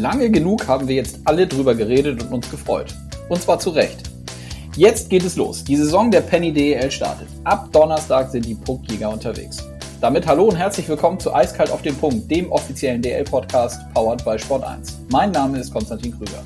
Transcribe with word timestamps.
Lange 0.00 0.30
genug 0.30 0.66
haben 0.66 0.88
wir 0.88 0.94
jetzt 0.94 1.18
alle 1.26 1.46
drüber 1.46 1.74
geredet 1.74 2.22
und 2.22 2.32
uns 2.32 2.50
gefreut. 2.50 2.94
Und 3.28 3.42
zwar 3.42 3.58
zu 3.58 3.68
Recht. 3.68 4.10
Jetzt 4.74 5.10
geht 5.10 5.22
es 5.26 5.36
los. 5.36 5.62
Die 5.62 5.76
Saison 5.76 6.10
der 6.10 6.22
Penny 6.22 6.54
DEL 6.54 6.90
startet. 6.90 7.28
Ab 7.44 7.68
Donnerstag 7.70 8.30
sind 8.30 8.46
die 8.46 8.54
Punktjäger 8.54 9.10
unterwegs. 9.10 9.58
Damit 10.00 10.26
hallo 10.26 10.44
und 10.44 10.56
herzlich 10.56 10.88
willkommen 10.88 11.20
zu 11.20 11.34
Eiskalt 11.34 11.70
auf 11.70 11.82
den 11.82 11.94
Punkt, 11.94 12.30
dem 12.30 12.50
offiziellen 12.50 13.02
DL-Podcast 13.02 13.78
powered 13.92 14.24
by 14.24 14.38
Sport 14.38 14.64
1. 14.64 15.00
Mein 15.10 15.32
Name 15.32 15.58
ist 15.58 15.70
Konstantin 15.70 16.16
Krüger. 16.16 16.42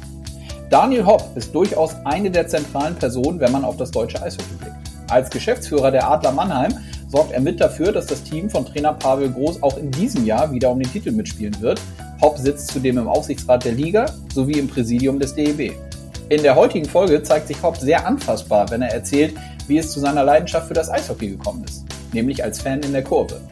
Daniel 0.69 1.07
Hopp 1.07 1.23
ist 1.37 1.55
durchaus 1.55 1.95
eine 2.05 2.33
der 2.33 2.49
zentralen 2.49 2.97
Personen, 2.97 3.39
wenn 3.39 3.53
man 3.53 3.65
auf 3.65 3.77
das 3.77 3.93
deutsche 3.93 4.21
Eishockey 4.21 4.57
blickt. 4.59 4.75
Als 5.09 5.31
Geschäftsführer 5.31 5.93
der 5.93 6.11
Adler 6.11 6.33
Mannheim 6.33 6.77
sorgt 7.07 7.31
er 7.31 7.41
mit 7.41 7.61
dafür, 7.61 7.93
dass 7.93 8.07
das 8.07 8.25
Team 8.25 8.51
von 8.51 8.67
Trainer 8.67 8.95
Pavel 8.95 9.31
Groß 9.31 9.63
auch 9.63 9.77
in 9.79 9.93
diesem 9.93 10.27
Jahr 10.27 10.51
wieder 10.51 10.73
um 10.73 10.81
den 10.81 10.91
Titel 10.91 11.13
mitspielen 11.13 11.61
wird. 11.61 11.81
Hopp 12.25 12.39
sitzt 12.39 12.69
zudem 12.69 12.97
im 12.97 13.07
Aufsichtsrat 13.07 13.67
der 13.67 13.73
Liga 13.73 14.07
sowie 14.33 14.59
im 14.59 14.67
Präsidium 14.67 15.19
des 15.19 15.35
DEB. 15.35 15.75
In 16.31 16.43
der 16.43 16.57
heutigen 16.57 16.87
Folge 16.87 17.23
zeigt 17.23 17.49
sich 17.49 17.63
Hopp 17.63 17.77
sehr 17.77 18.07
anfassbar, 18.07 18.71
wenn 18.71 18.81
er 18.81 18.95
erzählt, 18.95 19.35
wie 19.69 19.77
es 19.77 19.93
zu 19.93 20.01
seiner 20.01 20.25
Leidenschaft 20.25 20.69
für 20.69 20.73
das 20.73 20.89
Eishockey 20.89 21.29
gekommen 21.29 21.65
ist, 21.69 21.85
nämlich 22.15 22.43
als 22.43 22.63
Fan 22.63 22.81
in 22.81 22.93
der 22.93 23.05
Kurve. 23.05 23.43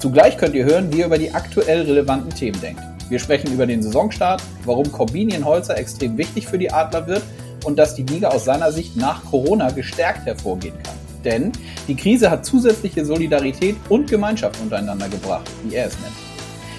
Zugleich 0.00 0.36
könnt 0.36 0.56
ihr 0.56 0.64
hören, 0.64 0.92
wie 0.92 1.02
er 1.02 1.06
über 1.06 1.18
die 1.18 1.32
aktuell 1.32 1.82
relevanten 1.82 2.30
Themen 2.30 2.60
denkt. 2.60 2.82
Wir 3.08 3.20
sprechen 3.20 3.52
über 3.52 3.64
den 3.64 3.80
Saisonstart, 3.80 4.42
warum 4.64 4.90
Corbinian 4.90 5.44
Holzer 5.44 5.78
extrem 5.78 6.18
wichtig 6.18 6.48
für 6.48 6.58
die 6.58 6.72
Adler 6.72 7.06
wird 7.06 7.22
und 7.64 7.78
dass 7.78 7.94
die 7.94 8.02
Liga 8.02 8.30
aus 8.30 8.44
seiner 8.44 8.72
Sicht 8.72 8.96
nach 8.96 9.24
Corona 9.24 9.70
gestärkt 9.70 10.26
hervorgehen 10.26 10.74
kann. 10.82 10.96
Denn 11.24 11.52
die 11.86 11.94
Krise 11.94 12.28
hat 12.28 12.44
zusätzliche 12.44 13.04
Solidarität 13.04 13.76
und 13.88 14.10
Gemeinschaft 14.10 14.60
untereinander 14.60 15.08
gebracht, 15.08 15.48
wie 15.62 15.76
er 15.76 15.86
es 15.86 15.94
nennt. 16.00 16.25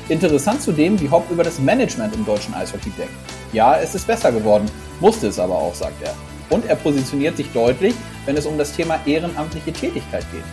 Interessant 0.10 0.62
zudem, 0.62 1.00
wie 1.02 1.10
Hopp 1.10 1.30
über 1.30 1.44
das 1.44 1.60
Management 1.60 2.16
im 2.16 2.26
deutschen 2.26 2.54
Eishockey 2.54 2.92
denkt. 2.92 3.14
Ja, 3.52 3.78
es 3.78 3.94
ist 3.94 4.08
besser 4.08 4.32
geworden, 4.32 4.66
musste 5.02 5.28
es 5.28 5.38
aber 5.38 5.56
auch, 5.56 5.76
sagt 5.76 6.02
er. 6.02 6.14
Und 6.50 6.66
er 6.66 6.78
positioniert 6.78 7.36
sich 7.36 7.52
deutlich, 7.52 7.94
wenn 8.26 8.38
es 8.38 8.46
um 8.46 8.58
das 8.58 8.74
Thema 8.74 9.00
ehrenamtliche 9.06 9.74
Tätigkeit 9.74 10.26
geht. 10.32 10.44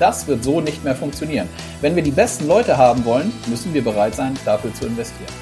Das 0.00 0.26
wird 0.26 0.42
so 0.42 0.60
nicht 0.60 0.82
mehr 0.82 0.96
funktionieren. 0.96 1.48
Wenn 1.80 1.94
wir 1.94 2.02
die 2.02 2.10
besten 2.10 2.48
Leute 2.48 2.76
haben 2.76 3.04
wollen, 3.04 3.32
müssen 3.46 3.72
wir 3.72 3.84
bereit 3.84 4.16
sein, 4.16 4.36
dafür 4.44 4.74
zu 4.74 4.86
investieren. 4.86 5.32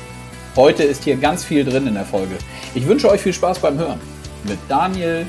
Heute 0.54 0.82
ist 0.82 1.04
hier 1.04 1.16
ganz 1.16 1.42
viel 1.42 1.64
drin 1.64 1.86
in 1.86 1.94
der 1.94 2.04
Folge. 2.04 2.36
Ich 2.74 2.86
wünsche 2.86 3.08
euch 3.08 3.22
viel 3.22 3.32
Spaß 3.32 3.58
beim 3.60 3.78
Hören. 3.78 3.98
Mit 4.44 4.58
Daniel 4.68 5.24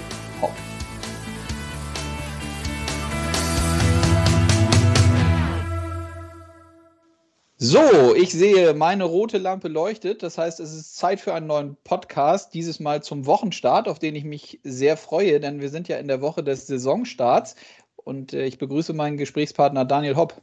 So, 7.65 8.13
ich 8.13 8.33
sehe, 8.33 8.73
meine 8.73 9.05
rote 9.05 9.37
Lampe 9.37 9.69
leuchtet. 9.69 10.21
Das 10.21 10.37
heißt, 10.37 10.59
es 10.59 10.73
ist 10.73 10.97
Zeit 10.97 11.21
für 11.21 11.33
einen 11.33 11.47
neuen 11.47 11.77
Podcast, 11.85 12.53
dieses 12.53 12.81
Mal 12.81 13.01
zum 13.01 13.25
Wochenstart, 13.25 13.87
auf 13.87 13.99
den 13.99 14.17
ich 14.17 14.25
mich 14.25 14.59
sehr 14.65 14.97
freue, 14.97 15.39
denn 15.39 15.61
wir 15.61 15.69
sind 15.69 15.87
ja 15.87 15.95
in 15.95 16.09
der 16.09 16.19
Woche 16.19 16.43
des 16.43 16.67
Saisonstarts 16.67 17.55
und 17.95 18.33
äh, 18.33 18.43
ich 18.43 18.57
begrüße 18.57 18.91
meinen 18.91 19.15
Gesprächspartner 19.15 19.85
Daniel 19.85 20.17
Hopp. 20.17 20.41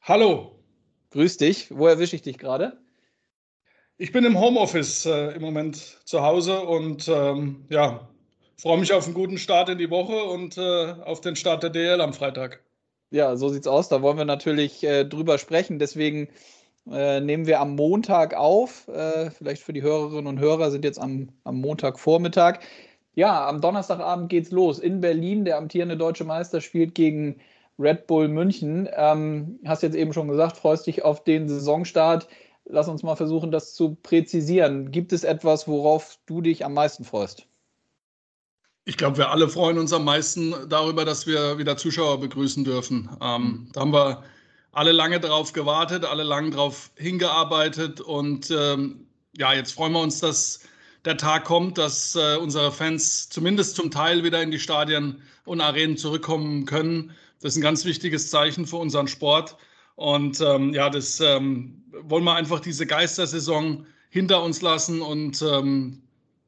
Hallo. 0.00 0.58
Grüß 1.10 1.36
dich. 1.36 1.76
Wo 1.76 1.88
erwische 1.88 2.16
ich 2.16 2.22
dich 2.22 2.38
gerade? 2.38 2.78
Ich 3.98 4.10
bin 4.10 4.24
im 4.24 4.40
Homeoffice 4.40 5.04
äh, 5.04 5.32
im 5.32 5.42
Moment 5.42 5.76
zu 6.06 6.22
Hause 6.22 6.60
und 6.60 7.06
ähm, 7.06 7.66
ja, 7.68 8.08
freue 8.56 8.78
mich 8.78 8.94
auf 8.94 9.04
einen 9.04 9.12
guten 9.12 9.36
Start 9.36 9.68
in 9.68 9.76
die 9.76 9.90
Woche 9.90 10.24
und 10.24 10.56
äh, 10.56 10.94
auf 11.04 11.20
den 11.20 11.36
Start 11.36 11.62
der 11.62 11.68
DL 11.68 12.00
am 12.00 12.14
Freitag. 12.14 12.63
Ja, 13.14 13.36
so 13.36 13.48
sieht's 13.48 13.68
aus. 13.68 13.88
Da 13.88 14.02
wollen 14.02 14.18
wir 14.18 14.24
natürlich 14.24 14.82
äh, 14.82 15.04
drüber 15.04 15.38
sprechen. 15.38 15.78
Deswegen 15.78 16.26
äh, 16.90 17.20
nehmen 17.20 17.46
wir 17.46 17.60
am 17.60 17.76
Montag 17.76 18.34
auf. 18.34 18.88
Äh, 18.88 19.30
vielleicht 19.30 19.62
für 19.62 19.72
die 19.72 19.82
Hörerinnen 19.82 20.26
und 20.26 20.40
Hörer 20.40 20.72
sind 20.72 20.84
jetzt 20.84 20.98
am, 20.98 21.28
am 21.44 21.60
Montagvormittag. 21.60 22.58
Ja, 23.14 23.46
am 23.48 23.60
Donnerstagabend 23.60 24.30
geht's 24.30 24.50
los. 24.50 24.80
In 24.80 25.00
Berlin, 25.00 25.44
der 25.44 25.58
amtierende 25.58 25.96
deutsche 25.96 26.24
Meister 26.24 26.60
spielt 26.60 26.96
gegen 26.96 27.36
Red 27.78 28.08
Bull 28.08 28.26
München. 28.26 28.88
Ähm, 28.92 29.60
hast 29.64 29.84
jetzt 29.84 29.94
eben 29.94 30.12
schon 30.12 30.26
gesagt, 30.26 30.56
freust 30.56 30.88
dich 30.88 31.04
auf 31.04 31.22
den 31.22 31.48
Saisonstart. 31.48 32.26
Lass 32.64 32.88
uns 32.88 33.04
mal 33.04 33.14
versuchen, 33.14 33.52
das 33.52 33.74
zu 33.74 33.94
präzisieren. 33.94 34.90
Gibt 34.90 35.12
es 35.12 35.22
etwas, 35.22 35.68
worauf 35.68 36.18
du 36.26 36.40
dich 36.40 36.64
am 36.64 36.74
meisten 36.74 37.04
freust? 37.04 37.46
Ich 38.86 38.96
glaube, 38.98 39.16
wir 39.16 39.30
alle 39.30 39.48
freuen 39.48 39.78
uns 39.78 39.92
am 39.92 40.04
meisten 40.04 40.54
darüber, 40.68 41.04
dass 41.06 41.26
wir 41.26 41.56
wieder 41.56 41.76
Zuschauer 41.76 42.20
begrüßen 42.20 42.64
dürfen. 42.64 43.08
Ähm, 43.22 43.68
da 43.72 43.80
haben 43.80 43.92
wir 43.92 44.24
alle 44.72 44.92
lange 44.92 45.20
darauf 45.20 45.52
gewartet, 45.52 46.04
alle 46.04 46.22
lange 46.22 46.50
darauf 46.50 46.90
hingearbeitet 46.96 48.00
und 48.00 48.50
ähm, 48.50 49.06
ja, 49.36 49.54
jetzt 49.54 49.72
freuen 49.72 49.92
wir 49.92 50.00
uns, 50.00 50.20
dass 50.20 50.60
der 51.04 51.16
Tag 51.16 51.44
kommt, 51.44 51.78
dass 51.78 52.14
äh, 52.14 52.36
unsere 52.36 52.72
Fans 52.72 53.28
zumindest 53.28 53.76
zum 53.76 53.90
Teil 53.90 54.22
wieder 54.22 54.42
in 54.42 54.50
die 54.50 54.58
Stadien 54.58 55.22
und 55.44 55.60
Arenen 55.60 55.96
zurückkommen 55.96 56.66
können. 56.66 57.12
Das 57.40 57.52
ist 57.52 57.58
ein 57.58 57.62
ganz 57.62 57.84
wichtiges 57.84 58.30
Zeichen 58.30 58.66
für 58.66 58.76
unseren 58.76 59.08
Sport. 59.08 59.56
Und 59.96 60.40
ähm, 60.40 60.72
ja, 60.74 60.90
das 60.90 61.20
ähm, 61.20 61.84
wollen 62.02 62.24
wir 62.24 62.34
einfach 62.34 62.60
diese 62.60 62.86
Geistersaison 62.86 63.86
hinter 64.10 64.42
uns 64.42 64.62
lassen 64.62 65.02
und 65.02 65.42
ähm, 65.42 66.02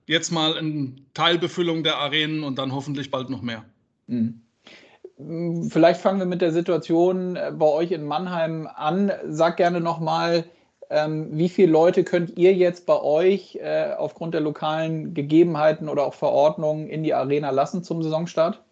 jetzt 0.07 0.31
mal 0.31 0.57
eine 0.57 0.93
Teilbefüllung 1.15 1.83
der 1.83 1.99
Arenen 1.99 2.43
und 2.45 2.59
dann 2.59 2.73
hoffentlich 2.73 3.11
bald 3.11 3.31
noch 3.31 3.43
mehr. 3.43 3.65
Mhm. 4.07 4.41
Vielleicht 5.71 6.01
fangen 6.01 6.19
wir 6.19 6.27
mit 6.27 6.43
der 6.43 6.53
Situation 6.53 7.37
äh, 7.37 7.53
bei 7.57 7.67
euch 7.67 7.91
in 7.91 8.05
Mannheim 8.05 8.69
an. 8.75 9.11
Sag 9.29 9.57
gerne 9.57 9.81
nochmal, 9.81 10.45
ähm, 10.91 11.29
wie 11.33 11.49
viele 11.49 11.73
Leute 11.73 12.05
könnt 12.05 12.37
ihr 12.37 12.55
jetzt 12.55 12.87
bei 12.87 13.01
euch 13.01 13.57
äh, 13.57 13.95
aufgrund 13.97 14.35
der 14.35 14.43
lokalen 14.43 15.15
Gegebenheiten 15.15 15.89
oder 15.89 16.05
auch 16.05 16.15
Verordnungen 16.15 16.89
in 16.89 17.03
die 17.03 17.15
Arena 17.15 17.51
lassen 17.51 17.83
zum 17.83 18.03
Saisonstart? 18.03 18.63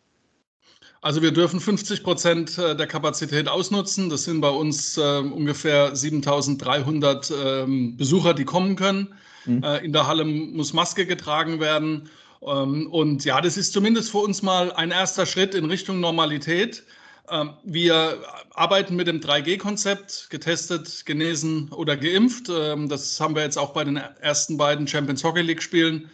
Also 1.01 1.23
wir 1.23 1.33
dürfen 1.33 1.61
50 1.61 2.03
Prozent 2.03 2.59
äh, 2.59 2.77
der 2.77 2.87
Kapazität 2.87 3.49
ausnutzen. 3.49 4.09
Das 4.09 4.25
sind 4.25 4.41
bei 4.41 4.49
uns 4.49 4.97
äh, 4.97 5.19
ungefähr 5.19 5.95
7300 5.95 7.33
ähm, 7.45 7.97
Besucher, 7.97 8.33
die 8.33 8.45
kommen 8.45 8.77
können. 8.77 9.15
Mhm. 9.47 9.63
Äh, 9.63 9.79
in 9.85 9.93
der 9.93 10.07
Halle 10.07 10.25
muss 10.25 10.73
Maske 10.73 11.07
getragen 11.07 11.61
werden. 11.61 12.09
Ähm, 12.43 12.89
und 12.91 13.25
ja, 13.25 13.41
das 13.41 13.57
ist 13.57 13.73
zumindest 13.73 14.11
für 14.11 14.19
uns 14.19 14.43
mal 14.43 14.73
ein 14.73 14.91
erster 14.91 15.27
Schritt 15.27 15.55
in 15.55 15.65
Richtung 15.65 16.01
Normalität. 16.01 16.85
Ähm, 17.31 17.55
wir 17.65 18.19
arbeiten 18.55 18.97
mit 18.97 19.07
dem 19.07 19.21
3G-Konzept, 19.21 20.29
getestet, 20.31 21.07
genesen 21.07 21.71
oder 21.71 21.97
geimpft. 21.97 22.51
Ähm, 22.51 22.89
das 22.89 23.19
haben 23.21 23.35
wir 23.35 23.43
jetzt 23.43 23.57
auch 23.57 23.73
bei 23.73 23.85
den 23.85 23.97
ersten 23.97 24.57
beiden 24.59 24.87
Champions 24.87 25.25
Hockey 25.25 25.41
League-Spielen 25.41 26.11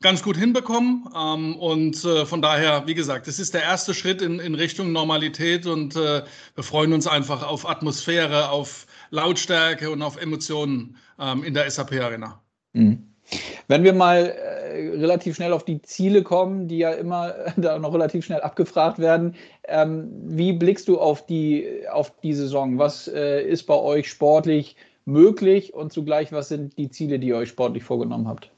ganz 0.00 0.22
gut 0.22 0.36
hinbekommen. 0.36 1.06
Ähm, 1.14 1.56
und 1.56 2.02
äh, 2.04 2.24
von 2.24 2.40
daher, 2.40 2.86
wie 2.86 2.94
gesagt, 2.94 3.26
das 3.26 3.38
ist 3.38 3.52
der 3.52 3.62
erste 3.62 3.92
Schritt 3.92 4.22
in, 4.22 4.40
in 4.40 4.54
Richtung 4.54 4.92
Normalität 4.92 5.66
und 5.66 5.96
äh, 5.96 6.22
wir 6.54 6.64
freuen 6.64 6.94
uns 6.94 7.06
einfach 7.06 7.42
auf 7.42 7.68
Atmosphäre, 7.68 8.48
auf 8.48 8.86
Lautstärke 9.10 9.90
und 9.90 10.02
auf 10.02 10.16
Emotionen 10.16 10.96
in 11.44 11.54
der 11.54 11.70
SAP-Arena. 11.70 12.26
Mhm. 12.26 12.43
Wenn 13.68 13.84
wir 13.84 13.92
mal 13.92 14.26
äh, 14.26 14.90
relativ 14.96 15.36
schnell 15.36 15.52
auf 15.52 15.64
die 15.64 15.80
Ziele 15.82 16.22
kommen, 16.22 16.68
die 16.68 16.78
ja 16.78 16.90
immer 16.92 17.34
äh, 17.36 17.52
da 17.56 17.78
noch 17.78 17.94
relativ 17.94 18.24
schnell 18.24 18.40
abgefragt 18.40 18.98
werden, 18.98 19.34
ähm, 19.66 20.10
wie 20.26 20.52
blickst 20.52 20.88
du 20.88 20.98
auf 20.98 21.24
die, 21.26 21.86
auf 21.90 22.12
die 22.20 22.34
Saison? 22.34 22.78
Was 22.78 23.08
äh, 23.08 23.42
ist 23.42 23.64
bei 23.64 23.74
euch 23.74 24.10
sportlich 24.10 24.76
möglich 25.06 25.72
und 25.74 25.92
zugleich, 25.92 26.32
was 26.32 26.48
sind 26.48 26.76
die 26.76 26.90
Ziele, 26.90 27.18
die 27.18 27.28
ihr 27.28 27.36
euch 27.36 27.48
sportlich 27.48 27.84
vorgenommen 27.84 28.28
habt? 28.28 28.50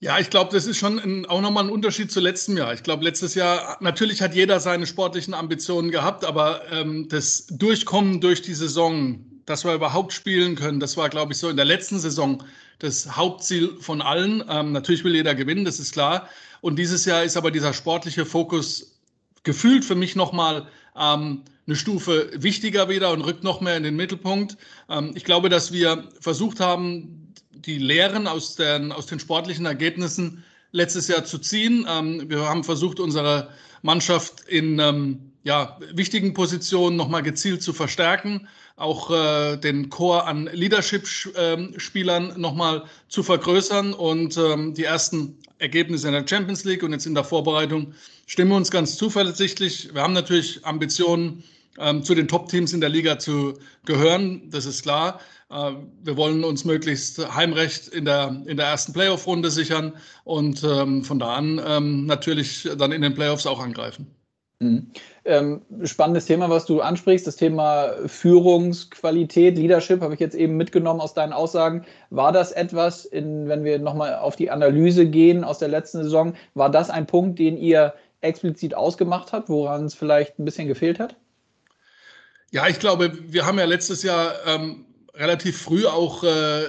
Ja, 0.00 0.18
ich 0.18 0.30
glaube, 0.30 0.50
das 0.52 0.66
ist 0.66 0.78
schon 0.78 0.98
ein, 0.98 1.26
auch 1.26 1.40
nochmal 1.40 1.64
ein 1.64 1.70
Unterschied 1.70 2.10
zu 2.10 2.18
letztem 2.18 2.56
Jahr. 2.56 2.74
Ich 2.74 2.82
glaube, 2.82 3.04
letztes 3.04 3.36
Jahr, 3.36 3.76
natürlich 3.80 4.20
hat 4.20 4.34
jeder 4.34 4.58
seine 4.58 4.86
sportlichen 4.86 5.32
Ambitionen 5.32 5.92
gehabt, 5.92 6.24
aber 6.24 6.62
ähm, 6.72 7.06
das 7.08 7.46
Durchkommen 7.46 8.20
durch 8.20 8.42
die 8.42 8.54
Saison, 8.54 9.24
dass 9.46 9.64
wir 9.64 9.74
überhaupt 9.74 10.12
spielen 10.12 10.56
können, 10.56 10.80
das 10.80 10.96
war, 10.96 11.08
glaube 11.08 11.32
ich, 11.32 11.38
so 11.38 11.48
in 11.48 11.56
der 11.56 11.66
letzten 11.66 12.00
Saison 12.00 12.42
das 12.78 13.16
Hauptziel 13.16 13.76
von 13.80 14.02
allen. 14.02 14.44
Ähm, 14.48 14.72
natürlich 14.72 15.04
will 15.04 15.14
jeder 15.14 15.34
gewinnen, 15.34 15.64
das 15.64 15.78
ist 15.78 15.92
klar. 15.92 16.28
Und 16.60 16.78
dieses 16.78 17.04
Jahr 17.04 17.24
ist 17.24 17.36
aber 17.36 17.50
dieser 17.50 17.72
sportliche 17.72 18.24
Fokus 18.26 19.00
gefühlt 19.42 19.84
für 19.84 19.94
mich 19.94 20.16
nochmal 20.16 20.66
ähm, 20.96 21.42
eine 21.66 21.76
Stufe 21.76 22.30
wichtiger 22.34 22.88
wieder 22.88 23.12
und 23.12 23.22
rückt 23.22 23.44
noch 23.44 23.60
mehr 23.60 23.76
in 23.76 23.82
den 23.82 23.96
Mittelpunkt. 23.96 24.56
Ähm, 24.88 25.12
ich 25.14 25.24
glaube, 25.24 25.48
dass 25.48 25.72
wir 25.72 26.08
versucht 26.20 26.60
haben, 26.60 27.32
die 27.52 27.78
Lehren 27.78 28.26
aus 28.26 28.56
den, 28.56 28.92
aus 28.92 29.06
den 29.06 29.20
sportlichen 29.20 29.66
Ergebnissen 29.66 30.44
letztes 30.72 31.08
Jahr 31.08 31.24
zu 31.24 31.38
ziehen. 31.38 31.86
Ähm, 31.88 32.28
wir 32.28 32.48
haben 32.48 32.64
versucht, 32.64 33.00
unsere 33.00 33.48
Mannschaft 33.82 34.40
in 34.48 34.78
ähm, 34.78 35.31
ja, 35.44 35.78
wichtigen 35.92 36.34
Positionen 36.34 36.96
nochmal 36.96 37.22
gezielt 37.22 37.62
zu 37.62 37.72
verstärken 37.72 38.48
auch 38.76 39.10
äh, 39.10 39.56
den 39.56 39.90
Chor 39.90 40.26
an 40.26 40.48
Leadership-Spielern 40.52 42.40
nochmal 42.40 42.84
zu 43.08 43.22
vergrößern 43.22 43.94
und 43.94 44.36
ähm, 44.36 44.74
die 44.74 44.84
ersten 44.84 45.38
Ergebnisse 45.58 46.08
in 46.08 46.14
der 46.14 46.26
Champions 46.26 46.64
League 46.64 46.82
und 46.82 46.92
jetzt 46.92 47.06
in 47.06 47.14
der 47.14 47.24
Vorbereitung 47.24 47.94
stimmen 48.26 48.50
wir 48.50 48.56
uns 48.56 48.70
ganz 48.70 48.96
zuversichtlich. 48.96 49.94
Wir 49.94 50.02
haben 50.02 50.14
natürlich 50.14 50.64
Ambitionen, 50.64 51.44
ähm, 51.78 52.02
zu 52.02 52.14
den 52.14 52.28
Top-Teams 52.28 52.72
in 52.72 52.80
der 52.80 52.90
Liga 52.90 53.18
zu 53.18 53.54
gehören, 53.86 54.50
das 54.50 54.66
ist 54.66 54.82
klar. 54.82 55.20
Äh, 55.50 55.72
wir 56.02 56.16
wollen 56.16 56.42
uns 56.42 56.64
möglichst 56.64 57.34
Heimrecht 57.34 57.88
in 57.88 58.04
der, 58.04 58.42
in 58.46 58.56
der 58.56 58.66
ersten 58.66 58.92
Playoff-Runde 58.92 59.50
sichern 59.50 59.92
und 60.24 60.64
ähm, 60.64 61.04
von 61.04 61.18
da 61.18 61.34
an 61.34 61.60
ähm, 61.64 62.06
natürlich 62.06 62.68
dann 62.76 62.92
in 62.92 63.02
den 63.02 63.14
Playoffs 63.14 63.46
auch 63.46 63.60
angreifen. 63.60 64.06
Mhm. 64.58 64.90
Ähm, 65.24 65.62
spannendes 65.84 66.26
Thema, 66.26 66.50
was 66.50 66.64
du 66.64 66.80
ansprichst, 66.80 67.26
das 67.26 67.36
Thema 67.36 67.92
Führungsqualität, 68.06 69.56
Leadership, 69.56 70.00
habe 70.00 70.14
ich 70.14 70.20
jetzt 70.20 70.34
eben 70.34 70.56
mitgenommen 70.56 71.00
aus 71.00 71.14
deinen 71.14 71.32
Aussagen. 71.32 71.84
War 72.10 72.32
das 72.32 72.50
etwas, 72.50 73.04
in, 73.04 73.46
wenn 73.48 73.62
wir 73.62 73.78
nochmal 73.78 74.16
auf 74.16 74.34
die 74.34 74.50
Analyse 74.50 75.06
gehen 75.06 75.44
aus 75.44 75.58
der 75.58 75.68
letzten 75.68 76.02
Saison, 76.02 76.34
war 76.54 76.70
das 76.70 76.90
ein 76.90 77.06
Punkt, 77.06 77.38
den 77.38 77.56
ihr 77.56 77.94
explizit 78.20 78.74
ausgemacht 78.74 79.32
habt, 79.32 79.48
woran 79.48 79.84
es 79.84 79.94
vielleicht 79.94 80.38
ein 80.38 80.44
bisschen 80.44 80.66
gefehlt 80.66 80.98
hat? 80.98 81.14
Ja, 82.50 82.66
ich 82.68 82.80
glaube, 82.80 83.12
wir 83.28 83.46
haben 83.46 83.58
ja 83.58 83.64
letztes 83.64 84.02
Jahr 84.02 84.34
ähm, 84.46 84.86
relativ 85.14 85.62
früh 85.62 85.86
auch 85.86 86.24
äh, 86.24 86.64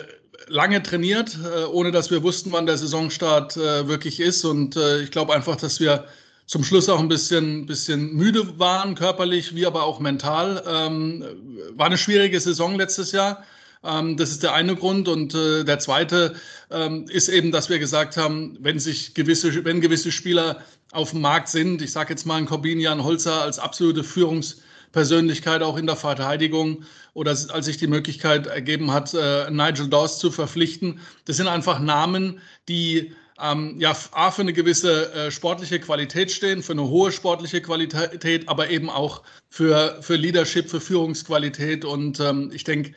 lange 0.48 0.84
trainiert, 0.84 1.38
äh, 1.44 1.66
ohne 1.66 1.92
dass 1.92 2.12
wir 2.12 2.24
wussten, 2.24 2.52
wann 2.52 2.66
der 2.66 2.78
Saisonstart 2.78 3.58
äh, 3.58 3.88
wirklich 3.88 4.20
ist. 4.20 4.46
Und 4.46 4.76
äh, 4.76 5.02
ich 5.02 5.12
glaube 5.12 5.34
einfach, 5.34 5.56
dass 5.56 5.80
wir 5.80 6.06
zum 6.46 6.64
Schluss 6.64 6.90
auch 6.90 7.00
ein 7.00 7.08
bisschen, 7.08 7.66
bisschen 7.66 8.14
müde 8.14 8.60
waren, 8.60 8.96
körperlich 8.96 9.56
wie 9.56 9.66
aber 9.66 9.84
auch 9.84 10.00
mental. 10.00 10.64
Ähm, 10.68 11.24
war 11.72 11.88
eine 11.88 11.98
schwierige 11.98 12.40
Saison 12.40 12.76
letztes 12.76 13.12
Jahr. 13.12 13.44
Ähm, 13.84 14.18
das 14.18 14.32
ist 14.32 14.44
der 14.44 14.54
eine 14.54 14.76
Grund. 14.76 15.08
Und 15.08 15.34
äh, 15.36 15.64
der 15.64 15.80
zweite 15.80 16.36
ähm, 16.72 17.06
ist 17.10 17.30
eben, 17.30 17.52
dass 17.52 17.70
wir 17.70 17.80
gesagt 17.80 18.18
haben, 18.18 18.58
wenn 18.60 18.80
sich 18.80 19.14
gewisse, 19.14 19.64
wenn 19.66 19.82
gewisse 19.82 20.12
Spieler 20.12 20.62
auf 20.92 21.12
dem 21.12 21.22
Markt 21.22 21.50
sind, 21.50 21.82
ich 21.82 21.92
sage 21.92 22.12
jetzt 22.12 22.26
mal 22.26 22.36
ein 22.36 22.46
Corbinian 22.46 23.04
Holzer 23.04 23.42
als 23.42 23.58
absolute 23.58 24.04
Führungspersönlichkeit 24.04 25.64
auch 25.64 25.78
in 25.78 25.88
der 25.88 25.96
Verteidigung 25.96 26.84
oder 27.14 27.32
als 27.32 27.66
sich 27.66 27.78
die 27.78 27.88
Möglichkeit 27.88 28.48
ergeben 28.48 28.92
hat, 28.92 29.14
äh, 29.14 29.50
Nigel 29.50 29.88
Dawes 29.88 30.20
zu 30.20 30.30
verpflichten. 30.30 31.00
Das 31.26 31.38
sind 31.38 31.48
einfach 31.48 31.80
Namen, 31.80 32.40
die 32.70 33.14
ähm, 33.42 33.76
ja, 33.80 33.96
A, 34.12 34.32
für 34.32 34.42
eine 34.42 34.54
gewisse 34.54 35.14
äh, 35.14 35.32
sportliche 35.32 35.80
Qualität 35.80 36.32
stehen, 36.32 36.62
für 36.62 36.74
eine 36.74 36.88
hohe 36.88 37.12
sportliche 37.12 37.62
Qualität, 37.62 38.48
aber 38.48 38.70
eben 38.70 38.90
auch 38.90 39.24
für, 39.50 39.98
für 40.02 40.16
Leadership, 40.16 40.70
für 40.70 40.80
Führungsqualität. 40.82 41.86
Und 41.86 42.20
ähm, 42.20 42.52
ich 42.54 42.64
denke, 42.64 42.94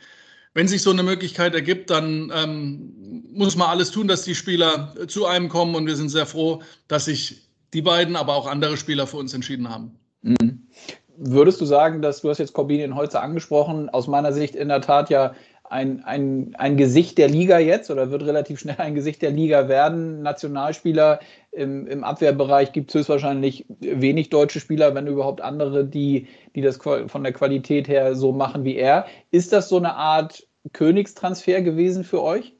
wenn 0.53 0.67
sich 0.67 0.81
so 0.81 0.91
eine 0.91 1.03
Möglichkeit 1.03 1.53
ergibt, 1.53 1.89
dann 1.89 2.31
ähm, 2.35 3.23
muss 3.31 3.55
man 3.55 3.69
alles 3.69 3.91
tun, 3.91 4.07
dass 4.07 4.23
die 4.23 4.35
Spieler 4.35 4.95
zu 5.07 5.25
einem 5.25 5.49
kommen. 5.49 5.75
Und 5.75 5.85
wir 5.85 5.95
sind 5.95 6.09
sehr 6.09 6.25
froh, 6.25 6.61
dass 6.87 7.05
sich 7.05 7.43
die 7.73 7.81
beiden, 7.81 8.15
aber 8.15 8.35
auch 8.35 8.47
andere 8.47 8.77
Spieler 8.77 9.07
für 9.07 9.17
uns 9.17 9.33
entschieden 9.33 9.69
haben. 9.69 9.99
Mhm. 10.21 10.67
Würdest 11.17 11.59
du 11.59 11.65
sagen, 11.65 12.01
dass 12.01 12.21
du 12.21 12.29
hast 12.29 12.37
jetzt 12.37 12.53
Corbinian 12.53 12.95
Holzer 12.95 13.23
angesprochen, 13.23 13.89
aus 13.89 14.07
meiner 14.07 14.33
Sicht 14.33 14.55
in 14.55 14.67
der 14.67 14.81
Tat 14.81 15.09
ja 15.09 15.33
ein, 15.69 16.03
ein, 16.05 16.55
ein 16.57 16.77
Gesicht 16.77 17.17
der 17.17 17.27
Liga 17.27 17.59
jetzt 17.59 17.91
oder 17.91 18.09
wird 18.11 18.23
relativ 18.23 18.59
schnell 18.59 18.77
ein 18.77 18.95
Gesicht 18.95 19.21
der 19.21 19.31
Liga 19.31 19.67
werden. 19.67 20.21
Nationalspieler 20.21 21.19
im, 21.51 21.87
im 21.87 22.03
Abwehrbereich 22.03 22.71
gibt 22.71 22.89
es 22.89 22.95
höchstwahrscheinlich 22.95 23.65
wenig 23.79 24.29
deutsche 24.29 24.59
Spieler, 24.59 24.95
wenn 24.95 25.07
überhaupt 25.07 25.41
andere, 25.41 25.85
die, 25.85 26.27
die 26.55 26.61
das 26.61 26.77
von 26.77 27.23
der 27.23 27.33
Qualität 27.33 27.87
her 27.87 28.15
so 28.15 28.31
machen 28.31 28.63
wie 28.63 28.75
er. 28.75 29.05
Ist 29.31 29.53
das 29.53 29.69
so 29.69 29.77
eine 29.77 29.95
Art 29.95 30.47
Königstransfer 30.73 31.61
gewesen 31.61 32.03
für 32.03 32.21
euch? 32.21 32.53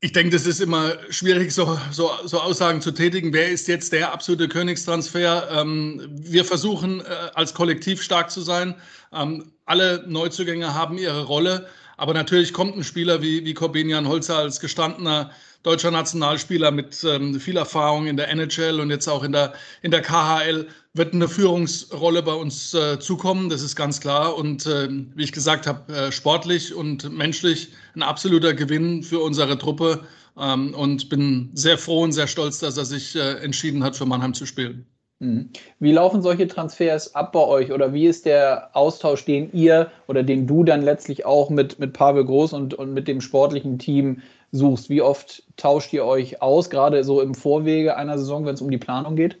Ich 0.00 0.12
denke, 0.12 0.30
das 0.30 0.46
ist 0.46 0.60
immer 0.60 0.92
schwierig, 1.10 1.52
so, 1.52 1.76
so, 1.90 2.10
so, 2.24 2.38
Aussagen 2.38 2.80
zu 2.80 2.92
tätigen. 2.92 3.32
Wer 3.32 3.48
ist 3.48 3.66
jetzt 3.66 3.92
der 3.92 4.12
absolute 4.12 4.48
Königstransfer? 4.48 5.48
Ähm, 5.50 6.08
wir 6.12 6.44
versuchen, 6.44 7.00
äh, 7.00 7.04
als 7.34 7.52
Kollektiv 7.52 8.00
stark 8.00 8.30
zu 8.30 8.40
sein. 8.40 8.76
Ähm, 9.12 9.50
alle 9.68 10.04
Neuzugänge 10.06 10.74
haben 10.74 10.98
ihre 10.98 11.24
Rolle. 11.24 11.68
Aber 11.96 12.14
natürlich 12.14 12.52
kommt 12.52 12.76
ein 12.76 12.84
Spieler 12.84 13.22
wie, 13.22 13.44
wie 13.44 13.54
Corbinian 13.54 14.08
Holzer 14.08 14.38
als 14.38 14.60
gestandener 14.60 15.30
deutscher 15.64 15.90
Nationalspieler 15.90 16.70
mit 16.70 17.02
ähm, 17.04 17.40
viel 17.40 17.56
Erfahrung 17.56 18.06
in 18.06 18.16
der 18.16 18.28
NHL 18.28 18.80
und 18.80 18.90
jetzt 18.90 19.08
auch 19.08 19.24
in 19.24 19.32
der, 19.32 19.54
in 19.82 19.90
der 19.90 20.02
KHL, 20.02 20.68
wird 20.94 21.12
eine 21.12 21.28
Führungsrolle 21.28 22.22
bei 22.22 22.32
uns 22.32 22.72
äh, 22.74 22.98
zukommen, 22.98 23.48
das 23.48 23.62
ist 23.62 23.74
ganz 23.74 24.00
klar. 24.00 24.36
Und 24.36 24.66
äh, 24.66 24.88
wie 25.14 25.24
ich 25.24 25.32
gesagt 25.32 25.66
habe, 25.66 25.92
äh, 25.92 26.12
sportlich 26.12 26.74
und 26.74 27.12
menschlich 27.12 27.68
ein 27.94 28.02
absoluter 28.02 28.54
Gewinn 28.54 29.02
für 29.02 29.18
unsere 29.20 29.58
Truppe. 29.58 30.06
Ähm, 30.38 30.72
und 30.74 31.08
bin 31.08 31.50
sehr 31.54 31.78
froh 31.78 32.02
und 32.04 32.12
sehr 32.12 32.28
stolz, 32.28 32.60
dass 32.60 32.76
er 32.76 32.84
sich 32.84 33.16
äh, 33.16 33.38
entschieden 33.40 33.82
hat, 33.82 33.96
für 33.96 34.06
Mannheim 34.06 34.34
zu 34.34 34.46
spielen. 34.46 34.86
Mhm. 35.20 35.50
Wie 35.80 35.92
laufen 35.92 36.22
solche 36.22 36.46
Transfers 36.46 37.14
ab 37.14 37.32
bei 37.32 37.44
euch 37.44 37.72
oder 37.72 37.92
wie 37.92 38.06
ist 38.06 38.24
der 38.24 38.70
Austausch, 38.76 39.24
den 39.24 39.52
ihr 39.52 39.90
oder 40.06 40.22
den 40.22 40.46
du 40.46 40.62
dann 40.62 40.82
letztlich 40.82 41.26
auch 41.26 41.50
mit, 41.50 41.78
mit 41.78 41.92
Pavel 41.92 42.24
Groß 42.24 42.52
und, 42.52 42.74
und 42.74 42.94
mit 42.94 43.08
dem 43.08 43.20
sportlichen 43.20 43.78
Team 43.78 44.22
suchst? 44.52 44.90
Wie 44.90 45.02
oft 45.02 45.42
tauscht 45.56 45.92
ihr 45.92 46.04
euch 46.04 46.40
aus, 46.40 46.70
gerade 46.70 47.02
so 47.02 47.20
im 47.20 47.34
Vorwege 47.34 47.96
einer 47.96 48.18
Saison, 48.18 48.46
wenn 48.46 48.54
es 48.54 48.62
um 48.62 48.70
die 48.70 48.78
Planung 48.78 49.16
geht? 49.16 49.38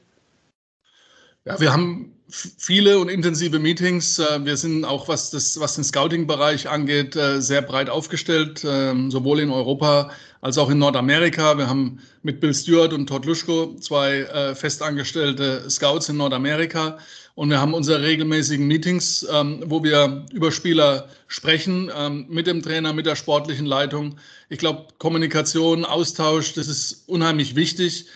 Ja, 1.44 1.60
wir 1.60 1.72
haben 1.72 2.17
viele 2.28 2.98
und 2.98 3.08
intensive 3.08 3.58
Meetings. 3.58 4.18
Äh, 4.18 4.44
wir 4.44 4.56
sind 4.56 4.84
auch, 4.84 5.08
was, 5.08 5.30
das, 5.30 5.58
was 5.60 5.74
den 5.74 5.84
Scouting-Bereich 5.84 6.68
angeht, 6.68 7.16
äh, 7.16 7.40
sehr 7.40 7.62
breit 7.62 7.88
aufgestellt, 7.88 8.64
ähm, 8.68 9.10
sowohl 9.10 9.40
in 9.40 9.50
Europa 9.50 10.10
als 10.40 10.58
auch 10.58 10.70
in 10.70 10.78
Nordamerika. 10.78 11.56
Wir 11.58 11.68
haben 11.68 11.98
mit 12.22 12.40
Bill 12.40 12.54
Stewart 12.54 12.92
und 12.92 13.06
Todd 13.06 13.24
Luschko 13.24 13.74
zwei 13.80 14.20
äh, 14.20 14.54
festangestellte 14.54 15.68
Scouts 15.68 16.08
in 16.08 16.16
Nordamerika. 16.16 16.98
Und 17.34 17.50
wir 17.50 17.60
haben 17.60 17.72
unsere 17.72 18.02
regelmäßigen 18.02 18.66
Meetings, 18.66 19.26
ähm, 19.32 19.62
wo 19.66 19.82
wir 19.82 20.26
über 20.32 20.52
Spieler 20.52 21.08
sprechen, 21.28 21.90
ähm, 21.96 22.26
mit 22.28 22.46
dem 22.46 22.62
Trainer, 22.62 22.92
mit 22.92 23.06
der 23.06 23.16
sportlichen 23.16 23.66
Leitung. 23.66 24.16
Ich 24.48 24.58
glaube, 24.58 24.88
Kommunikation, 24.98 25.84
Austausch, 25.84 26.54
das 26.54 26.68
ist 26.68 27.04
unheimlich 27.06 27.54
wichtig. 27.54 28.06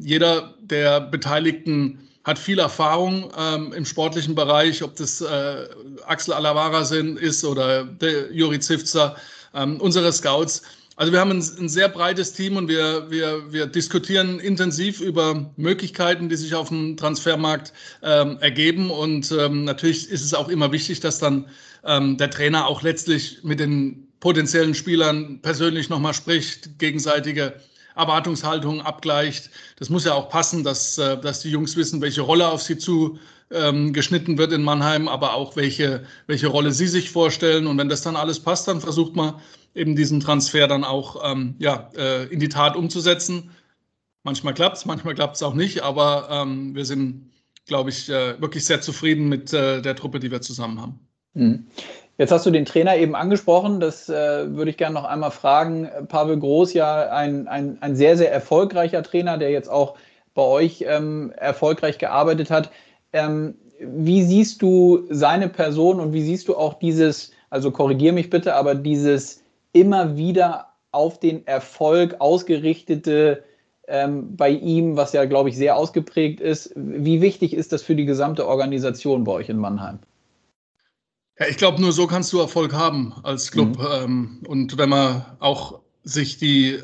Jeder 0.00 0.54
der 0.62 1.02
Beteiligten 1.02 2.08
hat 2.24 2.38
viel 2.38 2.58
Erfahrung 2.58 3.32
ähm, 3.36 3.72
im 3.72 3.84
sportlichen 3.84 4.34
Bereich, 4.34 4.82
ob 4.82 4.96
das 4.96 5.20
äh, 5.20 5.68
Axel 6.06 6.34
Alavara 6.34 6.84
sind, 6.84 7.18
ist 7.18 7.44
oder 7.44 7.84
der 7.84 8.32
Juri 8.32 8.60
Zivzer, 8.60 9.16
ähm, 9.54 9.80
unsere 9.80 10.12
Scouts. 10.12 10.62
Also 10.96 11.12
wir 11.12 11.20
haben 11.20 11.30
ein, 11.30 11.42
ein, 11.58 11.68
sehr 11.68 11.88
breites 11.88 12.32
Team 12.32 12.56
und 12.56 12.68
wir, 12.68 13.10
wir, 13.10 13.52
wir 13.52 13.66
diskutieren 13.66 14.38
intensiv 14.38 15.00
über 15.00 15.50
Möglichkeiten, 15.56 16.28
die 16.28 16.36
sich 16.36 16.54
auf 16.54 16.68
dem 16.68 16.96
Transfermarkt 16.96 17.72
ähm, 18.02 18.38
ergeben. 18.40 18.90
Und 18.90 19.32
ähm, 19.32 19.64
natürlich 19.64 20.10
ist 20.10 20.22
es 20.22 20.34
auch 20.34 20.48
immer 20.48 20.70
wichtig, 20.70 21.00
dass 21.00 21.18
dann 21.18 21.48
ähm, 21.84 22.18
der 22.18 22.30
Trainer 22.30 22.66
auch 22.66 22.82
letztlich 22.82 23.42
mit 23.42 23.58
den 23.58 24.06
potenziellen 24.20 24.74
Spielern 24.74 25.40
persönlich 25.42 25.88
nochmal 25.88 26.14
spricht, 26.14 26.78
gegenseitige 26.78 27.54
Erwartungshaltung 27.96 28.80
abgleicht. 28.80 29.50
Das 29.78 29.90
muss 29.90 30.04
ja 30.04 30.14
auch 30.14 30.28
passen, 30.28 30.64
dass, 30.64 30.98
äh, 30.98 31.18
dass 31.20 31.40
die 31.40 31.50
Jungs 31.50 31.76
wissen, 31.76 32.00
welche 32.00 32.22
Rolle 32.22 32.48
auf 32.48 32.62
sie 32.62 32.78
zu 32.78 33.18
ähm, 33.50 33.92
geschnitten 33.92 34.38
wird 34.38 34.52
in 34.52 34.62
Mannheim, 34.62 35.08
aber 35.08 35.34
auch 35.34 35.56
welche, 35.56 36.04
welche 36.26 36.48
Rolle 36.48 36.72
sie 36.72 36.86
sich 36.86 37.10
vorstellen. 37.10 37.66
Und 37.66 37.78
wenn 37.78 37.88
das 37.88 38.02
dann 38.02 38.16
alles 38.16 38.40
passt, 38.40 38.68
dann 38.68 38.80
versucht 38.80 39.14
man 39.14 39.34
eben 39.74 39.96
diesen 39.96 40.20
Transfer 40.20 40.66
dann 40.66 40.84
auch 40.84 41.22
ähm, 41.30 41.54
ja, 41.58 41.90
äh, 41.96 42.24
in 42.26 42.40
die 42.40 42.48
Tat 42.48 42.76
umzusetzen. 42.76 43.50
Manchmal 44.22 44.54
klappt 44.54 44.78
es, 44.78 44.84
manchmal 44.84 45.14
klappt 45.14 45.36
es 45.36 45.42
auch 45.42 45.54
nicht, 45.54 45.82
aber 45.82 46.28
ähm, 46.30 46.74
wir 46.74 46.84
sind, 46.84 47.30
glaube 47.66 47.90
ich, 47.90 48.08
äh, 48.08 48.40
wirklich 48.40 48.64
sehr 48.64 48.80
zufrieden 48.80 49.28
mit 49.28 49.52
äh, 49.52 49.82
der 49.82 49.96
Truppe, 49.96 50.20
die 50.20 50.30
wir 50.30 50.40
zusammen 50.40 50.80
haben. 50.80 51.00
Mhm. 51.34 51.66
Jetzt 52.22 52.30
hast 52.30 52.46
du 52.46 52.52
den 52.52 52.64
Trainer 52.64 52.96
eben 52.96 53.16
angesprochen. 53.16 53.80
Das 53.80 54.08
äh, 54.08 54.54
würde 54.54 54.70
ich 54.70 54.76
gerne 54.76 54.94
noch 54.94 55.02
einmal 55.02 55.32
fragen. 55.32 55.90
Pavel 56.06 56.38
Groß, 56.38 56.72
ja 56.72 57.10
ein, 57.10 57.48
ein, 57.48 57.78
ein 57.80 57.96
sehr, 57.96 58.16
sehr 58.16 58.32
erfolgreicher 58.32 59.02
Trainer, 59.02 59.38
der 59.38 59.50
jetzt 59.50 59.68
auch 59.68 59.96
bei 60.32 60.42
euch 60.42 60.84
ähm, 60.86 61.32
erfolgreich 61.36 61.98
gearbeitet 61.98 62.48
hat. 62.48 62.70
Ähm, 63.12 63.56
wie 63.80 64.22
siehst 64.22 64.62
du 64.62 65.04
seine 65.10 65.48
Person 65.48 65.98
und 65.98 66.12
wie 66.12 66.22
siehst 66.22 66.46
du 66.46 66.56
auch 66.56 66.74
dieses, 66.74 67.32
also 67.50 67.72
korrigier 67.72 68.12
mich 68.12 68.30
bitte, 68.30 68.54
aber 68.54 68.76
dieses 68.76 69.42
immer 69.72 70.16
wieder 70.16 70.68
auf 70.92 71.18
den 71.18 71.44
Erfolg 71.48 72.20
ausgerichtete 72.20 73.42
ähm, 73.88 74.36
bei 74.36 74.50
ihm, 74.50 74.96
was 74.96 75.12
ja, 75.12 75.24
glaube 75.24 75.48
ich, 75.48 75.56
sehr 75.56 75.76
ausgeprägt 75.76 76.40
ist. 76.40 76.72
Wie 76.76 77.20
wichtig 77.20 77.52
ist 77.52 77.72
das 77.72 77.82
für 77.82 77.96
die 77.96 78.06
gesamte 78.06 78.46
Organisation 78.46 79.24
bei 79.24 79.32
euch 79.32 79.48
in 79.48 79.56
Mannheim? 79.56 79.98
Ja, 81.38 81.46
ich 81.48 81.56
glaube, 81.56 81.80
nur 81.80 81.92
so 81.92 82.06
kannst 82.06 82.32
du 82.32 82.40
Erfolg 82.40 82.72
haben 82.72 83.14
als 83.22 83.50
Club. 83.50 83.78
Mhm. 83.78 83.86
Ähm, 83.90 84.40
und 84.46 84.78
wenn 84.78 84.88
man 84.88 85.24
auch 85.40 85.80
sich 86.04 86.38
die 86.38 86.80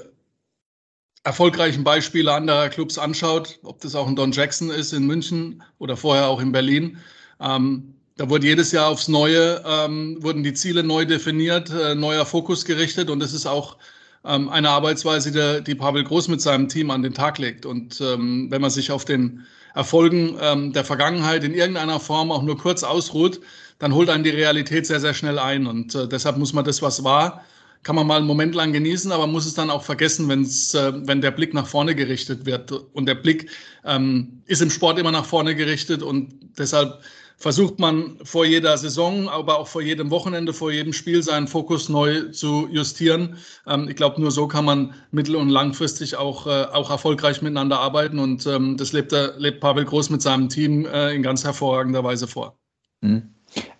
erfolgreichen 1.24 1.84
Beispiele 1.84 2.32
anderer 2.32 2.68
Clubs 2.68 2.96
anschaut, 2.96 3.58
ob 3.62 3.80
das 3.80 3.94
auch 3.94 4.06
ein 4.06 4.16
Don 4.16 4.32
Jackson 4.32 4.70
ist 4.70 4.92
in 4.92 5.06
München 5.06 5.62
oder 5.78 5.96
vorher 5.96 6.28
auch 6.28 6.40
in 6.40 6.52
Berlin, 6.52 6.98
ähm, 7.40 7.94
da 8.16 8.28
wurde 8.28 8.46
jedes 8.46 8.72
Jahr 8.72 8.88
aufs 8.88 9.06
Neue, 9.08 9.62
ähm, 9.64 10.16
wurden 10.20 10.42
die 10.42 10.54
Ziele 10.54 10.82
neu 10.82 11.04
definiert, 11.04 11.70
äh, 11.70 11.94
neuer 11.94 12.26
Fokus 12.26 12.64
gerichtet 12.64 13.10
und 13.10 13.20
das 13.20 13.32
ist 13.32 13.46
auch 13.46 13.76
ähm, 14.24 14.48
eine 14.48 14.70
Arbeitsweise, 14.70 15.30
die, 15.30 15.62
die 15.62 15.74
Pavel 15.74 16.02
Groß 16.02 16.28
mit 16.28 16.40
seinem 16.40 16.68
Team 16.68 16.90
an 16.90 17.02
den 17.02 17.14
Tag 17.14 17.38
legt. 17.38 17.64
Und 17.64 18.00
ähm, 18.00 18.50
wenn 18.50 18.60
man 18.60 18.70
sich 18.70 18.90
auf 18.90 19.04
den 19.04 19.46
Erfolgen 19.78 20.36
ähm, 20.40 20.72
der 20.72 20.84
Vergangenheit 20.84 21.44
in 21.44 21.54
irgendeiner 21.54 22.00
Form 22.00 22.32
auch 22.32 22.42
nur 22.42 22.58
kurz 22.58 22.82
ausruht, 22.82 23.40
dann 23.78 23.94
holt 23.94 24.10
einen 24.10 24.24
die 24.24 24.30
Realität 24.30 24.88
sehr, 24.88 24.98
sehr 24.98 25.14
schnell 25.14 25.38
ein. 25.38 25.68
Und 25.68 25.94
äh, 25.94 26.08
deshalb 26.08 26.36
muss 26.36 26.52
man 26.52 26.64
das, 26.64 26.82
was 26.82 27.04
war, 27.04 27.44
kann 27.84 27.94
man 27.94 28.08
mal 28.08 28.16
einen 28.16 28.26
Moment 28.26 28.56
lang 28.56 28.72
genießen, 28.72 29.12
aber 29.12 29.28
muss 29.28 29.46
es 29.46 29.54
dann 29.54 29.70
auch 29.70 29.84
vergessen, 29.84 30.28
wenn's, 30.28 30.74
äh, 30.74 30.92
wenn 31.06 31.20
der 31.20 31.30
Blick 31.30 31.54
nach 31.54 31.68
vorne 31.68 31.94
gerichtet 31.94 32.44
wird. 32.44 32.72
Und 32.72 33.06
der 33.06 33.14
Blick 33.14 33.50
ähm, 33.84 34.42
ist 34.46 34.62
im 34.62 34.70
Sport 34.70 34.98
immer 34.98 35.12
nach 35.12 35.24
vorne 35.24 35.54
gerichtet 35.54 36.02
und 36.02 36.34
deshalb 36.58 37.00
versucht 37.38 37.78
man 37.78 38.18
vor 38.24 38.44
jeder 38.44 38.76
Saison, 38.76 39.28
aber 39.28 39.58
auch 39.58 39.68
vor 39.68 39.80
jedem 39.80 40.10
Wochenende, 40.10 40.52
vor 40.52 40.72
jedem 40.72 40.92
Spiel 40.92 41.22
seinen 41.22 41.46
Fokus 41.46 41.88
neu 41.88 42.24
zu 42.32 42.68
justieren. 42.70 43.36
Ähm, 43.66 43.88
ich 43.88 43.96
glaube, 43.96 44.20
nur 44.20 44.32
so 44.32 44.48
kann 44.48 44.64
man 44.64 44.94
mittel- 45.12 45.36
und 45.36 45.48
langfristig 45.48 46.16
auch, 46.16 46.46
äh, 46.46 46.64
auch 46.72 46.90
erfolgreich 46.90 47.40
miteinander 47.40 47.78
arbeiten 47.78 48.18
und 48.18 48.46
ähm, 48.46 48.76
das 48.76 48.92
lebt, 48.92 49.14
lebt 49.38 49.60
Pavel 49.60 49.84
Groß 49.84 50.10
mit 50.10 50.20
seinem 50.20 50.48
Team 50.48 50.84
äh, 50.86 51.14
in 51.14 51.22
ganz 51.22 51.44
hervorragender 51.44 52.02
Weise 52.02 52.26
vor. 52.26 52.58
Mhm. 53.00 53.34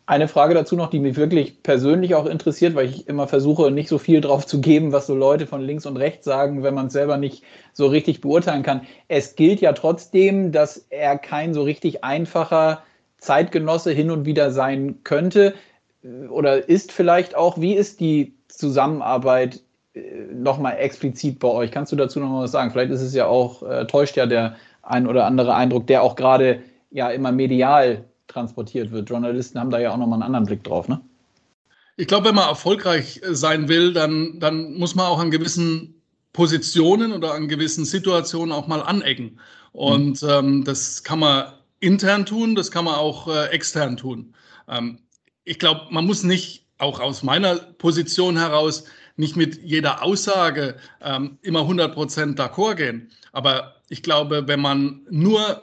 Eine 0.07 0.29
Frage 0.29 0.55
dazu 0.55 0.75
noch, 0.75 0.89
die 0.89 1.01
mich 1.01 1.17
wirklich 1.17 1.63
persönlich 1.63 2.15
auch 2.15 2.25
interessiert, 2.25 2.75
weil 2.75 2.89
ich 2.89 3.09
immer 3.09 3.29
versuche, 3.29 3.71
nicht 3.71 3.91
so 3.91 3.99
viel 3.99 4.23
drauf 4.23 4.47
zu 4.47 4.63
geben, 4.63 4.93
was 4.93 5.07
so 5.07 5.15
Leute 5.15 5.47
von 5.47 5.61
links 5.61 5.85
und 5.85 5.99
rechts 5.99 6.25
sagen, 6.25 6.63
wenn 6.63 6.73
man 6.73 6.87
es 6.87 6.95
selber 6.95 7.19
nicht 7.19 7.43
so 7.75 7.87
richtig 7.89 8.23
beurteilen 8.23 8.63
kann. 8.63 8.87
Es 9.09 9.37
gilt 9.37 9.61
ja 9.61 9.75
trotzdem, 9.75 10.51
dass 10.51 10.87
er 10.89 11.19
kein 11.19 11.53
so 11.53 11.63
richtig 11.63 12.05
einfacher 12.05 12.83
Zeitgenosse 13.19 13.91
hin 13.91 14.11
und 14.11 14.25
wieder 14.25 14.51
sein 14.53 15.03
könnte 15.05 15.55
oder 16.31 16.69
ist 16.69 16.93
vielleicht 16.93 17.35
auch. 17.35 17.61
Wie 17.61 17.75
ist 17.75 18.01
die 18.01 18.35
Zusammenarbeit 18.49 19.61
äh, 19.95 20.01
nochmal 20.33 20.77
explizit 20.79 21.39
bei 21.39 21.49
euch? 21.49 21.71
Kannst 21.71 21.93
du 21.93 21.97
dazu 21.97 22.21
noch 22.21 22.29
mal 22.29 22.45
was 22.45 22.53
sagen? 22.53 22.71
Vielleicht 22.71 22.93
ist 22.93 23.03
es 23.03 23.15
ja 23.15 23.27
auch, 23.27 23.63
äh, 23.63 23.87
täuscht 23.87 24.17
ja 24.17 24.27
der 24.27 24.57
ein 24.83 25.07
oder 25.07 25.27
andere 25.27 25.55
Eindruck, 25.55 25.87
der 25.87 26.03
auch 26.03 26.17
gerade 26.17 26.63
ja 26.91 27.11
immer 27.11 27.33
medial 27.33 28.05
transportiert 28.29 28.91
wird. 28.91 29.11
Journalisten 29.11 29.59
haben 29.59 29.71
da 29.71 29.79
ja 29.79 29.93
auch 29.93 29.97
nochmal 29.97 30.17
einen 30.17 30.23
anderen 30.23 30.47
Blick 30.47 30.65
drauf, 30.65 30.89
ne? 30.89 31.01
Ich 31.97 32.07
glaube, 32.07 32.29
wenn 32.29 32.37
man 32.37 32.49
erfolgreich 32.49 33.21
sein 33.29 33.69
will, 33.69 33.93
dann, 33.93 34.39
dann 34.39 34.75
muss 34.75 34.95
man 34.95 35.07
auch 35.07 35.19
an 35.19 35.33
gewissen 35.33 36.01
Positionen 36.33 37.13
oder 37.13 37.35
an 37.35 37.49
gewissen 37.49 37.85
Situationen 37.85 38.53
auch 38.53 38.69
mal 38.69 38.81
anecken. 38.83 39.41
Und 39.73 40.23
mhm. 40.23 40.29
ähm, 40.29 40.65
das 40.65 41.03
kann 41.03 41.19
man 41.19 41.47
intern 41.81 42.27
tun, 42.27 42.55
das 42.55 42.71
kann 42.71 42.85
man 42.85 42.95
auch 42.95 43.29
äh, 43.29 43.47
extern 43.47 43.97
tun. 43.97 44.35
Ähm, 44.69 44.99
ich 45.45 45.59
glaube, 45.59 45.87
man 45.91 46.07
muss 46.07 46.23
nicht, 46.23 46.67
auch 46.79 47.01
aus 47.01 47.23
meiner 47.25 47.57
Position 47.57 48.37
heraus, 48.37 48.85
nicht 49.17 49.35
mit 49.35 49.61
jeder 49.63 50.03
Aussage 50.03 50.77
ähm, 51.03 51.39
immer 51.43 51.61
100 51.61 51.93
Prozent 51.93 52.39
d'accord 52.39 52.77
gehen. 52.77 53.11
Aber 53.33 53.75
ich 53.89 54.03
glaube, 54.03 54.47
wenn 54.47 54.61
man 54.61 55.01
nur 55.11 55.63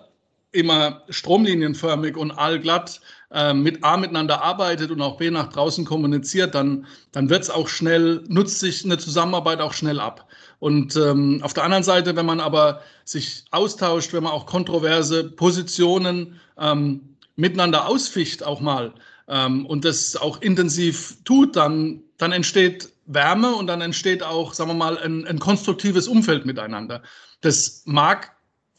immer 0.52 1.04
stromlinienförmig 1.10 2.18
und 2.18 2.32
allglatt 2.32 3.02
äh, 3.32 3.54
mit 3.54 3.84
A 3.84 3.98
miteinander 3.98 4.42
arbeitet 4.42 4.92
und 4.92 5.02
auch 5.02 5.18
B 5.18 5.30
nach 5.30 5.50
draußen 5.50 5.86
kommuniziert, 5.86 6.56
dann, 6.56 6.88
dann 7.12 7.30
wird 7.30 7.44
es 7.44 7.50
auch 7.50 7.68
schnell, 7.68 8.24
nutzt 8.28 8.60
sich 8.60 8.84
eine 8.84 8.98
Zusammenarbeit 8.98 9.62
auch 9.62 9.74
schnell 9.74 10.00
ab. 10.00 10.28
Und 10.60 10.96
ähm, 10.96 11.42
auf 11.44 11.54
der 11.54 11.64
anderen 11.64 11.84
Seite, 11.84 12.16
wenn 12.16 12.26
man 12.26 12.40
aber 12.40 12.82
sich 13.04 13.46
austauscht, 13.52 14.14
wenn 14.14 14.24
man 14.24 14.32
auch 14.32 14.46
kontroverse 14.46 15.24
Positionen 15.24 16.40
ähm, 16.58 17.16
miteinander 17.36 17.88
ausficht, 17.88 18.44
auch 18.44 18.62
mal, 18.62 18.94
ähm, 19.28 19.66
und 19.66 19.86
das 19.86 20.16
auch 20.16 20.42
intensiv 20.42 21.18
tut, 21.24 21.56
dann, 21.56 22.02
dann 22.18 22.32
entsteht 22.32 22.90
Wärme 23.06 23.56
und 23.56 23.68
dann 23.68 23.82
entsteht 23.82 24.24
auch, 24.24 24.54
sagen 24.54 24.72
wir 24.72 24.76
mal, 24.76 24.98
ein, 24.98 25.26
ein 25.28 25.40
konstruktives 25.40 26.08
Umfeld 26.08 26.46
miteinander. 26.46 27.04
Das 27.42 27.84
mag 27.86 28.32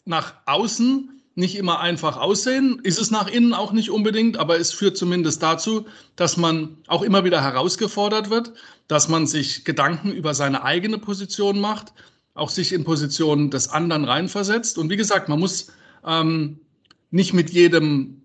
nach 0.05 0.35
außen 0.47 1.16
nicht 1.37 1.55
immer 1.55 1.81
einfach 1.81 2.17
aussehen, 2.17 2.81
ist 2.83 2.99
es 2.99 3.11
nach 3.11 3.29
innen 3.29 3.53
auch 3.53 3.73
nicht 3.73 3.91
unbedingt, 3.91 4.39
aber 4.39 4.59
es 4.59 4.73
führt 4.73 4.97
zumindest 4.97 5.43
dazu, 5.43 5.85
dass 6.17 6.39
man 6.39 6.79
auch 6.87 7.03
immer 7.03 7.25
wieder 7.25 7.43
herausgefordert 7.43 8.31
wird, 8.31 8.55
dass 8.89 9.09
man 9.09 9.27
sich 9.27 9.65
Gedanken 9.65 10.13
über 10.13 10.33
seine 10.33 10.65
eigene 10.65 10.97
Position 10.97 11.61
macht, 11.61 11.93
auch 12.35 12.49
sich 12.49 12.73
in 12.73 12.85
Positionen 12.85 13.51
des 13.51 13.69
anderen 13.69 14.07
reinversetzt. 14.07 14.79
Und 14.79 14.89
wie 14.89 14.97
gesagt, 14.97 15.29
man 15.29 15.39
muss 15.39 15.67
ähm, 16.07 16.59
nicht 17.11 17.35
mit 17.35 17.51
jedem, 17.51 18.23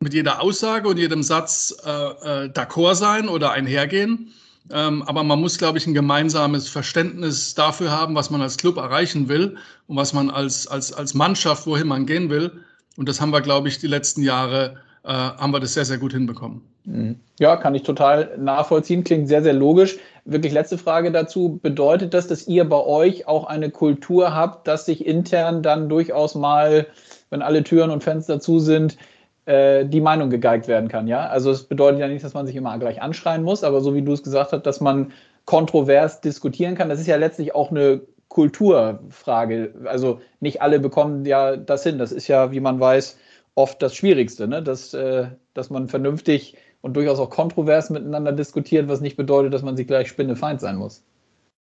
mit 0.00 0.14
jeder 0.14 0.40
Aussage 0.40 0.88
und 0.88 0.96
jedem 0.96 1.22
Satz 1.22 1.76
äh, 1.84 1.90
äh, 1.90 2.48
d'accord 2.48 2.94
sein 2.94 3.28
oder 3.28 3.52
einhergehen. 3.52 4.32
Ähm, 4.70 5.02
aber 5.02 5.24
man 5.24 5.40
muss, 5.40 5.58
glaube 5.58 5.78
ich, 5.78 5.86
ein 5.86 5.94
gemeinsames 5.94 6.68
Verständnis 6.68 7.54
dafür 7.54 7.90
haben, 7.90 8.14
was 8.14 8.30
man 8.30 8.40
als 8.40 8.56
Club 8.56 8.78
erreichen 8.78 9.28
will 9.28 9.56
und 9.86 9.96
was 9.96 10.12
man 10.12 10.30
als, 10.30 10.66
als, 10.66 10.92
als 10.92 11.14
Mannschaft, 11.14 11.66
wohin 11.66 11.86
man 11.86 12.06
gehen 12.06 12.30
will. 12.30 12.50
Und 12.96 13.08
das 13.08 13.20
haben 13.20 13.30
wir, 13.30 13.42
glaube 13.42 13.68
ich, 13.68 13.78
die 13.78 13.86
letzten 13.86 14.22
Jahre, 14.22 14.76
äh, 15.02 15.12
haben 15.12 15.52
wir 15.52 15.60
das 15.60 15.74
sehr, 15.74 15.84
sehr 15.84 15.98
gut 15.98 16.12
hinbekommen. 16.12 16.62
Mhm. 16.84 17.20
Ja, 17.40 17.56
kann 17.56 17.74
ich 17.74 17.82
total 17.82 18.36
nachvollziehen. 18.38 19.04
Klingt 19.04 19.28
sehr, 19.28 19.42
sehr 19.42 19.52
logisch. 19.52 19.98
Wirklich 20.24 20.52
letzte 20.52 20.78
Frage 20.78 21.12
dazu. 21.12 21.58
Bedeutet 21.62 22.14
das, 22.14 22.26
dass 22.26 22.46
ihr 22.46 22.66
bei 22.66 22.80
euch 22.80 23.26
auch 23.26 23.44
eine 23.44 23.70
Kultur 23.70 24.34
habt, 24.34 24.66
dass 24.66 24.86
sich 24.86 25.04
intern 25.04 25.62
dann 25.62 25.88
durchaus 25.88 26.34
mal, 26.34 26.86
wenn 27.30 27.42
alle 27.42 27.64
Türen 27.64 27.90
und 27.90 28.04
Fenster 28.04 28.40
zu 28.40 28.60
sind, 28.60 28.96
äh, 29.46 29.84
die 29.84 30.00
Meinung 30.00 30.30
gegeigt 30.30 30.68
werden 30.68 30.88
kann, 30.88 31.06
ja. 31.06 31.26
Also 31.26 31.50
es 31.50 31.64
bedeutet 31.64 32.00
ja 32.00 32.08
nicht, 32.08 32.24
dass 32.24 32.34
man 32.34 32.46
sich 32.46 32.56
immer 32.56 32.78
gleich 32.78 33.02
anschreien 33.02 33.42
muss, 33.42 33.64
aber 33.64 33.80
so 33.80 33.94
wie 33.94 34.02
du 34.02 34.12
es 34.12 34.22
gesagt 34.22 34.52
hast, 34.52 34.62
dass 34.62 34.80
man 34.80 35.12
kontrovers 35.44 36.20
diskutieren 36.20 36.74
kann, 36.74 36.88
das 36.88 37.00
ist 37.00 37.06
ja 37.06 37.16
letztlich 37.16 37.54
auch 37.54 37.70
eine 37.70 38.00
Kulturfrage. 38.28 39.74
Also 39.84 40.20
nicht 40.40 40.62
alle 40.62 40.80
bekommen 40.80 41.24
ja 41.24 41.56
das 41.56 41.84
hin. 41.84 41.98
Das 41.98 42.10
ist 42.10 42.26
ja, 42.28 42.50
wie 42.52 42.60
man 42.60 42.80
weiß, 42.80 43.18
oft 43.54 43.80
das 43.80 43.94
Schwierigste, 43.94 44.48
ne? 44.48 44.62
dass, 44.62 44.94
äh, 44.94 45.28
dass 45.54 45.70
man 45.70 45.88
vernünftig 45.88 46.56
und 46.80 46.94
durchaus 46.94 47.18
auch 47.18 47.30
kontrovers 47.30 47.90
miteinander 47.90 48.32
diskutiert, 48.32 48.88
was 48.88 49.00
nicht 49.00 49.16
bedeutet, 49.16 49.54
dass 49.54 49.62
man 49.62 49.76
sich 49.76 49.86
gleich 49.86 50.08
Spinnefeind 50.08 50.60
sein 50.60 50.76
muss. 50.76 51.04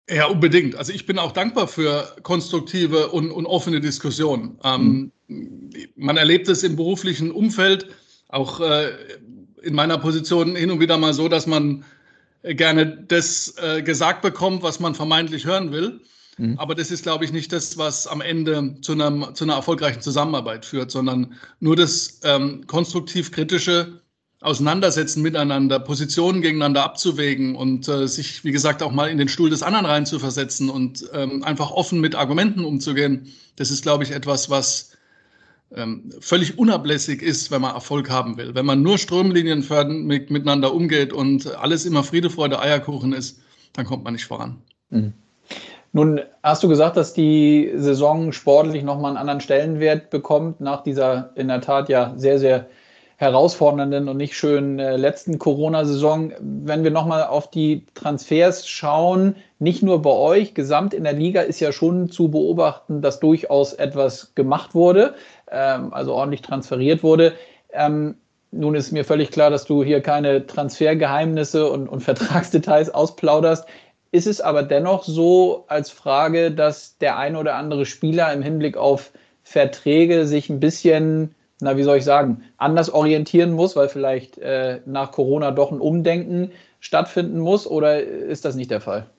Ja, 0.10 0.28
unbedingt. 0.28 0.76
Also 0.76 0.92
ich 0.92 1.06
bin 1.06 1.20
auch 1.20 1.32
dankbar 1.32 1.68
für 1.68 2.08
konstruktive 2.24 3.10
und, 3.10 3.32
und 3.32 3.46
offene 3.46 3.80
Diskussionen. 3.80 4.60
Ähm, 4.64 4.82
mhm. 4.82 5.12
Man 5.96 6.18
erlebt 6.18 6.50
es 6.50 6.64
im 6.64 6.76
beruflichen 6.76 7.32
Umfeld, 7.32 7.88
auch 8.30 8.60
äh, 8.60 8.92
in 9.62 9.74
meiner 9.74 9.98
Position 9.98 10.56
hin 10.56 10.72
und 10.72 10.80
wieder 10.80 10.98
mal 10.98 11.14
so, 11.14 11.28
dass 11.28 11.48
man 11.48 11.86
gerne 12.44 13.06
das 13.08 13.56
äh, 13.58 13.82
gesagt 13.82 14.22
bekommt, 14.22 14.64
was 14.64 14.80
man 14.80 14.96
vermeintlich 14.96 15.46
hören 15.46 15.72
will. 15.72 16.02
Mhm. 16.38 16.58
Aber 16.58 16.74
das 16.74 16.90
ist, 16.90 17.04
glaube 17.04 17.26
ich, 17.26 17.34
nicht 17.34 17.52
das, 17.52 17.78
was 17.78 18.08
am 18.08 18.22
Ende 18.22 18.78
zu, 18.82 18.94
einem, 18.94 19.36
zu 19.36 19.44
einer 19.44 19.56
erfolgreichen 19.56 20.02
Zusammenarbeit 20.02 20.66
führt, 20.66 20.90
sondern 20.90 21.36
nur 21.60 21.76
das 21.76 22.22
ähm, 22.24 22.66
konstruktiv-kritische 22.66 24.02
Auseinandersetzen 24.42 25.22
miteinander, 25.22 25.82
Positionen 25.82 26.42
gegeneinander 26.42 26.86
abzuwägen 26.86 27.56
und 27.56 27.90
äh, 27.90 28.08
sich, 28.08 28.46
wie 28.46 28.54
gesagt, 28.54 28.82
auch 28.82 28.92
mal 28.94 29.10
in 29.10 29.18
den 29.18 29.28
Stuhl 29.28 29.50
des 29.50 29.64
anderen 29.64 29.86
reinzuversetzen 29.86 30.70
und 30.70 31.10
ähm, 31.14 31.44
einfach 31.44 31.72
offen 31.72 32.00
mit 32.00 32.16
Argumenten 32.16 32.64
umzugehen. 32.64 33.34
Das 33.58 33.70
ist, 33.70 33.82
glaube 33.82 34.06
ich, 34.06 34.12
etwas, 34.12 34.50
was 34.50 34.92
völlig 36.20 36.58
unablässig 36.58 37.22
ist, 37.22 37.52
wenn 37.52 37.62
man 37.62 37.76
Erfolg 37.76 38.10
haben 38.10 38.38
will. 38.38 38.56
Wenn 38.56 38.66
man 38.66 38.82
nur 38.82 38.98
stromlinienförmig 38.98 40.30
miteinander 40.30 40.74
umgeht 40.74 41.14
und 41.14 41.56
alles 41.58 41.86
immer 41.86 42.04
Friede, 42.04 42.30
Freude, 42.30 42.60
Eierkuchen 42.60 43.14
ist, 43.14 43.42
dann 43.74 43.86
kommt 43.86 44.04
man 44.04 44.14
nicht 44.14 44.26
voran. 44.26 44.58
Mhm. 44.90 45.14
Nun 45.92 46.22
hast 46.44 46.64
du 46.64 46.68
gesagt, 46.68 46.98
dass 46.98 47.14
die 47.14 47.72
Saison 47.76 48.32
sportlich 48.32 48.84
nochmal 48.84 49.12
einen 49.12 49.18
anderen 49.18 49.42
Stellenwert 49.42 50.10
bekommt 50.10 50.62
nach 50.62 50.84
dieser 50.84 51.32
in 51.36 51.48
der 51.48 51.62
Tat 51.62 51.90
ja 51.90 52.14
sehr, 52.16 52.38
sehr 52.38 52.68
herausfordernden 53.20 54.08
und 54.08 54.16
nicht 54.16 54.34
schönen 54.34 54.80
äh, 54.80 54.96
letzten 54.96 55.40
Corona-Saison. 55.40 56.32
Wenn 56.40 56.86
wir 56.86 56.92
nochmal 56.92 57.24
auf 57.24 57.52
die 57.52 57.86
Transfers 57.94 58.66
schauen, 58.66 59.36
nicht 59.58 59.84
nur 59.84 60.02
bei 60.02 60.12
euch, 60.12 60.54
gesamt 60.54 60.94
in 60.94 61.04
der 61.04 61.12
Liga 61.14 61.42
ist 61.42 61.60
ja 61.60 61.74
schon 61.74 62.10
zu 62.10 62.30
beobachten, 62.30 63.02
dass 63.02 63.20
durchaus 63.20 63.74
etwas 63.74 64.34
gemacht 64.36 64.74
wurde, 64.74 65.16
ähm, 65.52 65.94
also 65.94 66.14
ordentlich 66.14 66.42
transferiert 66.42 67.04
wurde. 67.04 67.34
Ähm, 67.72 68.16
nun 68.52 68.76
ist 68.76 68.92
mir 68.92 69.06
völlig 69.06 69.32
klar, 69.32 69.50
dass 69.50 69.66
du 69.66 69.84
hier 69.84 70.02
keine 70.02 70.48
Transfergeheimnisse 70.48 71.70
und, 71.70 71.88
und 71.88 72.02
Vertragsdetails 72.04 72.90
ausplauderst. 72.90 73.66
Ist 74.12 74.28
es 74.28 74.42
aber 74.42 74.64
dennoch 74.64 75.04
so 75.04 75.66
als 75.68 75.92
Frage, 75.92 76.52
dass 76.52 76.98
der 76.98 77.18
ein 77.18 77.36
oder 77.36 77.56
andere 77.56 77.86
Spieler 77.86 78.34
im 78.34 78.42
Hinblick 78.42 78.76
auf 78.76 79.12
Verträge 79.44 80.26
sich 80.26 80.50
ein 80.50 80.60
bisschen 80.60 81.36
na, 81.62 81.76
wie 81.76 81.84
soll 81.84 81.98
ich 81.98 82.06
sagen, 82.06 82.44
anders 82.58 82.90
orientieren 82.90 83.52
muss, 83.52 83.76
weil 83.76 83.90
vielleicht 83.90 84.38
äh, 84.38 84.80
nach 84.86 85.12
Corona 85.12 85.52
doch 85.52 85.72
ein 85.72 85.82
Umdenken 85.82 86.52
stattfinden 86.80 87.40
muss? 87.40 87.68
Oder 87.68 88.02
ist 88.02 88.46
das 88.46 88.56
nicht 88.56 88.72
der 88.72 88.82
Fall? 88.82 89.10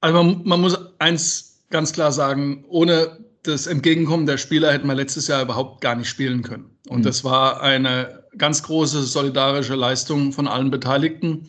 Also 0.00 0.22
man, 0.22 0.40
man 0.44 0.60
muss 0.60 0.78
eins 0.98 1.60
ganz 1.70 1.92
klar 1.92 2.12
sagen, 2.12 2.64
ohne 2.68 3.18
das 3.42 3.66
Entgegenkommen 3.66 4.26
der 4.26 4.38
Spieler 4.38 4.72
hätten 4.72 4.86
wir 4.86 4.94
letztes 4.94 5.28
Jahr 5.28 5.42
überhaupt 5.42 5.80
gar 5.80 5.94
nicht 5.94 6.08
spielen 6.08 6.42
können. 6.42 6.70
Und 6.88 7.00
mhm. 7.00 7.04
das 7.04 7.24
war 7.24 7.62
eine 7.62 8.24
ganz 8.36 8.62
große 8.62 9.02
solidarische 9.02 9.74
Leistung 9.74 10.32
von 10.32 10.48
allen 10.48 10.70
Beteiligten, 10.70 11.48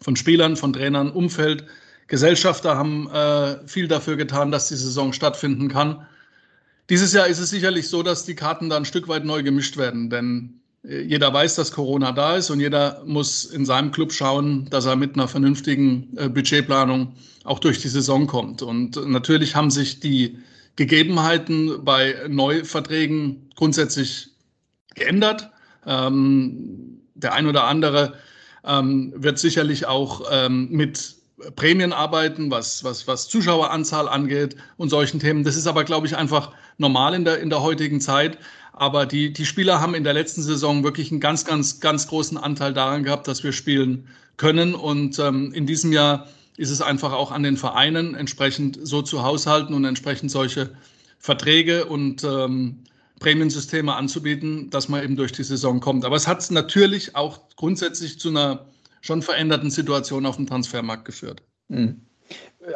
von 0.00 0.16
Spielern, 0.16 0.56
von 0.56 0.72
Trainern, 0.72 1.10
Umfeld. 1.10 1.64
Gesellschafter 2.06 2.76
haben 2.76 3.08
äh, 3.10 3.66
viel 3.66 3.88
dafür 3.88 4.16
getan, 4.16 4.50
dass 4.50 4.68
die 4.68 4.76
Saison 4.76 5.12
stattfinden 5.12 5.68
kann. 5.68 6.06
Dieses 6.88 7.12
Jahr 7.12 7.26
ist 7.26 7.38
es 7.38 7.50
sicherlich 7.50 7.88
so, 7.88 8.02
dass 8.02 8.24
die 8.24 8.34
Karten 8.34 8.70
da 8.70 8.76
ein 8.76 8.86
Stück 8.86 9.08
weit 9.08 9.24
neu 9.24 9.42
gemischt 9.42 9.76
werden, 9.76 10.08
denn 10.08 10.60
äh, 10.84 11.02
jeder 11.02 11.32
weiß, 11.32 11.54
dass 11.56 11.72
Corona 11.72 12.12
da 12.12 12.36
ist 12.36 12.50
und 12.50 12.60
jeder 12.60 13.02
muss 13.04 13.44
in 13.44 13.66
seinem 13.66 13.90
Club 13.90 14.12
schauen, 14.12 14.68
dass 14.70 14.86
er 14.86 14.96
mit 14.96 15.14
einer 15.14 15.28
vernünftigen 15.28 16.16
äh, 16.16 16.28
Budgetplanung 16.28 17.14
auch 17.44 17.58
durch 17.58 17.80
die 17.80 17.88
Saison 17.88 18.26
kommt. 18.26 18.62
Und 18.62 18.96
natürlich 19.08 19.54
haben 19.54 19.70
sich 19.70 20.00
die 20.00 20.38
Gegebenheiten 20.78 21.84
bei 21.84 22.14
Neuverträgen 22.28 23.50
grundsätzlich 23.56 24.28
geändert. 24.94 25.50
Ähm, 25.84 27.00
der 27.16 27.32
ein 27.34 27.48
oder 27.48 27.64
andere 27.64 28.14
ähm, 28.64 29.12
wird 29.16 29.40
sicherlich 29.40 29.86
auch 29.86 30.22
ähm, 30.30 30.68
mit 30.70 31.16
Prämien 31.56 31.92
arbeiten, 31.92 32.52
was, 32.52 32.84
was, 32.84 33.08
was 33.08 33.28
Zuschaueranzahl 33.28 34.08
angeht 34.08 34.54
und 34.76 34.88
solchen 34.88 35.18
Themen. 35.18 35.42
Das 35.42 35.56
ist 35.56 35.66
aber, 35.66 35.82
glaube 35.82 36.06
ich, 36.06 36.16
einfach 36.16 36.52
normal 36.76 37.14
in 37.14 37.24
der, 37.24 37.40
in 37.40 37.50
der 37.50 37.60
heutigen 37.60 38.00
Zeit. 38.00 38.38
Aber 38.72 39.04
die, 39.04 39.32
die 39.32 39.46
Spieler 39.46 39.80
haben 39.80 39.96
in 39.96 40.04
der 40.04 40.14
letzten 40.14 40.42
Saison 40.42 40.84
wirklich 40.84 41.10
einen 41.10 41.18
ganz, 41.18 41.44
ganz, 41.44 41.80
ganz 41.80 42.06
großen 42.06 42.38
Anteil 42.38 42.72
daran 42.72 43.02
gehabt, 43.02 43.26
dass 43.26 43.42
wir 43.42 43.50
spielen 43.50 44.06
können. 44.36 44.76
Und 44.76 45.18
ähm, 45.18 45.52
in 45.52 45.66
diesem 45.66 45.90
Jahr 45.90 46.28
ist 46.58 46.70
es 46.70 46.82
einfach 46.82 47.12
auch 47.12 47.30
an 47.30 47.44
den 47.44 47.56
Vereinen, 47.56 48.14
entsprechend 48.14 48.78
so 48.82 49.00
zu 49.00 49.22
haushalten 49.22 49.74
und 49.74 49.84
entsprechend 49.84 50.30
solche 50.30 50.70
Verträge 51.18 51.86
und 51.86 52.24
ähm, 52.24 52.84
Prämiensysteme 53.20 53.94
anzubieten, 53.94 54.68
dass 54.70 54.88
man 54.88 55.02
eben 55.02 55.16
durch 55.16 55.32
die 55.32 55.44
Saison 55.44 55.80
kommt. 55.80 56.04
Aber 56.04 56.16
es 56.16 56.26
hat 56.26 56.48
natürlich 56.50 57.16
auch 57.16 57.40
grundsätzlich 57.56 58.18
zu 58.18 58.28
einer 58.28 58.66
schon 59.00 59.22
veränderten 59.22 59.70
Situation 59.70 60.26
auf 60.26 60.36
dem 60.36 60.46
Transfermarkt 60.46 61.04
geführt. 61.04 61.42
Mhm. 61.68 62.02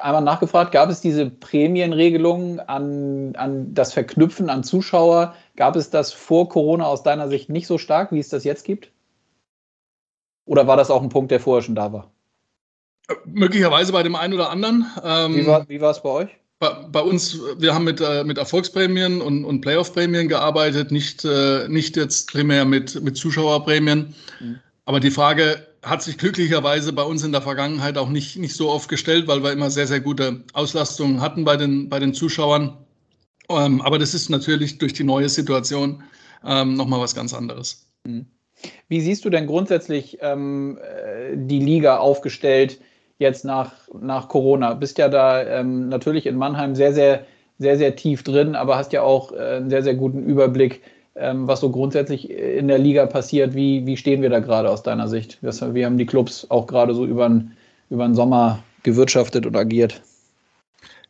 Einmal 0.00 0.22
nachgefragt, 0.22 0.72
gab 0.72 0.88
es 0.88 1.00
diese 1.00 1.28
Prämienregelung 1.28 2.60
an, 2.60 3.34
an 3.36 3.74
das 3.74 3.92
Verknüpfen 3.92 4.48
an 4.48 4.64
Zuschauer? 4.64 5.34
Gab 5.56 5.76
es 5.76 5.90
das 5.90 6.12
vor 6.12 6.48
Corona 6.48 6.86
aus 6.86 7.02
deiner 7.02 7.28
Sicht 7.28 7.50
nicht 7.50 7.66
so 7.66 7.78
stark, 7.78 8.12
wie 8.12 8.20
es 8.20 8.28
das 8.28 8.44
jetzt 8.44 8.64
gibt? 8.64 8.92
Oder 10.46 10.66
war 10.66 10.76
das 10.76 10.90
auch 10.90 11.02
ein 11.02 11.08
Punkt, 11.08 11.30
der 11.30 11.40
vorher 11.40 11.62
schon 11.62 11.74
da 11.74 11.92
war? 11.92 12.10
Möglicherweise 13.26 13.92
bei 13.92 14.02
dem 14.02 14.14
einen 14.14 14.34
oder 14.34 14.50
anderen. 14.50 14.86
Ähm, 15.04 15.36
wie 15.36 15.46
war, 15.46 15.68
wie 15.68 15.80
war 15.80 15.90
es 15.90 16.02
bei 16.02 16.08
euch? 16.08 16.28
Bei, 16.58 16.70
bei, 16.90 17.00
uns, 17.00 17.38
wir 17.58 17.74
haben 17.74 17.84
mit, 17.84 18.00
äh, 18.00 18.22
mit 18.24 18.38
Erfolgsprämien 18.38 19.20
und, 19.20 19.44
und 19.44 19.60
Playoff-Prämien 19.60 20.28
gearbeitet, 20.28 20.92
nicht, 20.92 21.24
äh, 21.24 21.66
nicht 21.68 21.96
jetzt 21.96 22.30
primär 22.30 22.64
mit, 22.64 23.02
mit 23.02 23.16
Zuschauerprämien. 23.16 24.14
Mhm. 24.40 24.60
Aber 24.84 25.00
die 25.00 25.10
Frage 25.10 25.66
hat 25.82 26.02
sich 26.02 26.18
glücklicherweise 26.18 26.92
bei 26.92 27.02
uns 27.02 27.24
in 27.24 27.32
der 27.32 27.42
Vergangenheit 27.42 27.98
auch 27.98 28.08
nicht, 28.08 28.36
nicht 28.36 28.54
so 28.54 28.70
oft 28.70 28.88
gestellt, 28.88 29.26
weil 29.26 29.42
wir 29.42 29.52
immer 29.52 29.70
sehr, 29.70 29.88
sehr 29.88 30.00
gute 30.00 30.44
Auslastungen 30.52 31.20
hatten 31.20 31.44
bei 31.44 31.56
den, 31.56 31.88
bei 31.88 31.98
den 31.98 32.14
Zuschauern. 32.14 32.76
Ähm, 33.48 33.80
aber 33.82 33.98
das 33.98 34.14
ist 34.14 34.28
natürlich 34.28 34.78
durch 34.78 34.92
die 34.92 35.04
neue 35.04 35.28
Situation 35.28 36.04
ähm, 36.44 36.74
nochmal 36.74 37.00
was 37.00 37.14
ganz 37.14 37.34
anderes. 37.34 37.86
Mhm. 38.04 38.26
Wie 38.88 39.00
siehst 39.00 39.24
du 39.24 39.30
denn 39.30 39.46
grundsätzlich 39.46 40.18
ähm, 40.20 40.78
äh, 40.78 41.36
die 41.36 41.58
Liga 41.58 41.98
aufgestellt? 41.98 42.78
Jetzt 43.22 43.44
nach, 43.44 43.72
nach 43.98 44.28
Corona. 44.28 44.74
Bist 44.74 44.98
ja 44.98 45.08
da 45.08 45.42
ähm, 45.42 45.88
natürlich 45.88 46.26
in 46.26 46.36
Mannheim 46.36 46.74
sehr, 46.74 46.92
sehr, 46.92 47.24
sehr, 47.58 47.78
sehr 47.78 47.96
tief 47.96 48.22
drin, 48.22 48.54
aber 48.54 48.76
hast 48.76 48.92
ja 48.92 49.02
auch 49.02 49.32
äh, 49.32 49.56
einen 49.56 49.70
sehr, 49.70 49.82
sehr 49.82 49.94
guten 49.94 50.22
Überblick, 50.22 50.82
ähm, 51.14 51.46
was 51.46 51.60
so 51.60 51.70
grundsätzlich 51.70 52.30
in 52.30 52.68
der 52.68 52.78
Liga 52.78 53.06
passiert. 53.06 53.54
Wie, 53.54 53.86
wie 53.86 53.96
stehen 53.96 54.22
wir 54.22 54.30
da 54.30 54.40
gerade 54.40 54.70
aus 54.70 54.82
deiner 54.82 55.08
Sicht? 55.08 55.38
Wie 55.42 55.84
haben 55.84 55.98
die 55.98 56.06
Clubs 56.06 56.46
auch 56.50 56.66
gerade 56.66 56.94
so 56.94 57.04
über 57.04 57.28
den, 57.28 58.14
Sommer 58.14 58.62
gewirtschaftet 58.82 59.46
und 59.46 59.56
agiert? 59.56 60.00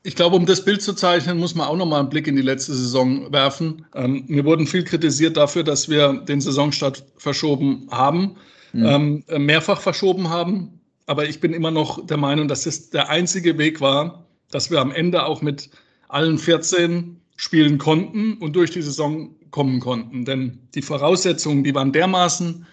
Ich 0.04 0.16
glaube, 0.16 0.35
um 0.35 0.47
das 0.47 0.64
Bild 0.64 0.83
zu 0.83 0.95
zeichnen, 0.95 1.38
muss 1.38 1.54
man 1.54 1.69
auch 1.69 1.76
noch 1.76 1.87
mal 1.87 2.00
einen 2.00 2.09
Blick 2.09 2.26
in 2.26 2.35
die 2.35 2.42
letzte 2.42 2.75
Saison 2.75 3.33
werfen. 3.33 3.87
Ähm, 3.95 4.25
wir 4.26 4.45
wurden 4.45 4.66
viel 4.66 4.83
kritisiert 4.83 5.37
dafür, 5.37 5.62
dass 5.62 5.88
wir 5.88 6.14
den 6.14 6.40
Saisonstart 6.40 7.04
verschoben 7.16 7.87
haben, 7.92 8.37
mhm. 8.73 9.23
ähm, 9.28 9.47
mehrfach 9.47 9.81
verschoben 9.81 10.28
haben. 10.28 10.81
Aber 11.07 11.29
ich 11.29 11.41
bin 11.41 11.53
immer 11.53 11.71
noch 11.71 12.07
der 12.07 12.17
Meinung, 12.17 12.49
dass 12.49 12.67
es 12.67 12.91
der 12.91 13.09
einzige 13.09 13.59
Weg 13.59 13.81
war, 13.81 14.27
dass 14.51 14.71
wir 14.71 14.81
am 14.81 14.93
Ende 14.93 15.25
auch 15.25 15.43
mit 15.43 15.71
allen 16.09 16.38
14 16.38 17.21
spielen 17.37 17.79
konnten 17.79 18.35
und 18.38 18.55
durch 18.55 18.71
die 18.71 18.83
Saison 18.83 19.35
kommen 19.51 19.81
konnten. 19.81 20.25
Denn 20.25 20.69
die 20.75 20.83
Voraussetzungen, 20.83 21.65
die 21.65 21.75
waren 21.75 21.93
dermaßen 21.93 22.67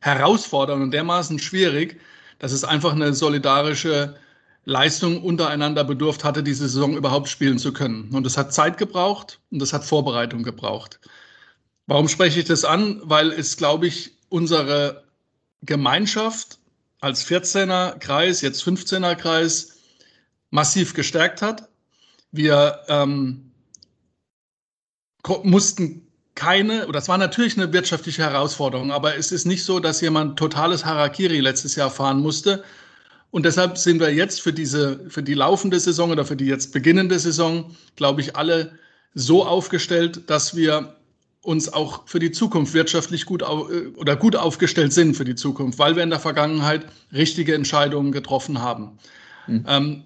herausfordernd 0.00 0.82
und 0.82 0.90
dermaßen 0.90 1.38
schwierig, 1.38 2.00
dass 2.38 2.52
es 2.52 2.64
einfach 2.64 2.92
eine 2.92 3.14
solidarische 3.14 4.16
Leistung 4.64 5.22
untereinander 5.22 5.84
bedurft 5.84 6.24
hatte, 6.24 6.42
diese 6.42 6.68
Saison 6.68 6.96
überhaupt 6.96 7.28
spielen 7.28 7.58
zu 7.58 7.72
können. 7.72 8.10
Und 8.12 8.26
es 8.26 8.36
hat 8.36 8.52
Zeit 8.52 8.78
gebraucht 8.78 9.40
und 9.50 9.62
es 9.62 9.72
hat 9.72 9.84
Vorbereitung 9.84 10.42
gebraucht. 10.42 11.00
Warum 11.86 12.08
spreche 12.08 12.40
ich 12.40 12.46
das 12.46 12.64
an? 12.64 13.00
Weil 13.04 13.30
es, 13.32 13.56
glaube 13.56 13.86
ich, 13.86 14.12
unsere 14.28 15.04
Gemeinschaft 15.62 16.58
als 17.02 17.26
14er 17.26 17.98
Kreis, 17.98 18.40
jetzt 18.40 18.62
15er 18.62 19.16
Kreis, 19.16 19.76
massiv 20.50 20.94
gestärkt 20.94 21.42
hat. 21.42 21.68
Wir 22.30 22.78
ähm, 22.88 23.50
mussten 25.42 26.06
keine, 26.36 26.86
oder 26.86 27.00
es 27.00 27.08
war 27.08 27.18
natürlich 27.18 27.56
eine 27.58 27.72
wirtschaftliche 27.72 28.22
Herausforderung, 28.22 28.92
aber 28.92 29.16
es 29.16 29.32
ist 29.32 29.46
nicht 29.46 29.64
so, 29.64 29.80
dass 29.80 30.00
jemand 30.00 30.38
totales 30.38 30.84
Harakiri 30.84 31.40
letztes 31.40 31.74
Jahr 31.74 31.90
fahren 31.90 32.20
musste. 32.20 32.62
Und 33.32 33.46
deshalb 33.46 33.78
sind 33.78 33.98
wir 33.98 34.14
jetzt 34.14 34.40
für 34.40 34.52
diese, 34.52 35.10
für 35.10 35.24
die 35.24 35.34
laufende 35.34 35.80
Saison 35.80 36.12
oder 36.12 36.24
für 36.24 36.36
die 36.36 36.46
jetzt 36.46 36.72
beginnende 36.72 37.18
Saison, 37.18 37.74
glaube 37.96 38.20
ich, 38.20 38.36
alle 38.36 38.78
so 39.14 39.44
aufgestellt, 39.44 40.30
dass 40.30 40.54
wir 40.54 40.96
uns 41.42 41.72
auch 41.72 42.06
für 42.06 42.20
die 42.20 42.30
Zukunft 42.30 42.72
wirtschaftlich 42.72 43.26
gut 43.26 43.42
äh, 43.42 43.44
oder 43.44 44.16
gut 44.16 44.36
aufgestellt 44.36 44.92
sind 44.92 45.16
für 45.16 45.24
die 45.24 45.34
Zukunft, 45.34 45.78
weil 45.78 45.96
wir 45.96 46.02
in 46.02 46.10
der 46.10 46.20
Vergangenheit 46.20 46.86
richtige 47.12 47.54
Entscheidungen 47.54 48.12
getroffen 48.12 48.60
haben. 48.60 48.98
Mhm. 49.46 49.64
Ähm, 49.68 50.02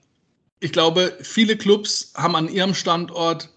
ich 0.61 0.73
glaube, 0.73 1.13
viele 1.21 1.57
Clubs 1.57 2.13
haben 2.17 2.35
an 2.35 2.49
ihrem 2.49 2.75
Standort 2.75 3.51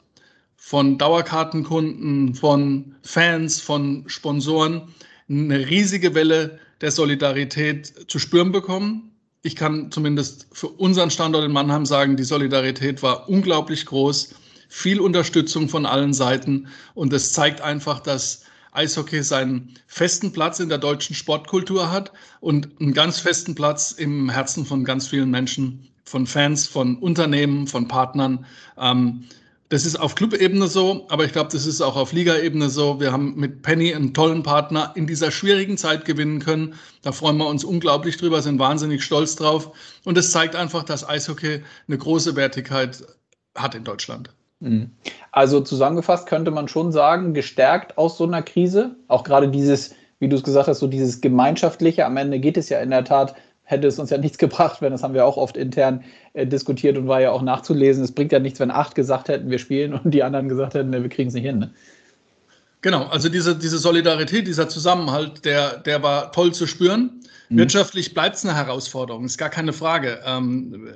von 0.58 0.98
Dauerkartenkunden, 0.98 2.36
von 2.36 2.96
Fans, 3.02 3.62
von 3.62 4.04
Sponsoren 4.08 4.94
eine 5.30 5.70
riesige 5.70 6.14
Welle 6.14 6.60
der 6.82 6.92
Solidarität 6.92 8.12
zu 8.12 8.20
spüren 8.20 8.52
bekommen. 8.52 9.12
Ich 9.42 9.56
kann 9.56 9.90
zumindest 9.90 10.48
für 10.52 10.68
unseren 10.68 11.12
Standort 11.12 11.46
in 11.46 11.54
Mannheim 11.54 11.86
sagen, 11.86 12.18
die 12.18 12.24
Solidarität 12.26 13.02
war 13.02 13.30
unglaublich 13.30 13.86
groß 13.86 14.36
viel 14.70 15.02
Unterstützung 15.02 15.68
von 15.68 15.86
allen 15.86 16.14
Seiten 16.14 16.68
und 16.94 17.12
es 17.12 17.34
zeigt 17.34 17.60
einfach, 17.60 18.00
dass 18.00 18.44
Eishockey 18.72 19.24
seinen 19.24 19.74
festen 19.88 20.32
Platz 20.32 20.60
in 20.60 20.70
der 20.70 20.78
deutschen 20.78 21.16
Sportkultur 21.16 21.92
hat 21.92 22.12
und 22.40 22.70
einen 22.80 22.94
ganz 22.94 23.20
festen 23.20 23.56
Platz 23.56 23.92
im 23.92 24.30
Herzen 24.30 24.66
von 24.66 24.86
ganz 24.86 25.08
vielen 25.08 25.32
Menschen, 25.32 25.90
von 26.04 26.28
Fans, 26.28 26.68
von 26.68 26.98
Unternehmen, 26.98 27.68
von 27.68 27.88
Partnern. 27.88 28.46
Ähm, 28.78 29.26
das 29.70 29.86
ist 29.86 30.00
auf 30.00 30.16
Clubebene 30.16 30.68
so, 30.68 31.06
aber 31.10 31.26
ich 31.26 31.32
glaube, 31.32 31.52
das 31.52 31.68
ist 31.68 31.82
auch 31.82 31.96
auf 31.96 32.12
Ligaebene 32.12 32.70
so. 32.70 33.00
Wir 33.00 33.12
haben 33.12 33.36
mit 33.36 33.62
Penny 33.62 33.94
einen 33.94 34.16
tollen 34.16 34.42
Partner 34.42 34.94
in 34.96 35.06
dieser 35.06 35.30
schwierigen 35.30 35.78
Zeit 35.78 36.06
gewinnen 36.06 36.40
können. 36.40 36.74
Da 37.04 37.12
freuen 37.12 37.38
wir 37.38 37.46
uns 37.46 37.64
unglaublich 37.64 38.18
drüber, 38.18 38.42
sind 38.42 38.58
wahnsinnig 38.58 39.04
stolz 39.04 39.36
drauf. 39.36 39.72
Und 40.06 40.18
es 40.18 40.32
zeigt 40.32 40.56
einfach, 40.56 40.84
dass 40.84 41.08
Eishockey 41.08 41.62
eine 41.88 41.98
große 41.98 42.36
Wertigkeit 42.36 43.04
hat 43.56 43.76
in 43.76 43.84
Deutschland. 43.84 44.32
Mhm. 44.60 44.92
Also 45.32 45.62
zusammengefasst 45.62 46.28
könnte 46.28 46.52
man 46.52 46.68
schon 46.68 46.92
sagen, 46.92 47.34
gestärkt 47.34 47.98
aus 47.98 48.18
so 48.18 48.26
einer 48.26 48.42
Krise, 48.42 48.96
auch 49.08 49.24
gerade 49.24 49.50
dieses, 49.50 49.96
wie 50.20 50.28
du 50.28 50.36
es 50.36 50.44
gesagt 50.44 50.68
hast, 50.68 50.80
so 50.80 50.88
dieses 50.88 51.22
gemeinschaftliche, 51.22 52.06
am 52.06 52.18
Ende 52.18 52.40
geht 52.40 52.58
es 52.58 52.70
ja 52.70 52.80
in 52.80 52.90
der 52.90 53.06
Tat, 53.06 53.36
hätte 53.64 53.88
es 53.88 54.00
uns 54.00 54.10
ja 54.10 54.18
nichts 54.18 54.38
gebracht, 54.40 54.82
wenn 54.82 54.92
das 54.92 55.04
haben 55.04 55.14
wir 55.14 55.26
auch 55.26 55.38
oft 55.38 55.56
intern 55.56 56.04
äh, 56.34 56.46
diskutiert 56.46 56.98
und 56.98 57.08
war 57.08 57.22
ja 57.22 57.32
auch 57.32 57.42
nachzulesen. 57.42 58.04
Es 58.04 58.12
bringt 58.12 58.32
ja 58.32 58.40
nichts, 58.40 58.60
wenn 58.60 58.72
acht 58.72 58.96
gesagt 58.96 59.30
hätten, 59.30 59.50
wir 59.50 59.60
spielen 59.60 59.94
und 59.94 60.12
die 60.12 60.24
anderen 60.24 60.50
gesagt 60.50 60.74
hätten, 60.74 60.92
wir 60.92 61.08
kriegen 61.10 61.30
es 61.30 61.36
nicht 61.36 61.46
hin. 61.46 61.60
Ne? 61.60 61.72
Genau, 62.82 63.06
also 63.08 63.28
diese, 63.28 63.58
diese 63.58 63.78
Solidarität, 63.78 64.48
dieser 64.48 64.70
Zusammenhalt, 64.70 65.44
der, 65.44 65.78
der 65.78 66.02
war 66.02 66.32
toll 66.32 66.54
zu 66.54 66.66
spüren. 66.66 67.19
Mhm. 67.50 67.58
Wirtschaftlich 67.58 68.14
bleibt 68.14 68.36
es 68.36 68.46
eine 68.46 68.56
Herausforderung, 68.56 69.26
ist 69.26 69.38
gar 69.38 69.50
keine 69.50 69.74
Frage. 69.74 70.22
Ähm, 70.26 70.94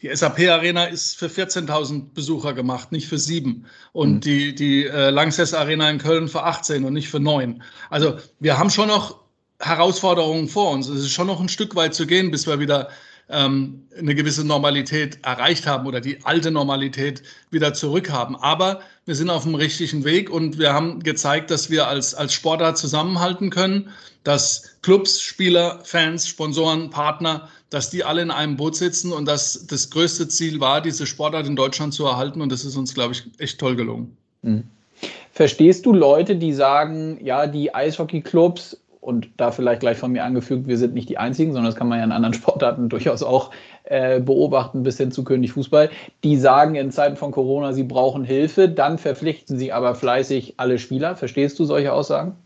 die 0.00 0.14
SAP-Arena 0.14 0.84
ist 0.84 1.18
für 1.18 1.26
14.000 1.26 2.14
Besucher 2.14 2.54
gemacht, 2.54 2.92
nicht 2.92 3.08
für 3.08 3.18
sieben. 3.18 3.66
Und 3.92 4.14
mhm. 4.14 4.20
die, 4.20 4.54
die 4.54 4.86
äh, 4.86 5.10
Lanxess 5.10 5.54
Arena 5.54 5.90
in 5.90 5.98
Köln 5.98 6.28
für 6.28 6.44
18 6.44 6.84
und 6.84 6.92
nicht 6.92 7.08
für 7.08 7.20
neun. 7.20 7.62
Also 7.90 8.18
wir 8.38 8.58
haben 8.58 8.70
schon 8.70 8.88
noch 8.88 9.24
Herausforderungen 9.60 10.48
vor 10.48 10.70
uns. 10.70 10.88
Es 10.88 11.00
ist 11.00 11.12
schon 11.12 11.26
noch 11.26 11.40
ein 11.40 11.48
Stück 11.48 11.74
weit 11.74 11.94
zu 11.94 12.06
gehen, 12.06 12.30
bis 12.30 12.46
wir 12.46 12.60
wieder 12.60 12.90
ähm, 13.28 13.84
eine 13.96 14.14
gewisse 14.14 14.46
Normalität 14.46 15.18
erreicht 15.22 15.66
haben 15.66 15.86
oder 15.86 16.00
die 16.00 16.24
alte 16.24 16.50
Normalität 16.50 17.22
wieder 17.50 17.74
zurückhaben. 17.74 18.36
Aber 18.36 18.80
wir 19.04 19.14
sind 19.14 19.30
auf 19.30 19.42
dem 19.44 19.54
richtigen 19.54 20.04
Weg 20.04 20.30
und 20.30 20.58
wir 20.58 20.72
haben 20.72 21.02
gezeigt, 21.02 21.50
dass 21.50 21.70
wir 21.70 21.88
als, 21.88 22.14
als 22.14 22.32
Sportart 22.32 22.78
zusammenhalten 22.78 23.50
können, 23.50 23.90
dass 24.24 24.76
Clubs, 24.82 25.20
Spieler, 25.20 25.80
Fans, 25.84 26.26
Sponsoren, 26.26 26.90
Partner, 26.90 27.48
dass 27.70 27.90
die 27.90 28.04
alle 28.04 28.22
in 28.22 28.30
einem 28.30 28.56
Boot 28.56 28.76
sitzen 28.76 29.12
und 29.12 29.26
dass 29.26 29.66
das 29.66 29.90
größte 29.90 30.28
Ziel 30.28 30.60
war, 30.60 30.80
diese 30.80 31.06
Sportart 31.06 31.46
in 31.46 31.56
Deutschland 31.56 31.92
zu 31.94 32.06
erhalten. 32.06 32.40
Und 32.40 32.50
das 32.50 32.64
ist 32.64 32.76
uns, 32.76 32.94
glaube 32.94 33.12
ich, 33.12 33.24
echt 33.38 33.58
toll 33.58 33.76
gelungen. 33.76 34.16
Mhm. 34.42 34.64
Verstehst 35.32 35.86
du 35.86 35.92
Leute, 35.92 36.34
die 36.34 36.52
sagen, 36.52 37.18
ja, 37.22 37.46
die 37.46 37.72
Eishockeyclubs 37.74 38.76
und 39.08 39.30
da 39.38 39.52
vielleicht 39.52 39.80
gleich 39.80 39.96
von 39.96 40.12
mir 40.12 40.22
angefügt, 40.22 40.68
wir 40.68 40.76
sind 40.76 40.92
nicht 40.92 41.08
die 41.08 41.16
Einzigen, 41.16 41.52
sondern 41.52 41.70
das 41.70 41.76
kann 41.76 41.88
man 41.88 41.98
ja 41.98 42.04
in 42.04 42.12
anderen 42.12 42.34
Sportarten 42.42 42.90
durchaus 42.90 43.22
auch 43.22 43.50
äh, 43.84 44.20
beobachten, 44.20 44.82
bis 44.82 44.98
hin 44.98 45.10
zu 45.10 45.24
König 45.24 45.52
Fußball, 45.52 45.88
die 46.24 46.36
sagen 46.36 46.74
in 46.74 46.90
Zeiten 46.90 47.16
von 47.16 47.32
Corona, 47.32 47.72
sie 47.72 47.84
brauchen 47.84 48.22
Hilfe, 48.22 48.68
dann 48.68 48.98
verpflichten 48.98 49.56
sie 49.56 49.72
aber 49.72 49.94
fleißig 49.94 50.54
alle 50.58 50.78
Spieler. 50.78 51.16
Verstehst 51.16 51.58
du 51.58 51.64
solche 51.64 51.90
Aussagen? 51.94 52.36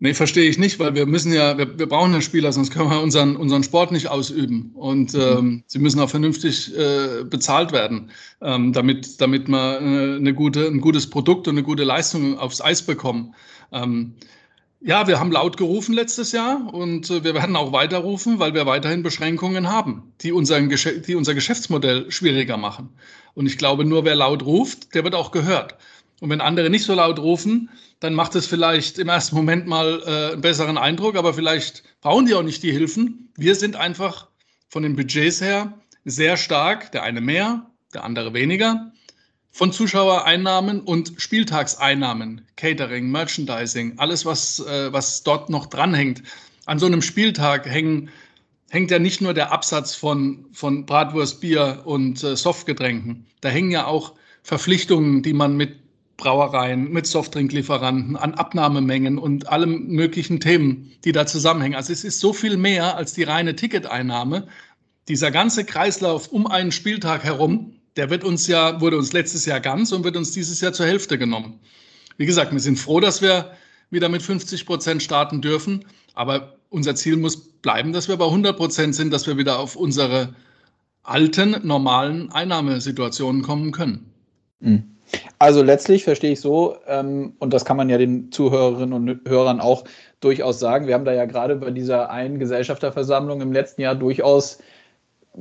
Nee, 0.00 0.14
verstehe 0.14 0.50
ich 0.50 0.58
nicht, 0.58 0.80
weil 0.80 0.96
wir 0.96 1.06
müssen 1.06 1.32
ja, 1.32 1.56
wir, 1.56 1.78
wir 1.78 1.88
brauchen 1.88 2.12
ja 2.12 2.20
Spieler, 2.20 2.52
sonst 2.52 2.72
können 2.72 2.90
wir 2.90 3.00
unseren, 3.00 3.36
unseren 3.36 3.62
Sport 3.62 3.92
nicht 3.92 4.08
ausüben. 4.08 4.72
Und 4.74 5.14
mhm. 5.14 5.20
ähm, 5.20 5.64
sie 5.68 5.78
müssen 5.78 6.00
auch 6.00 6.10
vernünftig 6.10 6.76
äh, 6.76 7.22
bezahlt 7.22 7.70
werden, 7.70 8.10
ähm, 8.42 8.72
damit, 8.72 9.20
damit 9.20 9.46
wir 9.46 9.80
äh, 9.80 10.16
eine 10.16 10.34
gute, 10.34 10.66
ein 10.66 10.80
gutes 10.80 11.08
Produkt 11.08 11.46
und 11.46 11.54
eine 11.54 11.62
gute 11.62 11.84
Leistung 11.84 12.36
aufs 12.36 12.60
Eis 12.60 12.82
bekommen. 12.82 13.32
Ähm, 13.72 14.14
ja, 14.86 15.08
wir 15.08 15.18
haben 15.18 15.32
laut 15.32 15.56
gerufen 15.56 15.94
letztes 15.94 16.30
Jahr 16.30 16.72
und 16.72 17.10
äh, 17.10 17.24
wir 17.24 17.34
werden 17.34 17.56
auch 17.56 17.72
weiter 17.72 17.98
rufen, 17.98 18.38
weil 18.38 18.54
wir 18.54 18.66
weiterhin 18.66 19.02
Beschränkungen 19.02 19.68
haben, 19.68 20.12
die, 20.20 20.30
unseren, 20.30 20.70
die 20.70 21.16
unser 21.16 21.34
Geschäftsmodell 21.34 22.08
schwieriger 22.12 22.56
machen. 22.56 22.90
Und 23.34 23.46
ich 23.46 23.58
glaube, 23.58 23.84
nur 23.84 24.04
wer 24.04 24.14
laut 24.14 24.44
ruft, 24.44 24.94
der 24.94 25.02
wird 25.02 25.16
auch 25.16 25.32
gehört. 25.32 25.74
Und 26.20 26.30
wenn 26.30 26.40
andere 26.40 26.70
nicht 26.70 26.84
so 26.84 26.94
laut 26.94 27.18
rufen, 27.18 27.68
dann 27.98 28.14
macht 28.14 28.36
es 28.36 28.46
vielleicht 28.46 29.00
im 29.00 29.08
ersten 29.08 29.34
Moment 29.34 29.66
mal 29.66 30.02
äh, 30.06 30.32
einen 30.32 30.40
besseren 30.40 30.78
Eindruck, 30.78 31.16
aber 31.16 31.34
vielleicht 31.34 31.82
brauchen 32.00 32.26
die 32.26 32.34
auch 32.34 32.44
nicht 32.44 32.62
die 32.62 32.70
Hilfen. 32.70 33.32
Wir 33.36 33.56
sind 33.56 33.74
einfach 33.74 34.28
von 34.68 34.84
den 34.84 34.94
Budgets 34.94 35.40
her 35.40 35.80
sehr 36.04 36.36
stark, 36.36 36.92
der 36.92 37.02
eine 37.02 37.20
mehr, 37.20 37.68
der 37.92 38.04
andere 38.04 38.34
weniger, 38.34 38.92
von 39.56 39.72
Zuschauereinnahmen 39.72 40.80
und 40.82 41.14
Spieltagseinnahmen, 41.16 42.42
Catering, 42.56 43.10
Merchandising, 43.10 43.94
alles, 43.96 44.26
was, 44.26 44.60
äh, 44.60 44.92
was 44.92 45.22
dort 45.22 45.48
noch 45.48 45.64
dranhängt. 45.64 46.22
An 46.66 46.78
so 46.78 46.84
einem 46.84 47.00
Spieltag 47.00 47.64
hängen, 47.64 48.10
hängt 48.68 48.90
ja 48.90 48.98
nicht 48.98 49.22
nur 49.22 49.32
der 49.32 49.52
Absatz 49.52 49.94
von, 49.94 50.44
von 50.52 50.84
Bratwurst, 50.84 51.40
Bier 51.40 51.80
und 51.86 52.22
äh, 52.22 52.36
Softgetränken. 52.36 53.24
Da 53.40 53.48
hängen 53.48 53.70
ja 53.70 53.86
auch 53.86 54.12
Verpflichtungen, 54.42 55.22
die 55.22 55.32
man 55.32 55.56
mit 55.56 55.78
Brauereien, 56.18 56.92
mit 56.92 57.06
Softdrinklieferanten, 57.06 58.16
an 58.16 58.34
Abnahmemengen 58.34 59.16
und 59.16 59.48
allem 59.48 59.86
möglichen 59.86 60.38
Themen, 60.38 60.92
die 61.06 61.12
da 61.12 61.24
zusammenhängen. 61.24 61.76
Also 61.76 61.94
es 61.94 62.04
ist 62.04 62.20
so 62.20 62.34
viel 62.34 62.58
mehr 62.58 62.98
als 62.98 63.14
die 63.14 63.22
reine 63.22 63.56
Ticketeinnahme. 63.56 64.48
Dieser 65.08 65.30
ganze 65.30 65.64
Kreislauf 65.64 66.28
um 66.28 66.46
einen 66.46 66.72
Spieltag 66.72 67.24
herum, 67.24 67.75
der 67.96 68.10
wird 68.10 68.24
uns 68.24 68.46
ja, 68.46 68.80
wurde 68.80 68.98
uns 68.98 69.12
letztes 69.12 69.46
Jahr 69.46 69.60
ganz 69.60 69.92
und 69.92 70.04
wird 70.04 70.16
uns 70.16 70.32
dieses 70.32 70.60
Jahr 70.60 70.72
zur 70.72 70.86
Hälfte 70.86 71.18
genommen. 71.18 71.60
Wie 72.16 72.26
gesagt, 72.26 72.52
wir 72.52 72.60
sind 72.60 72.78
froh, 72.78 73.00
dass 73.00 73.22
wir 73.22 73.52
wieder 73.90 74.08
mit 74.08 74.22
50 74.22 74.66
Prozent 74.66 75.02
starten 75.02 75.40
dürfen. 75.40 75.84
Aber 76.14 76.56
unser 76.70 76.94
Ziel 76.94 77.16
muss 77.16 77.36
bleiben, 77.36 77.92
dass 77.92 78.08
wir 78.08 78.16
bei 78.16 78.24
100 78.24 78.56
Prozent 78.56 78.94
sind, 78.94 79.12
dass 79.12 79.26
wir 79.26 79.36
wieder 79.36 79.58
auf 79.58 79.76
unsere 79.76 80.34
alten, 81.02 81.56
normalen 81.62 82.32
Einnahmesituationen 82.32 83.42
kommen 83.42 83.72
können. 83.72 84.10
Mhm. 84.60 84.84
Also 85.38 85.62
letztlich 85.62 86.02
verstehe 86.02 86.32
ich 86.32 86.40
so, 86.40 86.76
ähm, 86.88 87.34
und 87.38 87.52
das 87.52 87.64
kann 87.64 87.76
man 87.76 87.88
ja 87.88 87.96
den 87.96 88.32
Zuhörerinnen 88.32 88.92
und 88.92 89.28
Hörern 89.28 89.60
auch 89.60 89.84
durchaus 90.20 90.58
sagen. 90.58 90.88
Wir 90.88 90.94
haben 90.94 91.04
da 91.04 91.12
ja 91.12 91.26
gerade 91.26 91.56
bei 91.56 91.70
dieser 91.70 92.10
einen 92.10 92.40
Gesellschafterversammlung 92.40 93.40
im 93.40 93.52
letzten 93.52 93.82
Jahr 93.82 93.94
durchaus 93.94 94.58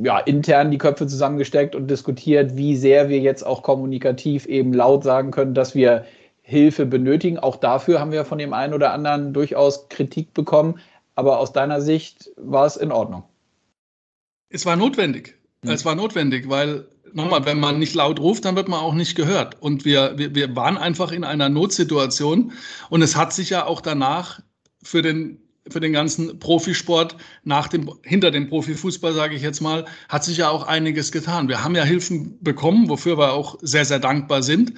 ja, 0.01 0.19
intern 0.19 0.71
die 0.71 0.77
Köpfe 0.77 1.07
zusammengesteckt 1.07 1.75
und 1.75 1.87
diskutiert, 1.87 2.55
wie 2.55 2.75
sehr 2.75 3.09
wir 3.09 3.19
jetzt 3.19 3.43
auch 3.45 3.63
kommunikativ 3.63 4.45
eben 4.45 4.73
laut 4.73 5.03
sagen 5.03 5.31
können, 5.31 5.53
dass 5.53 5.75
wir 5.75 6.05
Hilfe 6.41 6.85
benötigen. 6.85 7.39
Auch 7.39 7.55
dafür 7.55 7.99
haben 7.99 8.11
wir 8.11 8.25
von 8.25 8.37
dem 8.37 8.53
einen 8.53 8.73
oder 8.73 8.91
anderen 8.93 9.33
durchaus 9.33 9.89
Kritik 9.89 10.33
bekommen. 10.33 10.79
Aber 11.15 11.39
aus 11.39 11.53
deiner 11.53 11.81
Sicht 11.81 12.29
war 12.37 12.65
es 12.65 12.75
in 12.75 12.91
Ordnung. 12.91 13.23
Es 14.49 14.65
war 14.65 14.75
notwendig. 14.75 15.35
Hm. 15.63 15.71
Es 15.71 15.85
war 15.85 15.95
notwendig, 15.95 16.49
weil 16.49 16.85
nochmal, 17.13 17.45
wenn 17.45 17.59
man 17.59 17.79
nicht 17.79 17.95
laut 17.95 18.19
ruft, 18.19 18.45
dann 18.45 18.55
wird 18.55 18.67
man 18.67 18.81
auch 18.81 18.93
nicht 18.93 19.15
gehört. 19.15 19.61
Und 19.61 19.85
wir, 19.85 20.17
wir, 20.17 20.35
wir 20.35 20.55
waren 20.55 20.77
einfach 20.77 21.11
in 21.11 21.23
einer 21.23 21.49
Notsituation 21.49 22.51
und 22.89 23.01
es 23.01 23.15
hat 23.15 23.33
sich 23.33 23.49
ja 23.49 23.65
auch 23.65 23.81
danach 23.81 24.41
für 24.83 25.01
den 25.01 25.44
für 25.69 25.79
den 25.79 25.93
ganzen 25.93 26.39
Profisport 26.39 27.17
nach 27.43 27.67
dem 27.67 27.91
hinter 28.03 28.31
dem 28.31 28.49
Profifußball 28.49 29.13
sage 29.13 29.35
ich 29.35 29.41
jetzt 29.41 29.61
mal 29.61 29.85
hat 30.09 30.23
sich 30.23 30.37
ja 30.37 30.49
auch 30.49 30.67
einiges 30.67 31.11
getan. 31.11 31.47
Wir 31.49 31.63
haben 31.63 31.75
ja 31.75 31.83
Hilfen 31.83 32.37
bekommen, 32.41 32.89
wofür 32.89 33.17
wir 33.17 33.33
auch 33.33 33.57
sehr 33.61 33.85
sehr 33.85 33.99
dankbar 33.99 34.43
sind. 34.43 34.73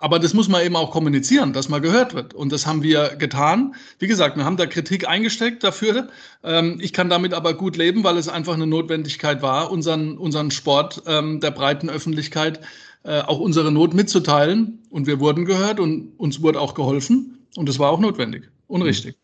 Aber 0.00 0.18
das 0.18 0.32
muss 0.32 0.48
man 0.48 0.64
eben 0.64 0.76
auch 0.76 0.90
kommunizieren, 0.90 1.52
dass 1.52 1.68
man 1.68 1.82
gehört 1.82 2.14
wird. 2.14 2.32
Und 2.32 2.52
das 2.52 2.66
haben 2.66 2.82
wir 2.82 3.16
getan. 3.16 3.74
Wie 3.98 4.06
gesagt, 4.06 4.38
wir 4.38 4.46
haben 4.46 4.56
da 4.56 4.64
Kritik 4.64 5.06
eingesteckt 5.06 5.62
dafür. 5.62 6.08
Ähm, 6.42 6.78
ich 6.80 6.94
kann 6.94 7.10
damit 7.10 7.34
aber 7.34 7.52
gut 7.52 7.76
leben, 7.76 8.02
weil 8.02 8.16
es 8.16 8.26
einfach 8.26 8.54
eine 8.54 8.66
Notwendigkeit 8.66 9.42
war, 9.42 9.70
unseren, 9.70 10.16
unseren 10.16 10.50
Sport 10.50 11.02
ähm, 11.06 11.40
der 11.40 11.50
breiten 11.50 11.90
Öffentlichkeit 11.90 12.60
äh, 13.02 13.20
auch 13.20 13.40
unsere 13.40 13.70
Not 13.70 13.92
mitzuteilen. 13.92 14.78
Und 14.88 15.06
wir 15.06 15.20
wurden 15.20 15.44
gehört 15.44 15.78
und 15.78 16.18
uns 16.18 16.40
wurde 16.40 16.60
auch 16.60 16.72
geholfen. 16.72 17.46
Und 17.56 17.68
das 17.68 17.78
war 17.78 17.90
auch 17.90 18.00
notwendig 18.00 18.48
und 18.68 18.80
richtig. 18.80 19.16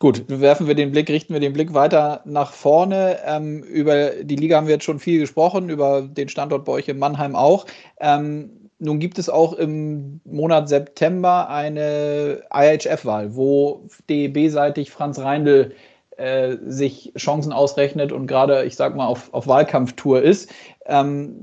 Gut, 0.00 0.26
werfen 0.28 0.68
wir 0.68 0.76
den 0.76 0.92
Blick, 0.92 1.10
richten 1.10 1.32
wir 1.32 1.40
den 1.40 1.52
Blick 1.52 1.74
weiter 1.74 2.20
nach 2.24 2.52
vorne. 2.52 3.18
Ähm, 3.24 3.64
über 3.64 4.10
die 4.22 4.36
Liga 4.36 4.56
haben 4.56 4.68
wir 4.68 4.74
jetzt 4.74 4.84
schon 4.84 5.00
viel 5.00 5.18
gesprochen, 5.18 5.70
über 5.70 6.02
den 6.02 6.28
Standort 6.28 6.64
bei 6.64 6.72
euch 6.72 6.86
in 6.86 7.00
Mannheim 7.00 7.34
auch. 7.34 7.66
Ähm, 7.98 8.70
nun 8.78 9.00
gibt 9.00 9.18
es 9.18 9.28
auch 9.28 9.54
im 9.54 10.20
Monat 10.24 10.68
September 10.68 11.48
eine 11.48 12.42
IHF-Wahl, 12.54 13.34
wo 13.34 13.88
DEB-seitig 14.08 14.92
Franz 14.92 15.18
Reindl 15.18 15.72
äh, 16.16 16.56
sich 16.64 17.12
Chancen 17.18 17.52
ausrechnet 17.52 18.12
und 18.12 18.28
gerade, 18.28 18.64
ich 18.64 18.76
sag 18.76 18.94
mal, 18.94 19.06
auf, 19.06 19.34
auf 19.34 19.48
Wahlkampftour 19.48 20.22
ist. 20.22 20.48
Ähm, 20.86 21.34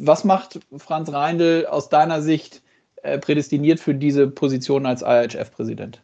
was 0.00 0.24
macht 0.24 0.60
Franz 0.78 1.12
Reindl 1.12 1.66
aus 1.66 1.90
deiner 1.90 2.22
Sicht 2.22 2.62
äh, 3.02 3.18
prädestiniert 3.18 3.80
für 3.80 3.94
diese 3.94 4.28
Position 4.28 4.86
als 4.86 5.02
IHF-Präsident? 5.02 6.00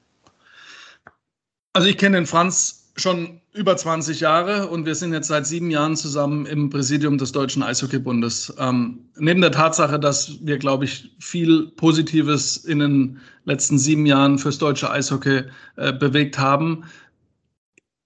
Also 1.75 1.89
ich 1.89 1.99
kenne 1.99 2.17
den 2.17 2.27
Franz 2.27 2.93
schon 2.97 3.41
über 3.53 3.77
20 3.77 4.21
Jahre 4.21 4.69
und 4.69 4.87
wir 4.87 4.95
sind 4.95 5.13
jetzt 5.13 5.27
seit 5.27 5.45
sieben 5.45 5.73
Jahren 5.73 5.97
zusammen 5.97 6.47
im 6.47 6.71
Präsidium 6.71 7.19
des 7.19 7.33
Deutschen 7.33 7.65
Eishockeybundes. 7.65 8.55
Ähm, 8.59 9.01
neben 9.17 9.41
der 9.41 9.51
Tatsache, 9.51 9.99
dass 9.99 10.39
wir, 10.41 10.59
glaube 10.59 10.85
ich, 10.85 11.11
viel 11.19 11.73
Positives 11.73 12.59
in 12.59 12.79
den 12.79 13.21
letzten 13.45 13.79
sieben 13.79 14.07
Jahren 14.07 14.39
fürs 14.39 14.59
deutsche 14.59 14.89
Eishockey 14.89 15.43
äh, 15.75 15.93
bewegt 15.93 16.39
haben, 16.39 16.85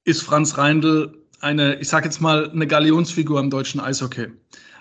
ist 0.04 0.22
Franz 0.22 0.56
Reindl 0.56 1.14
eine, 1.40 1.74
ich 1.78 1.88
sage 1.88 2.06
jetzt 2.06 2.22
mal, 2.22 2.50
eine 2.50 2.66
Galionsfigur 2.66 3.38
im 3.38 3.50
deutschen 3.50 3.80
Eishockey. 3.80 4.28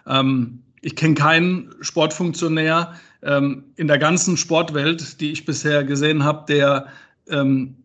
Ähm, 0.06 0.64
ich 0.80 0.96
kenne 0.96 1.16
keinen 1.16 1.76
Sportfunktionär 1.82 2.94
ähm, 3.22 3.66
in 3.76 3.90
der 3.90 3.98
ganzen 3.98 4.38
Sportwelt, 4.38 5.20
die 5.20 5.34
ich 5.34 5.44
bisher 5.44 5.84
gesehen 5.84 6.24
habe, 6.24 6.46
der 6.48 6.88
ähm, 7.28 7.76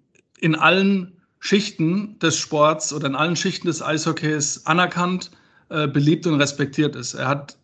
in 0.42 0.56
allen 0.56 1.12
Schichten 1.38 2.18
des 2.18 2.36
Sports 2.36 2.92
oder 2.92 3.06
in 3.06 3.14
allen 3.14 3.36
Schichten 3.36 3.68
des 3.68 3.80
Eishockeys 3.80 4.66
anerkannt, 4.66 5.30
äh, 5.70 5.86
beliebt 5.86 6.26
und 6.26 6.34
respektiert 6.34 6.96
ist. 6.96 7.14
Er 7.14 7.28
hat 7.28 7.56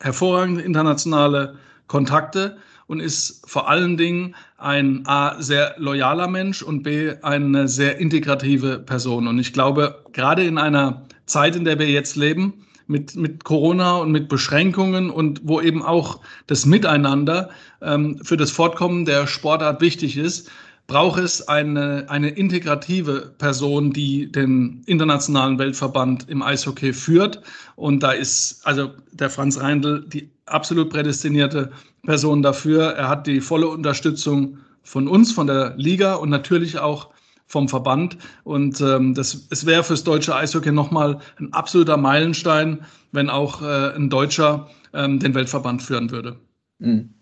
hervorragende 0.00 0.62
internationale 0.62 1.56
Kontakte 1.88 2.56
und 2.86 3.00
ist 3.00 3.42
vor 3.48 3.68
allen 3.68 3.96
Dingen 3.96 4.36
ein 4.56 5.02
A, 5.06 5.40
sehr 5.42 5.74
loyaler 5.78 6.28
Mensch 6.28 6.62
und 6.62 6.84
B, 6.84 7.12
eine 7.22 7.66
sehr 7.66 7.98
integrative 7.98 8.78
Person. 8.78 9.26
Und 9.26 9.38
ich 9.40 9.52
glaube, 9.52 10.04
gerade 10.12 10.44
in 10.44 10.58
einer 10.58 11.06
Zeit, 11.26 11.56
in 11.56 11.64
der 11.64 11.78
wir 11.78 11.88
jetzt 11.88 12.14
leben, 12.14 12.66
mit, 12.86 13.16
mit 13.16 13.42
Corona 13.42 13.96
und 13.96 14.12
mit 14.12 14.28
Beschränkungen 14.28 15.10
und 15.10 15.40
wo 15.44 15.60
eben 15.60 15.82
auch 15.82 16.20
das 16.46 16.66
Miteinander 16.66 17.50
ähm, 17.80 18.18
für 18.22 18.36
das 18.36 18.50
Fortkommen 18.50 19.04
der 19.06 19.26
Sportart 19.26 19.80
wichtig 19.80 20.16
ist, 20.16 20.50
braucht 20.86 21.20
es 21.20 21.48
eine, 21.48 22.06
eine 22.08 22.30
integrative 22.30 23.34
Person, 23.38 23.92
die 23.92 24.30
den 24.30 24.82
internationalen 24.86 25.58
Weltverband 25.58 26.28
im 26.28 26.42
Eishockey 26.42 26.92
führt. 26.92 27.42
Und 27.76 28.02
da 28.02 28.12
ist 28.12 28.60
also 28.66 28.90
der 29.12 29.30
Franz 29.30 29.58
Reindl 29.58 30.04
die 30.06 30.30
absolut 30.46 30.90
prädestinierte 30.90 31.70
Person 32.04 32.42
dafür. 32.42 32.90
Er 32.92 33.08
hat 33.08 33.26
die 33.26 33.40
volle 33.40 33.68
Unterstützung 33.68 34.58
von 34.82 35.08
uns, 35.08 35.32
von 35.32 35.46
der 35.46 35.74
Liga 35.76 36.14
und 36.14 36.30
natürlich 36.30 36.78
auch 36.78 37.10
vom 37.46 37.68
Verband. 37.68 38.16
Und 38.44 38.80
ähm, 38.80 39.14
das, 39.14 39.46
es 39.50 39.66
wäre 39.66 39.84
fürs 39.84 40.04
deutsche 40.04 40.34
Eishockey 40.34 40.72
nochmal 40.72 41.18
ein 41.38 41.52
absoluter 41.52 41.96
Meilenstein, 41.96 42.84
wenn 43.12 43.30
auch 43.30 43.62
äh, 43.62 43.94
ein 43.94 44.10
Deutscher 44.10 44.68
ähm, 44.94 45.18
den 45.18 45.34
Weltverband 45.34 45.82
führen 45.82 46.10
würde. 46.10 46.36
Mhm. 46.78 47.14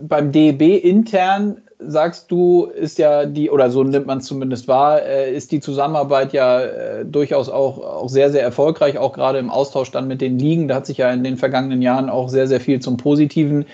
Beim 0.00 0.32
DEB 0.32 0.84
intern 0.84 1.62
sagst 1.78 2.30
du, 2.30 2.66
ist 2.66 2.98
ja 2.98 3.24
die, 3.24 3.50
oder 3.50 3.70
so 3.70 3.82
nimmt 3.82 4.06
man 4.06 4.18
es 4.18 4.26
zumindest 4.26 4.68
wahr, 4.68 5.02
äh, 5.02 5.34
ist 5.34 5.52
die 5.52 5.60
Zusammenarbeit 5.60 6.32
ja 6.32 6.60
äh, 6.60 7.04
durchaus 7.06 7.48
auch, 7.48 7.78
auch 7.78 8.08
sehr, 8.08 8.30
sehr 8.30 8.42
erfolgreich, 8.42 8.98
auch 8.98 9.12
gerade 9.12 9.38
im 9.38 9.50
Austausch 9.50 9.90
dann 9.90 10.08
mit 10.08 10.20
den 10.20 10.38
Ligen. 10.38 10.68
Da 10.68 10.76
hat 10.76 10.86
sich 10.86 10.98
ja 10.98 11.10
in 11.10 11.24
den 11.24 11.36
vergangenen 11.36 11.80
Jahren 11.80 12.10
auch 12.10 12.28
sehr, 12.28 12.46
sehr 12.46 12.60
viel 12.60 12.80
zum 12.80 12.96
Positiven 12.96 13.64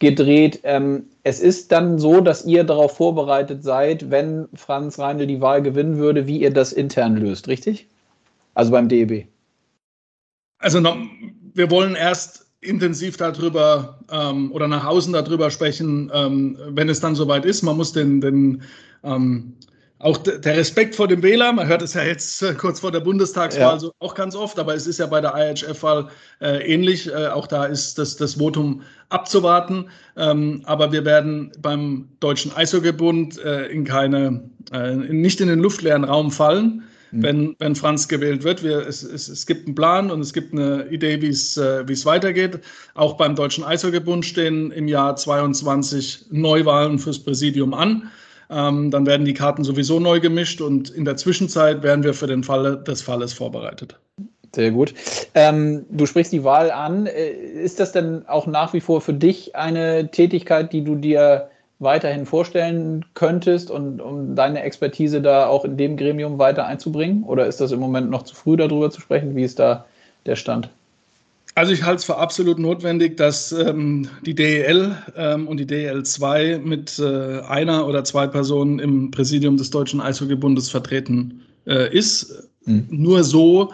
gedreht. 0.00 0.60
Ähm, 0.64 1.04
es 1.22 1.38
ist 1.38 1.70
dann 1.70 1.98
so, 1.98 2.20
dass 2.20 2.44
ihr 2.44 2.64
darauf 2.64 2.96
vorbereitet 2.96 3.62
seid, 3.62 4.10
wenn 4.10 4.48
Franz 4.54 4.98
Reindl 4.98 5.28
die 5.28 5.40
Wahl 5.40 5.62
gewinnen 5.62 5.98
würde, 5.98 6.26
wie 6.26 6.40
ihr 6.40 6.52
das 6.52 6.72
intern 6.72 7.16
löst, 7.16 7.46
richtig? 7.46 7.86
Also 8.54 8.72
beim 8.72 8.88
DEB. 8.88 9.26
Also 10.58 10.82
wir 11.54 11.70
wollen 11.70 11.94
erst 11.94 12.46
intensiv 12.62 13.16
darüber 13.16 13.98
ähm, 14.10 14.50
oder 14.52 14.68
nach 14.68 14.86
außen 14.86 15.12
darüber 15.12 15.50
sprechen, 15.50 16.10
ähm, 16.14 16.56
wenn 16.70 16.88
es 16.88 17.00
dann 17.00 17.14
soweit 17.14 17.44
ist. 17.44 17.62
Man 17.62 17.76
muss 17.76 17.92
den, 17.92 18.20
den 18.20 18.62
ähm, 19.02 19.54
auch 19.98 20.16
der 20.18 20.56
Respekt 20.56 20.96
vor 20.96 21.06
dem 21.06 21.22
Wähler, 21.22 21.52
man 21.52 21.68
hört 21.68 21.82
es 21.82 21.94
ja 21.94 22.02
jetzt 22.02 22.42
äh, 22.42 22.54
kurz 22.54 22.80
vor 22.80 22.90
der 22.90 23.00
Bundestagswahl 23.00 23.74
ja. 23.74 23.78
so 23.78 23.92
auch 24.00 24.14
ganz 24.14 24.34
oft, 24.34 24.58
aber 24.58 24.74
es 24.74 24.86
ist 24.86 24.98
ja 24.98 25.06
bei 25.06 25.20
der 25.20 25.32
IHF-Wahl 25.36 26.08
äh, 26.40 26.58
ähnlich. 26.72 27.08
Äh, 27.08 27.28
auch 27.28 27.46
da 27.46 27.66
ist 27.66 27.98
das, 27.98 28.16
das 28.16 28.34
Votum 28.34 28.82
abzuwarten. 29.10 29.88
Ähm, 30.16 30.62
aber 30.64 30.90
wir 30.90 31.04
werden 31.04 31.52
beim 31.60 32.08
Deutschen 32.18 32.52
Eishockeybund 32.54 33.38
äh, 33.44 33.66
in 33.66 33.84
keine, 33.84 34.42
äh, 34.72 34.94
nicht 34.94 35.40
in 35.40 35.48
den 35.48 35.60
luftleeren 35.60 36.04
Raum 36.04 36.32
fallen, 36.32 36.82
mhm. 37.12 37.22
wenn, 37.22 37.56
wenn 37.58 37.74
Franz 37.76 38.08
gewählt 38.08 38.42
wird. 38.42 38.62
Wir, 38.62 38.86
es, 38.86 39.02
es, 39.02 39.28
es 39.28 39.46
gibt 39.46 39.66
einen 39.66 39.74
Plan 39.74 40.10
und 40.10 40.20
es 40.20 40.32
gibt 40.32 40.52
eine 40.52 40.86
Idee, 40.88 41.22
wie 41.22 41.28
es, 41.28 41.56
äh, 41.56 41.86
wie 41.86 41.92
es 41.92 42.04
weitergeht. 42.04 42.58
Auch 42.94 43.16
beim 43.16 43.36
Deutschen 43.36 43.64
Eishockeybund 43.64 44.24
stehen 44.24 44.70
im 44.72 44.88
Jahr 44.88 45.16
22 45.16 46.26
Neuwahlen 46.30 46.98
fürs 46.98 47.18
Präsidium 47.18 47.74
an. 47.74 48.10
Ähm, 48.50 48.90
dann 48.90 49.06
werden 49.06 49.24
die 49.24 49.34
Karten 49.34 49.64
sowieso 49.64 49.98
neu 49.98 50.20
gemischt 50.20 50.60
und 50.60 50.90
in 50.90 51.04
der 51.04 51.16
Zwischenzeit 51.16 51.82
werden 51.82 52.04
wir 52.04 52.12
für 52.12 52.26
den 52.26 52.44
Fall 52.44 52.82
des 52.84 53.00
Falles 53.00 53.32
vorbereitet. 53.32 53.98
Sehr 54.54 54.70
gut. 54.70 54.92
Ähm, 55.34 55.86
du 55.88 56.04
sprichst 56.04 56.32
die 56.32 56.44
Wahl 56.44 56.70
an. 56.70 57.06
Äh, 57.06 57.30
ist 57.30 57.80
das 57.80 57.92
denn 57.92 58.26
auch 58.28 58.46
nach 58.46 58.74
wie 58.74 58.80
vor 58.80 59.00
für 59.00 59.14
dich 59.14 59.56
eine 59.56 60.10
Tätigkeit, 60.10 60.72
die 60.72 60.84
du 60.84 60.96
dir 60.96 61.48
weiterhin 61.82 62.26
vorstellen 62.26 63.04
könntest 63.14 63.70
und 63.70 64.00
um 64.00 64.34
deine 64.34 64.62
Expertise 64.62 65.20
da 65.20 65.46
auch 65.46 65.64
in 65.64 65.76
dem 65.76 65.96
Gremium 65.96 66.38
weiter 66.38 66.66
einzubringen? 66.66 67.24
Oder 67.24 67.46
ist 67.46 67.60
das 67.60 67.72
im 67.72 67.80
Moment 67.80 68.10
noch 68.10 68.22
zu 68.22 68.34
früh 68.34 68.56
darüber 68.56 68.90
zu 68.90 69.00
sprechen? 69.00 69.36
Wie 69.36 69.44
ist 69.44 69.58
da 69.58 69.84
der 70.26 70.36
Stand? 70.36 70.70
Also 71.54 71.72
ich 71.72 71.82
halte 71.82 71.98
es 71.98 72.04
für 72.04 72.16
absolut 72.16 72.58
notwendig, 72.58 73.18
dass 73.18 73.52
ähm, 73.52 74.08
die 74.24 74.34
DEL 74.34 74.96
ähm, 75.16 75.46
und 75.48 75.58
die 75.58 75.66
DEL 75.66 76.02
2 76.02 76.62
mit 76.64 76.98
äh, 76.98 77.40
einer 77.40 77.86
oder 77.86 78.04
zwei 78.04 78.26
Personen 78.26 78.78
im 78.78 79.10
Präsidium 79.10 79.58
des 79.58 79.68
Deutschen 79.68 80.00
Eishockeybundes 80.00 80.70
vertreten 80.70 81.42
äh, 81.66 81.94
ist. 81.94 82.48
Mhm. 82.64 82.86
Nur 82.88 83.22
so 83.22 83.72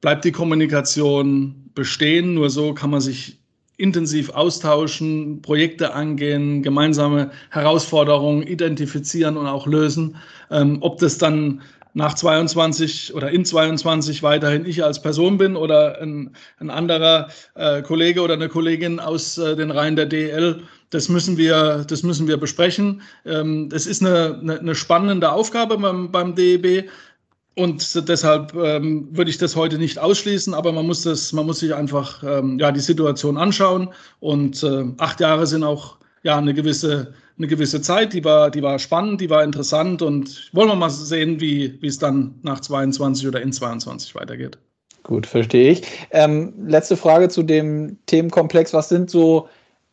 bleibt 0.00 0.24
die 0.24 0.32
Kommunikation 0.32 1.70
bestehen, 1.74 2.34
nur 2.34 2.48
so 2.48 2.72
kann 2.72 2.90
man 2.90 3.02
sich 3.02 3.41
intensiv 3.76 4.30
austauschen, 4.30 5.42
Projekte 5.42 5.94
angehen, 5.94 6.62
gemeinsame 6.62 7.30
Herausforderungen 7.50 8.42
identifizieren 8.42 9.36
und 9.36 9.46
auch 9.46 9.66
lösen. 9.66 10.16
Ähm, 10.50 10.78
ob 10.80 10.98
das 10.98 11.18
dann 11.18 11.62
nach 11.94 12.14
22 12.14 13.14
oder 13.14 13.30
in 13.30 13.44
22 13.44 14.22
weiterhin 14.22 14.64
ich 14.64 14.82
als 14.82 15.02
Person 15.02 15.36
bin 15.36 15.56
oder 15.56 16.00
ein, 16.00 16.30
ein 16.58 16.70
anderer 16.70 17.28
äh, 17.54 17.82
Kollege 17.82 18.22
oder 18.22 18.34
eine 18.34 18.48
Kollegin 18.48 18.98
aus 18.98 19.36
äh, 19.38 19.56
den 19.56 19.70
Reihen 19.70 19.96
der 19.96 20.06
DL. 20.06 20.62
Das 20.90 21.08
müssen 21.08 21.36
wir, 21.36 21.84
das 21.88 22.02
müssen 22.02 22.28
wir 22.28 22.36
besprechen. 22.36 23.02
Ähm, 23.26 23.68
das 23.68 23.86
ist 23.86 24.02
eine, 24.02 24.38
eine, 24.40 24.58
eine 24.58 24.74
spannende 24.74 25.32
Aufgabe 25.32 25.76
beim, 25.78 26.10
beim 26.10 26.34
DEB. 26.34 26.88
Und 27.54 28.08
deshalb 28.08 28.54
ähm, 28.54 29.08
würde 29.10 29.30
ich 29.30 29.38
das 29.38 29.56
heute 29.56 29.76
nicht 29.78 29.98
ausschließen, 29.98 30.54
aber 30.54 30.72
man 30.72 30.86
muss 30.86 31.02
das, 31.02 31.32
man 31.32 31.44
muss 31.44 31.58
sich 31.58 31.74
einfach 31.74 32.22
ähm, 32.22 32.58
ja 32.58 32.72
die 32.72 32.80
Situation 32.80 33.36
anschauen. 33.36 33.90
Und 34.20 34.62
äh, 34.62 34.84
acht 34.98 35.20
Jahre 35.20 35.46
sind 35.46 35.62
auch 35.62 35.96
ja 36.22 36.38
eine 36.38 36.54
gewisse 36.54 37.14
eine 37.38 37.46
gewisse 37.46 37.80
Zeit, 37.80 38.12
die 38.12 38.24
war, 38.24 38.50
die 38.50 38.62
war 38.62 38.78
spannend, 38.78 39.20
die 39.20 39.30
war 39.30 39.42
interessant 39.42 40.02
und 40.02 40.50
wollen 40.52 40.68
wir 40.68 40.76
mal 40.76 40.90
sehen, 40.90 41.40
wie, 41.40 41.78
es 41.82 41.98
dann 41.98 42.34
nach 42.42 42.60
22 42.60 43.26
oder 43.26 43.40
in 43.40 43.52
22 43.52 44.14
weitergeht. 44.14 44.58
Gut, 45.02 45.26
verstehe 45.26 45.72
ich. 45.72 45.82
Ähm, 46.10 46.52
letzte 46.66 46.96
Frage 46.96 47.28
zu 47.28 47.42
dem 47.42 47.98
Themenkomplex. 48.06 48.72
Was 48.72 48.88
sind 48.88 49.10
so 49.10 49.48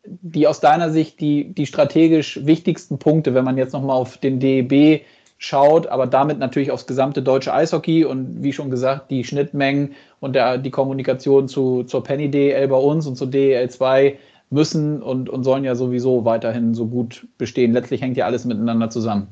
die 0.06 0.48
aus 0.48 0.60
deiner 0.60 0.92
Sicht 0.92 1.20
die, 1.20 1.54
die 1.54 1.66
strategisch 1.66 2.40
wichtigsten 2.46 3.00
Punkte, 3.00 3.34
wenn 3.34 3.46
man 3.46 3.58
jetzt 3.58 3.74
nochmal 3.74 3.98
auf 3.98 4.18
den 4.18 4.40
DEB 4.40 5.02
schaut, 5.40 5.88
aber 5.88 6.06
damit 6.06 6.38
natürlich 6.38 6.70
aufs 6.70 6.86
gesamte 6.86 7.24
deutsche 7.24 7.54
Eishockey 7.54 8.04
und 8.04 8.44
wie 8.44 8.54
schon 8.54 8.70
gesagt, 8.70 9.10
die 9.10 9.24
Schnittmengen 9.24 9.96
und 10.20 10.34
der, 10.34 10.58
die 10.58 10.70
Kommunikation 10.70 11.48
zu, 11.48 11.84
zur 11.84 12.04
Penny 12.04 12.30
DEL 12.30 12.68
bei 12.68 12.76
uns 12.76 13.08
und 13.08 13.16
zur 13.16 13.28
DEL 13.28 13.70
2 13.70 14.20
müssen 14.50 15.02
und, 15.02 15.30
und 15.30 15.46
sollen 15.46 15.64
ja 15.64 15.76
sowieso 15.76 16.26
weiterhin 16.26 16.76
so 16.76 16.86
gut 16.88 17.26
bestehen. 17.38 17.72
Letztlich 17.72 18.02
hängt 18.02 18.18
ja 18.18 18.26
alles 18.26 18.44
miteinander 18.44 18.90
zusammen. 18.90 19.28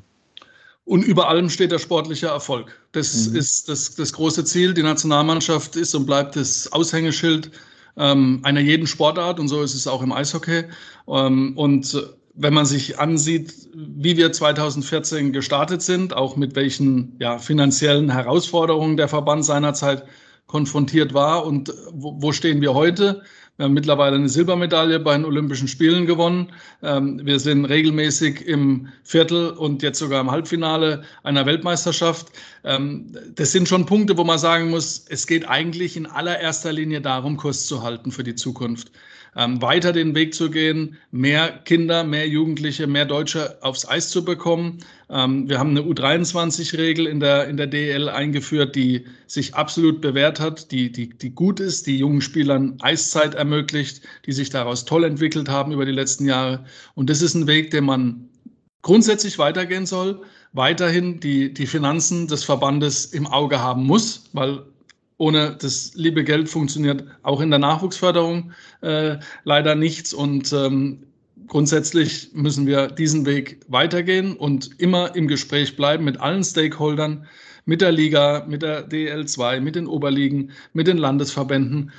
Und 0.85 1.03
über 1.03 1.27
allem 1.27 1.49
steht 1.49 1.73
der 1.73 1.79
sportliche 1.79 2.27
Erfolg. 2.27 2.79
Das 2.93 3.27
mhm. 3.27 3.35
ist 3.35 3.67
das, 3.67 3.95
das 3.95 4.13
große 4.13 4.45
Ziel. 4.45 4.73
Die 4.73 4.83
Nationalmannschaft 4.83 5.75
ist 5.75 5.93
und 5.93 6.05
bleibt 6.05 6.37
das 6.37 6.71
Aushängeschild 6.71 7.51
ähm, 7.97 8.39
einer 8.43 8.61
jeden 8.61 8.87
Sportart 8.87 9.41
und 9.41 9.49
so 9.49 9.61
ist 9.61 9.73
es 9.73 9.87
auch 9.87 10.01
im 10.01 10.13
Eishockey. 10.13 10.63
Ähm, 11.09 11.51
und 11.57 12.01
wenn 12.37 12.53
man 12.53 12.65
sich 12.65 12.99
ansieht, 12.99 13.53
wie 13.73 14.15
wir 14.15 14.31
2014 14.31 15.33
gestartet 15.33 15.81
sind, 15.81 16.15
auch 16.15 16.35
mit 16.35 16.55
welchen 16.55 17.15
ja, 17.19 17.39
finanziellen 17.39 18.11
Herausforderungen 18.11 18.95
der 18.95 19.07
Verband 19.07 19.43
seinerzeit 19.43 20.03
konfrontiert 20.45 21.13
war 21.13 21.45
und 21.45 21.73
wo, 21.91 22.21
wo 22.21 22.31
stehen 22.31 22.61
wir 22.61 22.73
heute, 22.73 23.23
wir 23.57 23.65
haben 23.65 23.73
mittlerweile 23.73 24.15
eine 24.15 24.29
Silbermedaille 24.29 24.99
bei 24.99 25.15
den 25.15 25.25
Olympischen 25.25 25.67
Spielen 25.67 26.05
gewonnen. 26.05 26.51
Ähm, 26.83 27.19
wir 27.23 27.39
sind 27.39 27.65
regelmäßig 27.65 28.45
im 28.45 28.89
Viertel 29.03 29.49
und 29.49 29.81
jetzt 29.81 29.97
sogar 29.97 30.21
im 30.21 30.29
Halbfinale 30.29 31.01
einer 31.23 31.47
Weltmeisterschaft. 31.47 32.27
Ähm, 32.63 33.17
das 33.33 33.51
sind 33.51 33.67
schon 33.67 33.87
Punkte, 33.87 34.15
wo 34.15 34.23
man 34.23 34.37
sagen 34.37 34.69
muss, 34.69 35.05
es 35.09 35.25
geht 35.25 35.49
eigentlich 35.49 35.97
in 35.97 36.05
allererster 36.05 36.71
Linie 36.71 37.01
darum, 37.01 37.35
Kurs 37.35 37.65
zu 37.65 37.81
halten 37.81 38.11
für 38.11 38.23
die 38.23 38.35
Zukunft 38.35 38.91
ähm, 39.35 39.61
weiter 39.61 39.93
den 39.93 40.15
Weg 40.15 40.33
zu 40.33 40.49
gehen, 40.49 40.97
mehr 41.11 41.49
Kinder, 41.65 42.03
mehr 42.03 42.27
Jugendliche, 42.27 42.87
mehr 42.87 43.05
Deutsche 43.05 43.57
aufs 43.61 43.87
Eis 43.87 44.09
zu 44.09 44.23
bekommen. 44.23 44.79
Ähm, 45.09 45.47
wir 45.49 45.59
haben 45.59 45.71
eine 45.71 45.81
U23-Regel 45.81 47.07
in 47.07 47.19
der, 47.19 47.47
in 47.47 47.57
der 47.57 47.67
DL 47.67 48.09
eingeführt, 48.09 48.75
die 48.75 49.05
sich 49.27 49.55
absolut 49.55 50.01
bewährt 50.01 50.39
hat, 50.39 50.71
die, 50.71 50.91
die, 50.91 51.09
die 51.09 51.29
gut 51.31 51.59
ist, 51.59 51.87
die 51.87 51.97
jungen 51.97 52.21
Spielern 52.21 52.77
Eiszeit 52.81 53.35
ermöglicht, 53.35 54.01
die 54.25 54.31
sich 54.31 54.49
daraus 54.49 54.85
toll 54.85 55.03
entwickelt 55.03 55.49
haben 55.49 55.71
über 55.71 55.85
die 55.85 55.91
letzten 55.91 56.25
Jahre. 56.25 56.63
Und 56.95 57.09
das 57.09 57.21
ist 57.21 57.35
ein 57.35 57.47
Weg, 57.47 57.71
den 57.71 57.85
man 57.85 58.29
grundsätzlich 58.81 59.37
weitergehen 59.37 59.85
soll, 59.85 60.21
weiterhin 60.53 61.19
die, 61.19 61.53
die 61.53 61.67
Finanzen 61.67 62.27
des 62.27 62.43
Verbandes 62.43 63.05
im 63.05 63.27
Auge 63.27 63.59
haben 63.59 63.83
muss, 63.83 64.29
weil 64.33 64.63
ohne 65.17 65.55
das 65.59 65.93
liebe 65.95 66.23
Geld 66.23 66.49
funktioniert 66.49 67.03
auch 67.23 67.41
in 67.41 67.49
der 67.49 67.59
Nachwuchsförderung 67.59 68.51
äh, 68.81 69.17
leider 69.43 69.75
nichts. 69.75 70.13
Und 70.13 70.53
ähm, 70.53 71.03
grundsätzlich 71.47 72.29
müssen 72.33 72.67
wir 72.67 72.87
diesen 72.87 73.25
Weg 73.25 73.59
weitergehen 73.67 74.35
und 74.35 74.79
immer 74.79 75.15
im 75.15 75.27
Gespräch 75.27 75.75
bleiben 75.75 76.05
mit 76.05 76.19
allen 76.19 76.43
Stakeholdern, 76.43 77.25
mit 77.65 77.81
der 77.81 77.91
Liga, 77.91 78.45
mit 78.47 78.61
der 78.61 78.89
DL2, 78.89 79.59
mit 79.59 79.75
den 79.75 79.87
Oberligen, 79.87 80.51
mit 80.73 80.87
den 80.87 80.97
Landesverbänden. 80.97 81.91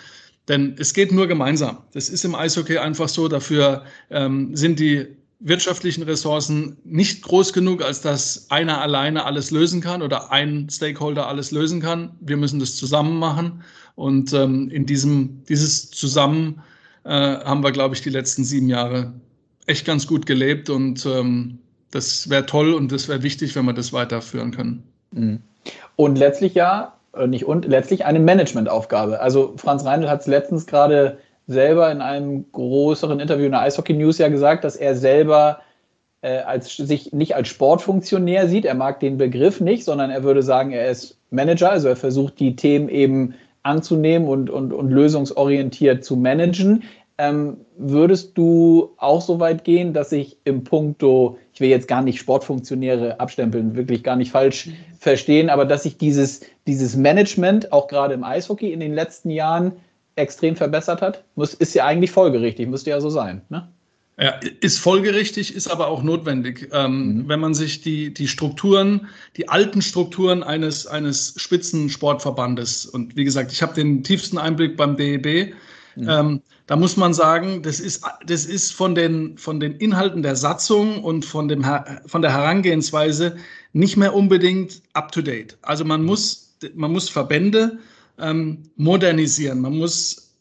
Denn 0.48 0.76
es 0.78 0.94
geht 0.94 1.12
nur 1.12 1.26
gemeinsam. 1.26 1.78
Das 1.92 2.08
ist 2.08 2.24
im 2.24 2.34
Eishockey 2.34 2.78
einfach 2.78 3.08
so. 3.08 3.28
Dafür 3.28 3.84
ähm, 4.10 4.56
sind 4.56 4.80
die 4.80 5.17
wirtschaftlichen 5.40 6.02
Ressourcen 6.02 6.78
nicht 6.84 7.22
groß 7.22 7.52
genug, 7.52 7.82
als 7.82 8.00
dass 8.00 8.50
einer 8.50 8.80
alleine 8.80 9.24
alles 9.24 9.50
lösen 9.50 9.80
kann 9.80 10.02
oder 10.02 10.32
ein 10.32 10.68
Stakeholder 10.68 11.28
alles 11.28 11.52
lösen 11.52 11.80
kann. 11.80 12.10
Wir 12.20 12.36
müssen 12.36 12.58
das 12.58 12.76
zusammen 12.76 13.18
machen. 13.18 13.62
Und 13.94 14.32
ähm, 14.32 14.68
in 14.70 14.86
diesem, 14.86 15.42
dieses 15.48 15.90
Zusammen 15.90 16.62
äh, 17.04 17.10
haben 17.10 17.62
wir, 17.62 17.72
glaube 17.72 17.94
ich, 17.94 18.02
die 18.02 18.10
letzten 18.10 18.44
sieben 18.44 18.68
Jahre 18.68 19.12
echt 19.66 19.84
ganz 19.86 20.06
gut 20.06 20.26
gelebt. 20.26 20.70
Und 20.70 21.06
ähm, 21.06 21.58
das 21.90 22.28
wäre 22.28 22.46
toll 22.46 22.74
und 22.74 22.90
das 22.90 23.08
wäre 23.08 23.22
wichtig, 23.22 23.54
wenn 23.54 23.64
wir 23.64 23.72
das 23.72 23.92
weiterführen 23.92 24.50
können. 24.50 24.82
Mhm. 25.12 25.40
Und 25.96 26.18
letztlich 26.18 26.54
ja, 26.54 26.94
äh, 27.14 27.26
nicht 27.26 27.44
und, 27.44 27.64
letztlich 27.64 28.04
eine 28.04 28.20
Managementaufgabe. 28.20 29.20
Also 29.20 29.54
Franz 29.56 29.84
Reindl 29.84 30.08
hat 30.08 30.22
es 30.22 30.26
letztens 30.26 30.66
gerade 30.66 31.18
selber 31.48 31.90
in 31.90 32.00
einem 32.00 32.44
größeren 32.52 33.18
Interview 33.18 33.46
in 33.46 33.52
der 33.52 33.62
Eishockey 33.62 33.94
News 33.94 34.18
ja 34.18 34.28
gesagt, 34.28 34.62
dass 34.62 34.76
er 34.76 34.94
selber 34.94 35.60
äh, 36.20 36.38
als, 36.38 36.76
sich 36.76 37.12
nicht 37.12 37.34
als 37.34 37.48
Sportfunktionär 37.48 38.48
sieht. 38.48 38.66
Er 38.66 38.74
mag 38.74 39.00
den 39.00 39.16
Begriff 39.16 39.60
nicht, 39.60 39.84
sondern 39.84 40.10
er 40.10 40.22
würde 40.22 40.42
sagen, 40.42 40.72
er 40.72 40.90
ist 40.90 41.18
Manager. 41.30 41.70
Also 41.70 41.88
er 41.88 41.96
versucht 41.96 42.38
die 42.38 42.54
Themen 42.54 42.88
eben 42.88 43.34
anzunehmen 43.62 44.28
und, 44.28 44.50
und, 44.50 44.72
und 44.72 44.90
lösungsorientiert 44.90 46.04
zu 46.04 46.16
managen. 46.16 46.84
Ähm, 47.16 47.56
würdest 47.76 48.36
du 48.38 48.90
auch 48.98 49.20
so 49.20 49.40
weit 49.40 49.64
gehen, 49.64 49.92
dass 49.92 50.12
ich 50.12 50.36
im 50.44 50.62
Punkto, 50.64 51.38
ich 51.52 51.60
will 51.60 51.68
jetzt 51.68 51.88
gar 51.88 52.02
nicht 52.02 52.20
Sportfunktionäre 52.20 53.18
abstempeln, 53.18 53.74
wirklich 53.74 54.04
gar 54.04 54.14
nicht 54.16 54.30
falsch 54.30 54.68
verstehen, 55.00 55.50
aber 55.50 55.64
dass 55.64 55.82
sich 55.82 55.98
dieses, 55.98 56.42
dieses 56.66 56.94
Management 56.94 57.72
auch 57.72 57.88
gerade 57.88 58.14
im 58.14 58.22
Eishockey 58.22 58.72
in 58.72 58.80
den 58.80 58.94
letzten 58.94 59.30
Jahren 59.30 59.72
extrem 60.18 60.56
verbessert 60.56 61.00
hat? 61.00 61.24
Muss, 61.34 61.54
ist 61.54 61.74
ja 61.74 61.86
eigentlich 61.86 62.10
folgerichtig, 62.10 62.68
müsste 62.68 62.90
ja 62.90 63.00
so 63.00 63.10
sein. 63.10 63.42
Ne? 63.48 63.68
Ja, 64.20 64.34
ist 64.60 64.80
folgerichtig, 64.80 65.54
ist 65.54 65.70
aber 65.70 65.86
auch 65.86 66.02
notwendig. 66.02 66.68
Ähm, 66.72 67.18
mhm. 67.18 67.28
Wenn 67.28 67.38
man 67.38 67.54
sich 67.54 67.82
die, 67.82 68.12
die 68.12 68.26
Strukturen, 68.26 69.06
die 69.36 69.48
alten 69.48 69.80
Strukturen 69.80 70.42
eines, 70.42 70.88
eines 70.88 71.34
Spitzensportverbandes, 71.36 72.86
und 72.86 73.16
wie 73.16 73.24
gesagt, 73.24 73.52
ich 73.52 73.62
habe 73.62 73.74
den 73.74 74.02
tiefsten 74.02 74.36
Einblick 74.36 74.76
beim 74.76 74.96
DEB, 74.96 75.54
mhm. 75.94 76.08
ähm, 76.08 76.42
da 76.66 76.74
muss 76.74 76.96
man 76.96 77.14
sagen, 77.14 77.62
das 77.62 77.78
ist, 77.78 78.04
das 78.26 78.44
ist 78.44 78.72
von, 78.72 78.96
den, 78.96 79.38
von 79.38 79.60
den 79.60 79.76
Inhalten 79.76 80.22
der 80.22 80.34
Satzung 80.34 81.02
und 81.02 81.24
von, 81.24 81.46
dem, 81.46 81.64
von 82.06 82.20
der 82.20 82.32
Herangehensweise 82.32 83.36
nicht 83.72 83.96
mehr 83.96 84.14
unbedingt 84.14 84.82
up-to-date. 84.94 85.56
Also 85.62 85.84
man 85.84 86.02
muss, 86.02 86.56
man 86.74 86.92
muss 86.92 87.08
Verbände 87.08 87.78
ähm, 88.18 88.64
modernisieren. 88.76 89.60
Man 89.60 89.78
muss, 89.78 90.34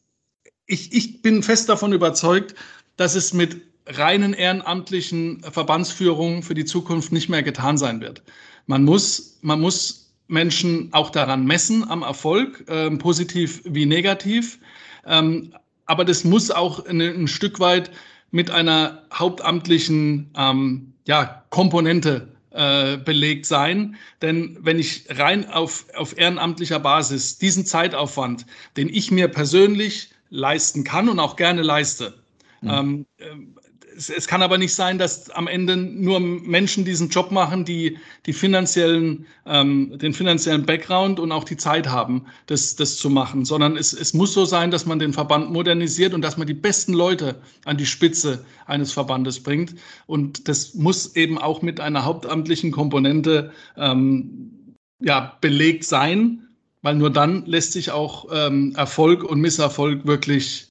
ich, 0.65 0.93
ich 0.93 1.21
bin 1.21 1.43
fest 1.43 1.69
davon 1.69 1.93
überzeugt, 1.93 2.55
dass 2.95 3.15
es 3.15 3.33
mit 3.33 3.61
reinen 3.85 4.33
ehrenamtlichen 4.33 5.41
Verbandsführungen 5.43 6.43
für 6.43 6.53
die 6.53 6.65
Zukunft 6.65 7.11
nicht 7.11 7.29
mehr 7.29 7.43
getan 7.43 7.77
sein 7.77 8.01
wird. 8.01 8.23
Man 8.65 8.83
muss, 8.83 9.39
man 9.41 9.61
muss 9.61 10.11
Menschen 10.27 10.89
auch 10.91 11.09
daran 11.09 11.45
messen, 11.45 11.89
am 11.89 12.01
Erfolg, 12.01 12.65
äh, 12.67 12.91
positiv 12.91 13.61
wie 13.65 13.85
negativ. 13.85 14.59
Ähm, 15.05 15.53
aber 15.85 16.03
das 16.03 16.25
muss 16.25 16.51
auch 16.51 16.85
ein, 16.85 16.99
ein, 16.99 17.27
Stück 17.27 17.61
weit 17.61 17.91
mit 18.31 18.51
einer 18.51 19.03
hauptamtlichen 19.13 20.31
ähm, 20.35 20.93
ja, 21.05 21.45
Komponente 21.49 22.27
äh, 22.58 22.98
belegt 22.98 23.46
sein. 23.46 23.96
Denn 24.22 24.58
wenn 24.62 24.80
ich 24.80 25.06
rein 25.10 25.50
auf, 25.50 25.86
auf 25.96 26.17
ehrenamtlicher 26.17 26.80
Basis 26.80 27.38
diesen 27.38 27.65
Zeitaufwand, 27.65 28.46
den 28.76 28.89
ich 28.89 29.12
mir 29.12 29.28
persönlich 29.30 30.10
leisten 30.30 30.84
kann 30.84 31.08
und 31.08 31.20
auch 31.20 31.36
gerne 31.38 31.62
leiste, 31.62 32.13
Mhm. 32.62 33.06
Ähm, 33.20 33.56
es, 33.97 34.10
es, 34.10 34.27
kann 34.27 34.41
aber 34.41 34.57
nicht 34.57 34.73
sein, 34.73 34.97
dass 34.97 35.29
am 35.31 35.47
Ende 35.47 35.75
nur 35.75 36.19
Menschen 36.19 36.86
diesen 36.86 37.10
Job 37.10 37.31
machen, 37.31 37.65
die, 37.65 37.97
die 38.25 38.33
finanziellen, 38.33 39.25
ähm, 39.45 39.97
den 39.97 40.13
finanziellen 40.13 40.65
Background 40.65 41.19
und 41.19 41.31
auch 41.31 41.43
die 41.43 41.57
Zeit 41.57 41.88
haben, 41.88 42.25
das, 42.45 42.75
das 42.75 42.97
zu 42.97 43.10
machen, 43.10 43.43
sondern 43.43 43.75
es, 43.75 43.93
es 43.93 44.13
muss 44.13 44.33
so 44.33 44.45
sein, 44.45 44.71
dass 44.71 44.86
man 44.86 44.99
den 44.99 45.13
Verband 45.13 45.51
modernisiert 45.51 46.13
und 46.13 46.21
dass 46.21 46.38
man 46.38 46.47
die 46.47 46.53
besten 46.53 46.93
Leute 46.93 47.41
an 47.65 47.77
die 47.77 47.86
Spitze 47.86 48.45
eines 48.67 48.91
Verbandes 48.91 49.41
bringt. 49.41 49.75
Und 50.05 50.47
das 50.47 50.75
muss 50.75 51.15
eben 51.15 51.38
auch 51.38 51.62
mit 51.62 51.79
einer 51.79 52.05
hauptamtlichen 52.05 52.71
Komponente 52.71 53.51
ähm, 53.75 54.75
ja, 54.99 55.38
belegt 55.41 55.83
sein, 55.83 56.47
weil 56.83 56.95
nur 56.95 57.10
dann 57.10 57.45
lässt 57.45 57.73
sich 57.73 57.91
auch 57.91 58.27
ähm, 58.31 58.73
Erfolg 58.75 59.23
und 59.23 59.41
Misserfolg 59.41 60.05
wirklich 60.05 60.66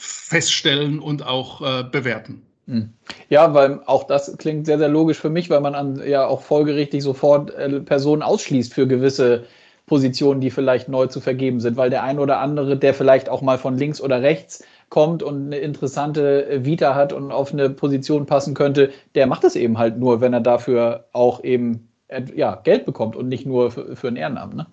feststellen 0.00 0.98
und 0.98 1.26
auch 1.26 1.60
äh, 1.60 1.84
bewerten. 1.84 2.42
Hm. 2.66 2.90
Ja, 3.28 3.52
weil 3.52 3.80
auch 3.84 4.04
das 4.04 4.36
klingt 4.38 4.64
sehr, 4.64 4.78
sehr 4.78 4.88
logisch 4.88 5.18
für 5.18 5.28
mich, 5.28 5.50
weil 5.50 5.60
man 5.60 5.74
an, 5.74 6.02
ja 6.06 6.26
auch 6.26 6.40
folgerichtig 6.40 7.02
sofort 7.02 7.50
äh, 7.54 7.80
Personen 7.80 8.22
ausschließt 8.22 8.72
für 8.72 8.86
gewisse 8.86 9.44
Positionen, 9.86 10.40
die 10.40 10.50
vielleicht 10.50 10.88
neu 10.88 11.06
zu 11.06 11.20
vergeben 11.20 11.60
sind, 11.60 11.76
weil 11.76 11.90
der 11.90 12.02
ein 12.02 12.18
oder 12.18 12.38
andere, 12.38 12.76
der 12.76 12.94
vielleicht 12.94 13.28
auch 13.28 13.42
mal 13.42 13.58
von 13.58 13.76
links 13.76 14.00
oder 14.00 14.22
rechts 14.22 14.64
kommt 14.88 15.22
und 15.22 15.46
eine 15.46 15.58
interessante 15.58 16.48
äh, 16.48 16.64
Vita 16.64 16.94
hat 16.94 17.12
und 17.12 17.30
auf 17.30 17.52
eine 17.52 17.68
Position 17.68 18.24
passen 18.24 18.54
könnte, 18.54 18.90
der 19.14 19.26
macht 19.26 19.44
das 19.44 19.54
eben 19.54 19.78
halt 19.78 19.98
nur, 19.98 20.20
wenn 20.20 20.32
er 20.32 20.40
dafür 20.40 21.08
auch 21.12 21.44
eben 21.44 21.88
äh, 22.08 22.22
ja, 22.34 22.54
Geld 22.54 22.86
bekommt 22.86 23.16
und 23.16 23.28
nicht 23.28 23.44
nur 23.44 23.70
für, 23.70 23.96
für 23.96 24.08
ein 24.08 24.16
Ehrenamt. 24.16 24.54
Ne? 24.54 24.66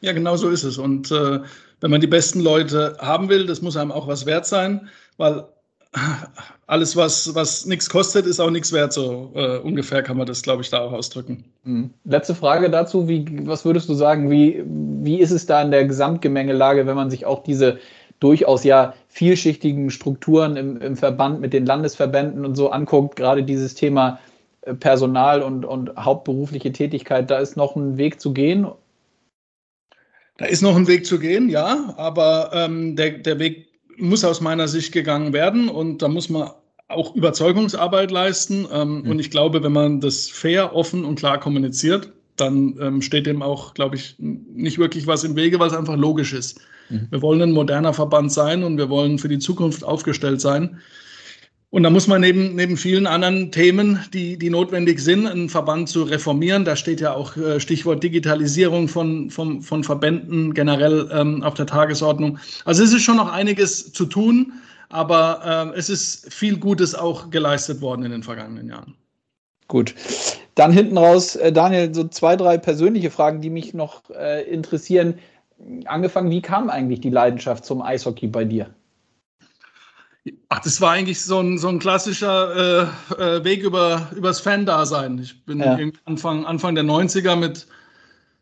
Ja, 0.00 0.12
genau 0.12 0.36
so 0.36 0.50
ist 0.50 0.64
es. 0.64 0.78
Und 0.78 1.12
äh, 1.12 1.40
wenn 1.82 1.90
man 1.90 2.00
die 2.00 2.06
besten 2.06 2.40
Leute 2.40 2.96
haben 3.00 3.28
will, 3.28 3.44
das 3.46 3.60
muss 3.60 3.76
einem 3.76 3.92
auch 3.92 4.06
was 4.06 4.24
wert 4.24 4.46
sein, 4.46 4.88
weil 5.18 5.44
alles, 6.66 6.96
was, 6.96 7.34
was 7.34 7.66
nichts 7.66 7.90
kostet, 7.90 8.24
ist 8.24 8.40
auch 8.40 8.50
nichts 8.50 8.72
wert. 8.72 8.94
So 8.94 9.30
äh, 9.34 9.58
ungefähr 9.58 10.02
kann 10.02 10.16
man 10.16 10.26
das, 10.26 10.42
glaube 10.42 10.62
ich, 10.62 10.70
da 10.70 10.80
auch 10.80 10.92
ausdrücken. 10.92 11.44
Mhm. 11.64 11.90
Letzte 12.04 12.34
Frage 12.34 12.70
dazu. 12.70 13.08
Wie, 13.08 13.46
was 13.46 13.64
würdest 13.66 13.88
du 13.88 13.94
sagen, 13.94 14.30
wie, 14.30 14.62
wie 14.64 15.20
ist 15.20 15.32
es 15.32 15.44
da 15.44 15.60
in 15.60 15.70
der 15.70 15.84
Gesamtgemengelage, 15.84 16.86
wenn 16.86 16.96
man 16.96 17.10
sich 17.10 17.26
auch 17.26 17.42
diese 17.42 17.78
durchaus 18.20 18.64
ja 18.64 18.94
vielschichtigen 19.08 19.90
Strukturen 19.90 20.56
im, 20.56 20.80
im 20.80 20.96
Verband 20.96 21.40
mit 21.40 21.52
den 21.52 21.66
Landesverbänden 21.66 22.46
und 22.46 22.54
so 22.54 22.70
anguckt, 22.70 23.16
gerade 23.16 23.42
dieses 23.42 23.74
Thema 23.74 24.20
äh, 24.62 24.72
Personal 24.72 25.42
und, 25.42 25.64
und 25.64 25.94
hauptberufliche 25.96 26.72
Tätigkeit, 26.72 27.30
da 27.30 27.38
ist 27.38 27.56
noch 27.56 27.76
ein 27.76 27.98
Weg 27.98 28.20
zu 28.20 28.32
gehen 28.32 28.68
da 30.38 30.46
ist 30.46 30.62
noch 30.62 30.76
ein 30.76 30.88
Weg 30.88 31.06
zu 31.06 31.18
gehen, 31.18 31.48
ja, 31.48 31.94
aber 31.96 32.50
ähm, 32.52 32.96
der, 32.96 33.18
der 33.18 33.38
Weg 33.38 33.68
muss 33.98 34.24
aus 34.24 34.40
meiner 34.40 34.68
Sicht 34.68 34.92
gegangen 34.92 35.32
werden 35.32 35.68
und 35.68 36.02
da 36.02 36.08
muss 36.08 36.28
man 36.28 36.50
auch 36.88 37.14
Überzeugungsarbeit 37.14 38.10
leisten. 38.10 38.66
Ähm, 38.72 39.02
mhm. 39.02 39.10
Und 39.10 39.18
ich 39.18 39.30
glaube, 39.30 39.62
wenn 39.62 39.72
man 39.72 40.00
das 40.00 40.28
fair, 40.28 40.74
offen 40.74 41.04
und 41.04 41.16
klar 41.16 41.40
kommuniziert, 41.40 42.12
dann 42.36 42.76
ähm, 42.80 43.02
steht 43.02 43.26
dem 43.26 43.42
auch, 43.42 43.74
glaube 43.74 43.96
ich, 43.96 44.16
nicht 44.18 44.78
wirklich 44.78 45.06
was 45.06 45.24
im 45.24 45.36
Wege, 45.36 45.58
weil 45.58 45.68
es 45.68 45.74
einfach 45.74 45.96
logisch 45.96 46.32
ist. 46.32 46.60
Mhm. 46.88 47.08
Wir 47.10 47.22
wollen 47.22 47.42
ein 47.42 47.52
moderner 47.52 47.92
Verband 47.92 48.32
sein 48.32 48.62
und 48.62 48.78
wir 48.78 48.88
wollen 48.88 49.18
für 49.18 49.28
die 49.28 49.38
Zukunft 49.38 49.84
aufgestellt 49.84 50.40
sein. 50.40 50.80
Und 51.72 51.84
da 51.84 51.90
muss 51.90 52.06
man 52.06 52.20
neben, 52.20 52.54
neben 52.54 52.76
vielen 52.76 53.06
anderen 53.06 53.50
Themen, 53.50 53.98
die, 54.12 54.36
die 54.36 54.50
notwendig 54.50 55.00
sind, 55.00 55.26
einen 55.26 55.48
Verband 55.48 55.88
zu 55.88 56.02
reformieren. 56.02 56.66
Da 56.66 56.76
steht 56.76 57.00
ja 57.00 57.14
auch 57.14 57.34
äh, 57.38 57.60
Stichwort 57.60 58.02
Digitalisierung 58.02 58.88
von, 58.88 59.30
von, 59.30 59.62
von 59.62 59.82
Verbänden 59.82 60.52
generell 60.52 61.08
ähm, 61.10 61.42
auf 61.42 61.54
der 61.54 61.64
Tagesordnung. 61.64 62.38
Also 62.66 62.82
es 62.84 62.92
ist 62.92 63.04
schon 63.04 63.16
noch 63.16 63.32
einiges 63.32 63.90
zu 63.90 64.04
tun, 64.04 64.52
aber 64.90 65.72
äh, 65.74 65.78
es 65.78 65.88
ist 65.88 66.30
viel 66.30 66.58
Gutes 66.58 66.94
auch 66.94 67.30
geleistet 67.30 67.80
worden 67.80 68.04
in 68.04 68.10
den 68.10 68.22
vergangenen 68.22 68.68
Jahren. 68.68 68.92
Gut. 69.66 69.94
Dann 70.54 70.72
hinten 70.72 70.98
raus, 70.98 71.36
äh, 71.36 71.52
Daniel, 71.52 71.94
so 71.94 72.06
zwei, 72.06 72.36
drei 72.36 72.58
persönliche 72.58 73.10
Fragen, 73.10 73.40
die 73.40 73.48
mich 73.48 73.72
noch 73.72 74.02
interessieren. 74.46 75.14
Angefangen, 75.86 76.30
wie 76.30 76.42
kam 76.42 76.68
eigentlich 76.68 77.00
die 77.00 77.08
Leidenschaft 77.08 77.64
zum 77.64 77.80
Eishockey 77.80 78.26
bei 78.26 78.44
dir? 78.44 78.68
Ach, 80.48 80.60
das 80.60 80.80
war 80.80 80.92
eigentlich 80.92 81.20
so 81.20 81.40
ein, 81.40 81.58
so 81.58 81.68
ein 81.68 81.80
klassischer 81.80 82.90
äh, 83.10 83.14
äh, 83.14 83.44
Weg 83.44 83.62
über, 83.62 84.08
übers 84.14 84.40
Fan-Dasein. 84.40 85.18
Ich 85.18 85.44
bin 85.44 85.58
ja. 85.58 85.76
Anfang, 86.04 86.44
Anfang 86.44 86.76
der 86.76 86.84
90er 86.84 87.34
mit 87.34 87.66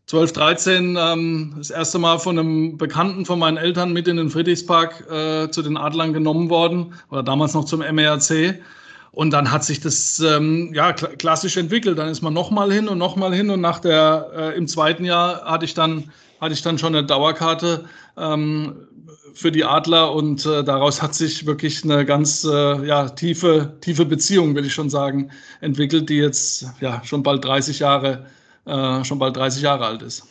12, 0.06 0.32
13 0.32 0.98
ähm, 1.00 1.54
das 1.56 1.70
erste 1.70 1.98
Mal 1.98 2.18
von 2.18 2.38
einem 2.38 2.76
Bekannten 2.76 3.24
von 3.24 3.38
meinen 3.38 3.56
Eltern 3.56 3.92
mit 3.92 4.08
in 4.08 4.16
den 4.16 4.28
Friedrichspark 4.28 5.08
äh, 5.10 5.50
zu 5.50 5.62
den 5.62 5.76
Adlern 5.76 6.12
genommen 6.12 6.50
worden 6.50 6.94
oder 7.10 7.22
damals 7.22 7.54
noch 7.54 7.64
zum 7.64 7.80
MERC. 7.80 8.60
Und 9.12 9.30
dann 9.30 9.50
hat 9.50 9.64
sich 9.64 9.80
das 9.80 10.20
ähm, 10.20 10.72
ja 10.74 10.92
klassisch 10.92 11.56
entwickelt. 11.56 11.98
Dann 11.98 12.08
ist 12.08 12.20
man 12.20 12.34
nochmal 12.34 12.70
hin 12.72 12.88
und 12.88 12.98
nochmal 12.98 13.32
hin 13.32 13.50
und 13.50 13.60
nach 13.60 13.78
der 13.78 14.30
äh, 14.36 14.56
im 14.56 14.68
zweiten 14.68 15.04
Jahr 15.04 15.44
hatte 15.44 15.64
ich 15.64 15.74
dann 15.74 16.10
hatte 16.40 16.54
ich 16.54 16.62
dann 16.62 16.78
schon 16.78 16.94
eine 16.94 17.06
Dauerkarte 17.06 17.84
ähm, 18.16 18.88
für 19.34 19.52
die 19.52 19.64
Adler 19.64 20.12
und 20.12 20.46
äh, 20.46 20.62
daraus 20.64 21.02
hat 21.02 21.14
sich 21.14 21.46
wirklich 21.46 21.84
eine 21.84 22.04
ganz 22.04 22.44
äh, 22.44 22.86
ja, 22.86 23.08
tiefe, 23.08 23.74
tiefe 23.80 24.04
Beziehung, 24.04 24.54
will 24.54 24.66
ich 24.66 24.74
schon 24.74 24.90
sagen, 24.90 25.30
entwickelt, 25.60 26.08
die 26.08 26.18
jetzt 26.18 26.66
ja 26.80 27.02
schon 27.04 27.22
bald 27.22 27.44
30 27.44 27.78
Jahre, 27.78 28.26
äh, 28.66 29.04
schon 29.04 29.18
bald 29.18 29.36
30 29.36 29.62
Jahre 29.62 29.86
alt 29.86 30.02
ist. 30.02 30.26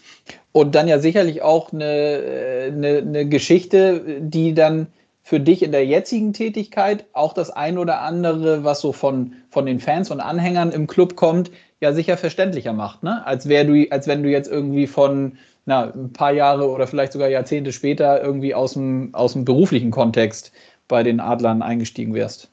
Und 0.51 0.75
dann 0.75 0.87
ja 0.87 0.99
sicherlich 0.99 1.41
auch 1.41 1.71
eine, 1.71 1.85
äh, 1.85 2.67
eine, 2.67 2.97
eine 2.97 3.27
Geschichte, 3.27 4.19
die 4.19 4.53
dann 4.53 4.87
für 5.23 5.39
dich 5.39 5.61
in 5.61 5.71
der 5.71 5.85
jetzigen 5.85 6.33
Tätigkeit 6.33 7.05
auch 7.13 7.33
das 7.33 7.51
ein 7.51 7.77
oder 7.77 8.01
andere, 8.01 8.63
was 8.63 8.81
so 8.81 8.91
von, 8.91 9.33
von 9.51 9.65
den 9.67 9.79
Fans 9.79 10.09
und 10.09 10.21
Anhängern 10.21 10.71
im 10.71 10.87
Club 10.87 11.15
kommt, 11.15 11.51
ja 11.81 11.93
sicher 11.93 12.17
verständlicher 12.17 12.73
macht, 12.73 13.03
ne? 13.03 13.25
Als 13.25 13.43
du, 13.45 13.87
als 13.91 14.07
wenn 14.07 14.23
du 14.23 14.29
jetzt 14.29 14.49
irgendwie 14.49 14.87
von 14.87 15.37
na, 15.65 15.91
ein 15.93 16.13
paar 16.13 16.31
Jahre 16.31 16.67
oder 16.67 16.87
vielleicht 16.87 17.13
sogar 17.13 17.29
Jahrzehnte 17.29 17.71
später 17.71 18.21
irgendwie 18.23 18.55
aus 18.55 18.73
dem, 18.73 19.13
aus 19.13 19.33
dem 19.33 19.45
beruflichen 19.45 19.91
Kontext 19.91 20.51
bei 20.87 21.03
den 21.03 21.19
Adlern 21.19 21.61
eingestiegen 21.61 22.13
wärst. 22.13 22.49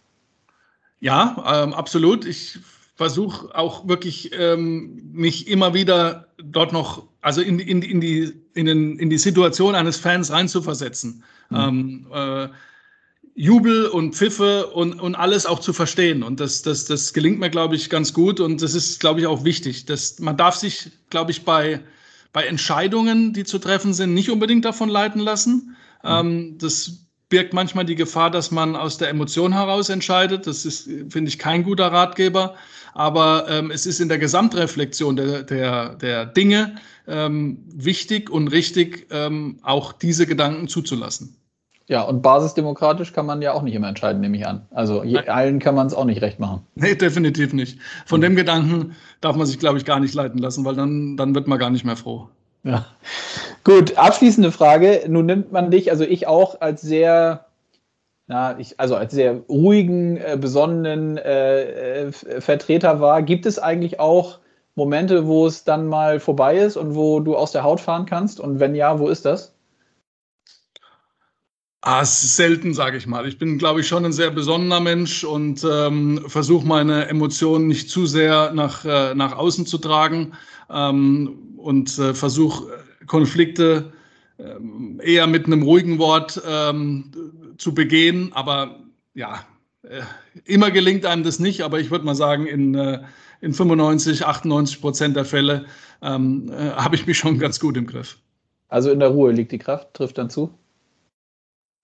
Ja, 1.01 1.63
ähm, 1.65 1.75
absolut. 1.75 2.25
Ich 2.27 2.59
versuche 2.95 3.55
auch 3.55 3.87
wirklich 3.87 4.31
ähm, 4.39 5.11
mich 5.13 5.49
immer 5.49 5.75
wieder 5.75 6.29
dort 6.39 6.73
noch, 6.73 7.05
also 7.21 7.43
in, 7.43 7.59
in, 7.59 7.83
in, 7.83 8.01
die, 8.01 8.33
in, 8.55 8.67
den, 8.67 8.99
in 8.99 9.11
die 9.11 9.19
Situation 9.19 9.75
eines 9.75 9.99
Fans 9.99 10.31
reinzuversetzen. 10.31 11.23
Mhm. 11.51 11.57
Ähm, 11.57 12.07
äh, 12.13 12.49
Jubel 13.39 13.89
und 13.89 14.15
Pfiffe 14.15 14.69
und, 14.69 14.99
und 14.99 15.15
alles 15.15 15.45
auch 15.45 15.59
zu 15.59 15.75
verstehen. 15.75 16.23
Und 16.23 16.41
das, 16.41 16.63
das, 16.63 16.87
das 16.87 17.13
gelingt 17.13 17.39
mir, 17.39 17.51
glaube 17.51 17.77
ich, 17.77 17.91
ganz 17.91 18.15
gut. 18.15 18.41
Und 18.41 18.63
das 18.63 18.75
ist, 18.75 18.99
glaube 18.99 19.21
ich, 19.21 19.27
auch 19.27 19.45
wichtig. 19.45 19.85
Das, 19.85 20.19
man 20.21 20.39
darf 20.39 20.55
sich, 20.55 20.91
glaube 21.11 21.33
ich, 21.33 21.45
bei, 21.45 21.81
bei 22.37 22.45
Entscheidungen, 22.45 23.33
die 23.33 23.45
zu 23.45 23.59
treffen 23.59 23.95
sind, 23.95 24.13
nicht 24.13 24.31
unbedingt 24.31 24.67
davon 24.67 24.91
leiten 24.91 25.23
lassen. 25.23 25.75
Mhm. 26.05 26.11
Ähm, 26.11 26.59
das 26.59 27.07
birgt 27.31 27.55
manchmal 27.55 27.87
die 27.87 27.95
Gefahr, 27.95 28.31
dass 28.31 28.51
man 28.51 28.77
aus 28.77 28.99
der 28.99 29.09
Emotion 29.09 29.55
heraus 29.55 29.89
entscheidet. 29.89 30.47
Das 30.47 30.67
ist, 30.67 30.83
finde 31.09 31.31
ich, 31.31 31.39
kein 31.39 31.65
guter 31.65 31.91
Ratgeber. 31.91 32.55
Aber 32.93 33.47
ähm, 33.49 33.71
es 33.71 33.87
ist 33.87 34.01
in 34.01 34.11
der 34.11 34.19
Gesamtreflexion 34.19 35.17
der, 35.17 35.45
der, 35.45 35.95
der 35.95 36.27
Dinge 36.27 36.75
ähm, 37.09 37.65
wichtig 37.73 38.29
und 38.29 38.49
richtig, 38.49 39.07
ähm, 39.13 39.59
auch 39.63 39.95
diese 39.95 40.27
Gedanken 40.27 40.69
zuzulassen. 40.69 41.39
Ja, 41.89 42.03
und 42.03 42.21
basisdemokratisch 42.21 43.13
kann 43.13 43.27
man 43.27 43.43
ja 43.43 43.53
auch 43.53 43.63
nicht 43.63 43.75
immer 43.75 43.89
entscheiden, 43.89 44.21
nehme 44.21 44.37
ich 44.37 44.47
an. 44.47 44.67
Also 44.73 45.05
je, 45.05 45.19
allen 45.29 45.61
kann 45.61 45.77
man 45.77 45.87
es 45.87 45.95
auch 45.95 46.05
nicht 46.05 46.21
recht 46.21 46.41
machen. 46.41 46.67
Nee, 46.75 46.97
definitiv 46.97 47.53
nicht. 47.53 47.79
Von 48.07 48.19
mhm. 48.19 48.23
dem 48.23 48.37
Gedanken 48.37 48.97
darf 49.21 49.37
man 49.37 49.47
sich, 49.47 49.59
glaube 49.59 49.79
ich, 49.79 49.85
gar 49.85 50.01
nicht 50.01 50.13
leiten 50.13 50.39
lassen, 50.39 50.65
weil 50.65 50.75
dann, 50.75 51.17
dann 51.17 51.35
wird 51.35 51.47
man 51.47 51.59
gar 51.61 51.71
nicht 51.71 51.85
mehr 51.85 51.97
froh. 51.97 52.29
Ja. 52.65 52.85
Gut, 53.63 53.97
abschließende 53.97 54.51
Frage. 54.51 55.05
Nun 55.07 55.27
nimmt 55.27 55.53
man 55.53 55.71
dich, 55.71 55.93
also 55.93 56.03
ich 56.03 56.27
auch, 56.27 56.61
als 56.61 56.83
sehr, 56.83 57.47
na, 58.27 58.59
ich, 58.59 58.81
also 58.81 58.97
als 58.97 59.13
sehr 59.13 59.37
ruhigen, 59.49 60.17
äh, 60.17 60.37
besonnenen 60.41 61.19
äh, 61.19 62.07
äh, 62.07 62.11
Vertreter 62.11 63.01
wahr. 63.01 63.23
Gibt 63.23 63.47
es 63.47 63.61
eigentlich 63.61 64.01
auch 64.01 64.41
Momente, 64.75 65.29
wo 65.29 65.47
es 65.47 65.63
dann 65.63 65.87
mal 65.87 66.19
vorbei 66.19 66.57
ist 66.57 66.77
und 66.77 66.97
wo 66.97 67.21
du 67.21 67.37
aus 67.37 67.53
der 67.53 67.63
Haut 67.63 67.81
fahren 67.81 68.07
kannst? 68.07 68.41
Und 68.41 68.59
wenn 68.59 68.75
ja, 68.75 68.99
wo 68.99 69.07
ist 69.07 69.25
das? 69.25 69.56
Ah, 71.89 72.05
selten, 72.05 72.75
sage 72.75 72.97
ich 72.97 73.07
mal. 73.07 73.29
Ich 73.29 73.39
bin, 73.39 73.59
glaube 73.59 73.79
ich, 73.81 73.87
schon 73.87 74.05
ein 74.05 74.13
sehr 74.13 74.33
besonnener 74.33 74.81
Mensch 74.81 75.23
und 75.23 75.65
ähm, 75.71 76.21
versuche 76.27 76.67
meine 76.67 77.07
Emotionen 77.07 77.69
nicht 77.69 77.89
zu 77.91 78.07
sehr 78.07 78.53
nach, 78.53 78.85
äh, 78.85 79.15
nach 79.15 79.37
außen 79.37 79.67
zu 79.67 79.79
tragen 79.79 80.33
ähm, 80.69 81.55
und 81.57 81.97
äh, 82.01 82.13
versuche 82.13 82.85
Konflikte 83.07 83.93
äh, 84.39 84.57
eher 85.01 85.29
mit 85.29 85.47
einem 85.47 85.63
ruhigen 85.63 86.01
Wort 86.01 86.43
ähm, 86.45 87.13
zu 87.57 87.73
begehen. 87.73 88.33
Aber 88.33 88.81
ja, 89.15 89.45
äh, 89.85 90.01
immer 90.45 90.73
gelingt 90.73 91.07
einem 91.07 91.23
das 91.23 91.39
nicht. 91.39 91.61
Aber 91.61 91.79
ich 91.79 91.93
würde 91.93 92.05
mal 92.05 92.17
sagen, 92.17 92.49
in, 92.49 92.75
äh, 92.75 92.99
in 93.41 93.53
95, 93.53 94.27
98 94.27 94.81
Prozent 94.81 95.15
der 95.15 95.25
Fälle 95.25 95.67
ähm, 96.03 96.51
äh, 96.51 96.71
habe 96.73 96.97
ich 96.97 97.07
mich 97.07 97.17
schon 97.17 97.39
ganz 97.39 97.61
gut 97.61 97.77
im 97.77 97.87
Griff. 97.87 98.19
Also 98.67 98.91
in 98.91 98.99
der 98.99 99.11
Ruhe 99.11 99.31
liegt 99.31 99.53
die 99.53 99.59
Kraft, 99.59 99.95
trifft 99.95 100.19
dann 100.19 100.31
zu? 100.31 100.53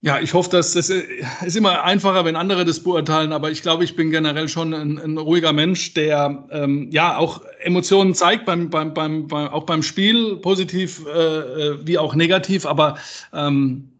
Ja, 0.05 0.19
ich 0.19 0.35
hoffe, 0.35 0.51
dass 0.51 0.73
das 0.73 0.91
ist 0.91 1.57
immer 1.57 1.85
einfacher, 1.85 2.25
wenn 2.25 2.35
andere 2.35 2.65
das 2.65 2.81
beurteilen, 2.81 3.33
aber 3.33 3.53
ich 3.53 3.63
glaube, 3.63 3.85
ich 3.85 3.95
bin 3.95 4.11
generell 4.11 4.49
schon 4.49 4.75
ein, 4.75 4.99
ein 4.99 5.17
ruhiger 5.17 5.53
Mensch, 5.53 5.95
der 5.95 6.45
ähm, 6.51 6.89
ja 6.91 7.17
auch 7.17 7.41
Emotionen 7.61 8.13
zeigt, 8.13 8.45
beim, 8.45 8.69
beim, 8.69 8.95
beim, 8.95 9.29
beim, 9.29 9.47
auch 9.47 9.63
beim 9.63 9.85
Spiel, 9.85 10.39
positiv 10.39 11.07
äh, 11.07 11.11
äh 11.11 11.87
wie 11.87 11.99
auch 11.99 12.17
negativ, 12.17 12.67
aber 12.67 12.99
ähm, 13.33 13.91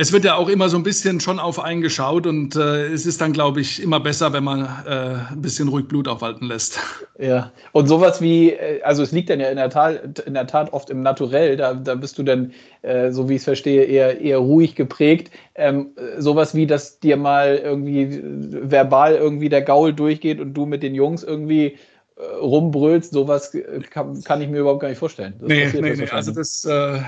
es 0.00 0.14
wird 0.14 0.24
ja 0.24 0.36
auch 0.36 0.48
immer 0.48 0.70
so 0.70 0.78
ein 0.78 0.82
bisschen 0.82 1.20
schon 1.20 1.38
auf 1.38 1.60
einen 1.60 1.82
geschaut 1.82 2.26
und 2.26 2.56
äh, 2.56 2.86
es 2.86 3.04
ist 3.04 3.20
dann, 3.20 3.34
glaube 3.34 3.60
ich, 3.60 3.82
immer 3.82 4.00
besser, 4.00 4.32
wenn 4.32 4.44
man 4.44 4.62
äh, 4.86 5.30
ein 5.30 5.42
bisschen 5.42 5.68
ruhig 5.68 5.88
Blut 5.88 6.08
aufwalten 6.08 6.48
lässt. 6.48 6.80
Ja, 7.22 7.52
und 7.72 7.86
sowas 7.86 8.22
wie, 8.22 8.52
äh, 8.52 8.80
also 8.80 9.02
es 9.02 9.12
liegt 9.12 9.28
dann 9.28 9.40
ja 9.40 9.50
in 9.50 9.56
der 9.56 9.68
Tat, 9.68 10.20
in 10.20 10.32
der 10.32 10.46
Tat 10.46 10.72
oft 10.72 10.88
im 10.88 11.02
Naturell, 11.02 11.54
da, 11.58 11.74
da 11.74 11.94
bist 11.94 12.16
du 12.16 12.22
dann, 12.22 12.52
äh, 12.80 13.10
so 13.10 13.28
wie 13.28 13.34
ich 13.34 13.40
es 13.40 13.44
verstehe, 13.44 13.84
eher, 13.84 14.22
eher 14.22 14.38
ruhig 14.38 14.74
geprägt. 14.74 15.30
Ähm, 15.54 15.90
sowas 16.16 16.54
wie, 16.54 16.66
dass 16.66 16.98
dir 16.98 17.18
mal 17.18 17.60
irgendwie 17.62 18.22
verbal 18.22 19.16
irgendwie 19.16 19.50
der 19.50 19.60
Gaul 19.60 19.92
durchgeht 19.92 20.40
und 20.40 20.54
du 20.54 20.64
mit 20.64 20.82
den 20.82 20.94
Jungs 20.94 21.22
irgendwie 21.22 21.76
äh, 22.16 22.36
rumbrüllst, 22.40 23.12
sowas 23.12 23.54
kann, 23.90 24.22
kann, 24.24 24.40
ich 24.40 24.48
mir 24.48 24.60
überhaupt 24.60 24.80
gar 24.80 24.88
nicht 24.88 24.96
vorstellen. 24.96 25.34
Das 25.40 25.48
nee, 25.48 25.68
nee, 25.78 25.96
nee. 25.96 26.08
also 26.08 26.32
das, 26.32 26.64
äh, 26.64 27.00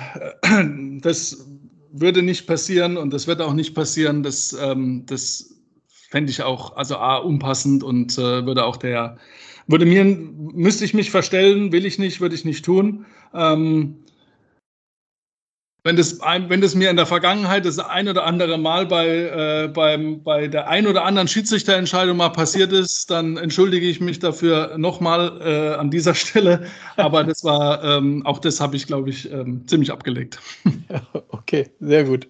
das 1.01 1.43
würde 1.93 2.23
nicht 2.23 2.47
passieren 2.47 2.97
und 2.97 3.13
das 3.13 3.27
wird 3.27 3.41
auch 3.41 3.55
nicht 3.55 3.75
passieren. 3.75 4.23
Das, 4.23 4.53
ähm, 4.61 5.05
das 5.07 5.55
fände 5.87 6.31
ich 6.31 6.43
auch, 6.43 6.77
also 6.77 6.97
A, 6.97 7.19
unpassend 7.19 7.83
und 7.83 8.19
äh, 8.19 8.45
würde 8.47 8.65
auch 8.65 8.77
der, 8.77 9.19
würde 9.67 9.87
mir, 9.87 10.05
müsste 10.05 10.85
ich 10.85 10.95
mich 10.95 11.11
verstellen, 11.11 11.73
will 11.73 11.87
ich 11.87 11.99
nicht, 11.99 12.21
würde 12.21 12.35
ich 12.35 12.45
nicht 12.45 12.65
tun. 12.65 13.07
Ähm, 13.35 14.02
wenn 15.85 15.97
das, 15.97 16.21
wenn 16.21 16.61
das 16.61 16.77
mir 16.77 16.91
in 16.91 16.97
der 16.97 17.07
Vergangenheit 17.07 17.65
das 17.65 17.81
ein 17.81 18.09
oder 18.09 18.25
andere 18.25 18.57
Mal 18.57 18.87
bei, 18.87 19.07
äh, 19.09 19.69
beim, 19.69 20.23
bei 20.23 20.47
der 20.47 20.69
ein 20.69 20.87
oder 20.87 21.05
anderen 21.05 21.27
Schiedsrichterentscheidung 21.27 22.17
mal 22.17 22.29
passiert 22.29 22.73
ist, 22.73 23.11
dann 23.11 23.37
entschuldige 23.37 23.87
ich 23.87 24.01
mich 24.01 24.21
dafür 24.21 24.79
nochmal 24.79 25.41
äh, 25.45 25.75
an 25.75 25.91
dieser 25.91 26.15
Stelle. 26.15 26.67
Aber 26.97 27.25
das 27.25 27.43
war, 27.43 27.83
ähm, 27.83 28.25
auch 28.25 28.39
das 28.39 28.61
habe 28.61 28.77
ich, 28.77 28.87
glaube 28.87 29.11
ich, 29.11 29.31
ähm, 29.33 29.67
ziemlich 29.67 29.91
abgelegt. 29.91 30.39
okay, 31.31 31.69
sehr 31.81 32.05
gut. 32.05 32.29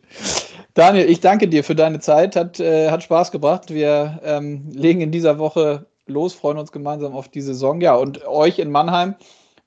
Daniel, 0.73 1.11
ich 1.11 1.21
danke 1.21 1.47
dir 1.47 1.63
für 1.63 1.75
deine 1.75 2.01
Zeit. 2.01 2.35
Hat, 2.37 2.59
äh, 2.59 2.91
hat 2.91 3.03
Spaß 3.03 3.33
gebracht. 3.33 3.73
Wir 3.73 4.19
ähm, 4.25 4.71
legen 4.73 5.03
in 5.03 5.11
dieser 5.11 5.39
Woche 5.39 5.85
los, 6.07 6.33
freuen 6.33 6.57
uns 6.57 6.73
gemeinsam 6.73 7.13
auf 7.13 7.29
die 7.29 7.43
Saison. 7.43 7.83
Ja, 7.83 7.97
und 7.97 8.27
euch 8.27 8.59
in 8.59 8.71
Mannheim 8.71 9.15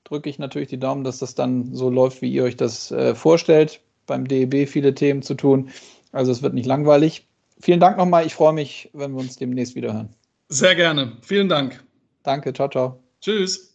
drücke 0.06 0.30
ich 0.30 0.38
natürlich 0.38 0.68
die 0.68 0.78
Daumen, 0.78 1.04
dass 1.04 1.18
das 1.18 1.34
dann 1.34 1.74
so 1.74 1.90
läuft, 1.90 2.22
wie 2.22 2.32
ihr 2.32 2.44
euch 2.44 2.56
das 2.56 2.90
äh, 2.90 3.14
vorstellt. 3.14 3.80
Beim 4.06 4.28
DEB 4.28 4.68
viele 4.68 4.94
Themen 4.94 5.22
zu 5.22 5.34
tun. 5.34 5.70
Also 6.12 6.30
es 6.30 6.42
wird 6.42 6.54
nicht 6.54 6.66
langweilig. 6.66 7.26
Vielen 7.60 7.80
Dank 7.80 7.98
nochmal. 7.98 8.24
Ich 8.24 8.34
freue 8.34 8.52
mich, 8.52 8.90
wenn 8.92 9.12
wir 9.12 9.20
uns 9.20 9.36
demnächst 9.36 9.74
wieder 9.74 9.92
hören. 9.92 10.10
Sehr 10.48 10.76
gerne. 10.76 11.16
Vielen 11.22 11.48
Dank. 11.48 11.82
Danke. 12.22 12.52
Ciao, 12.52 12.68
ciao. 12.68 13.00
Tschüss. 13.20 13.74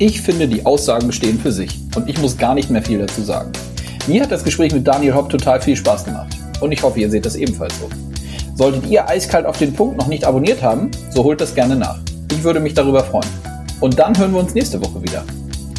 Ich 0.00 0.20
finde, 0.20 0.48
die 0.48 0.64
Aussagen 0.64 1.12
stehen 1.12 1.38
für 1.38 1.52
sich 1.52 1.76
und 1.94 2.08
ich 2.08 2.18
muss 2.20 2.36
gar 2.36 2.54
nicht 2.54 2.70
mehr 2.70 2.82
viel 2.82 2.98
dazu 2.98 3.22
sagen. 3.22 3.52
Mir 4.06 4.22
hat 4.22 4.32
das 4.32 4.42
Gespräch 4.42 4.72
mit 4.72 4.86
Daniel 4.86 5.14
Hopp 5.14 5.28
total 5.28 5.60
viel 5.60 5.76
Spaß 5.76 6.04
gemacht 6.04 6.36
und 6.60 6.72
ich 6.72 6.82
hoffe, 6.82 7.00
ihr 7.00 7.10
seht 7.10 7.26
das 7.26 7.36
ebenfalls 7.36 7.78
so. 7.78 7.88
Solltet 8.54 8.86
ihr 8.86 9.08
eiskalt 9.08 9.46
auf 9.46 9.58
den 9.58 9.72
Punkt 9.72 9.98
noch 9.98 10.08
nicht 10.08 10.24
abonniert 10.24 10.62
haben, 10.62 10.90
so 11.10 11.24
holt 11.24 11.40
das 11.40 11.54
gerne 11.54 11.76
nach. 11.76 11.98
Ich 12.32 12.42
würde 12.44 12.60
mich 12.60 12.74
darüber 12.74 13.02
freuen. 13.04 13.28
Und 13.80 13.98
dann 13.98 14.16
hören 14.16 14.32
wir 14.32 14.40
uns 14.40 14.54
nächste 14.54 14.80
Woche 14.80 15.02
wieder. 15.02 15.24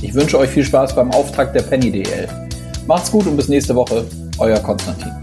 Ich 0.02 0.14
wünsche 0.14 0.38
euch 0.40 0.50
viel 0.50 0.64
Spaß 0.64 0.96
beim 0.96 1.12
Auftakt 1.12 1.56
der 1.56 1.62
Penny 1.62 1.92
DL. 1.92 2.28
Macht's 2.88 3.12
gut 3.12 3.28
und 3.28 3.36
bis 3.36 3.50
nächste 3.50 3.76
Woche. 3.76 4.06
Euer 4.38 4.60
Konstantin. 4.60 5.19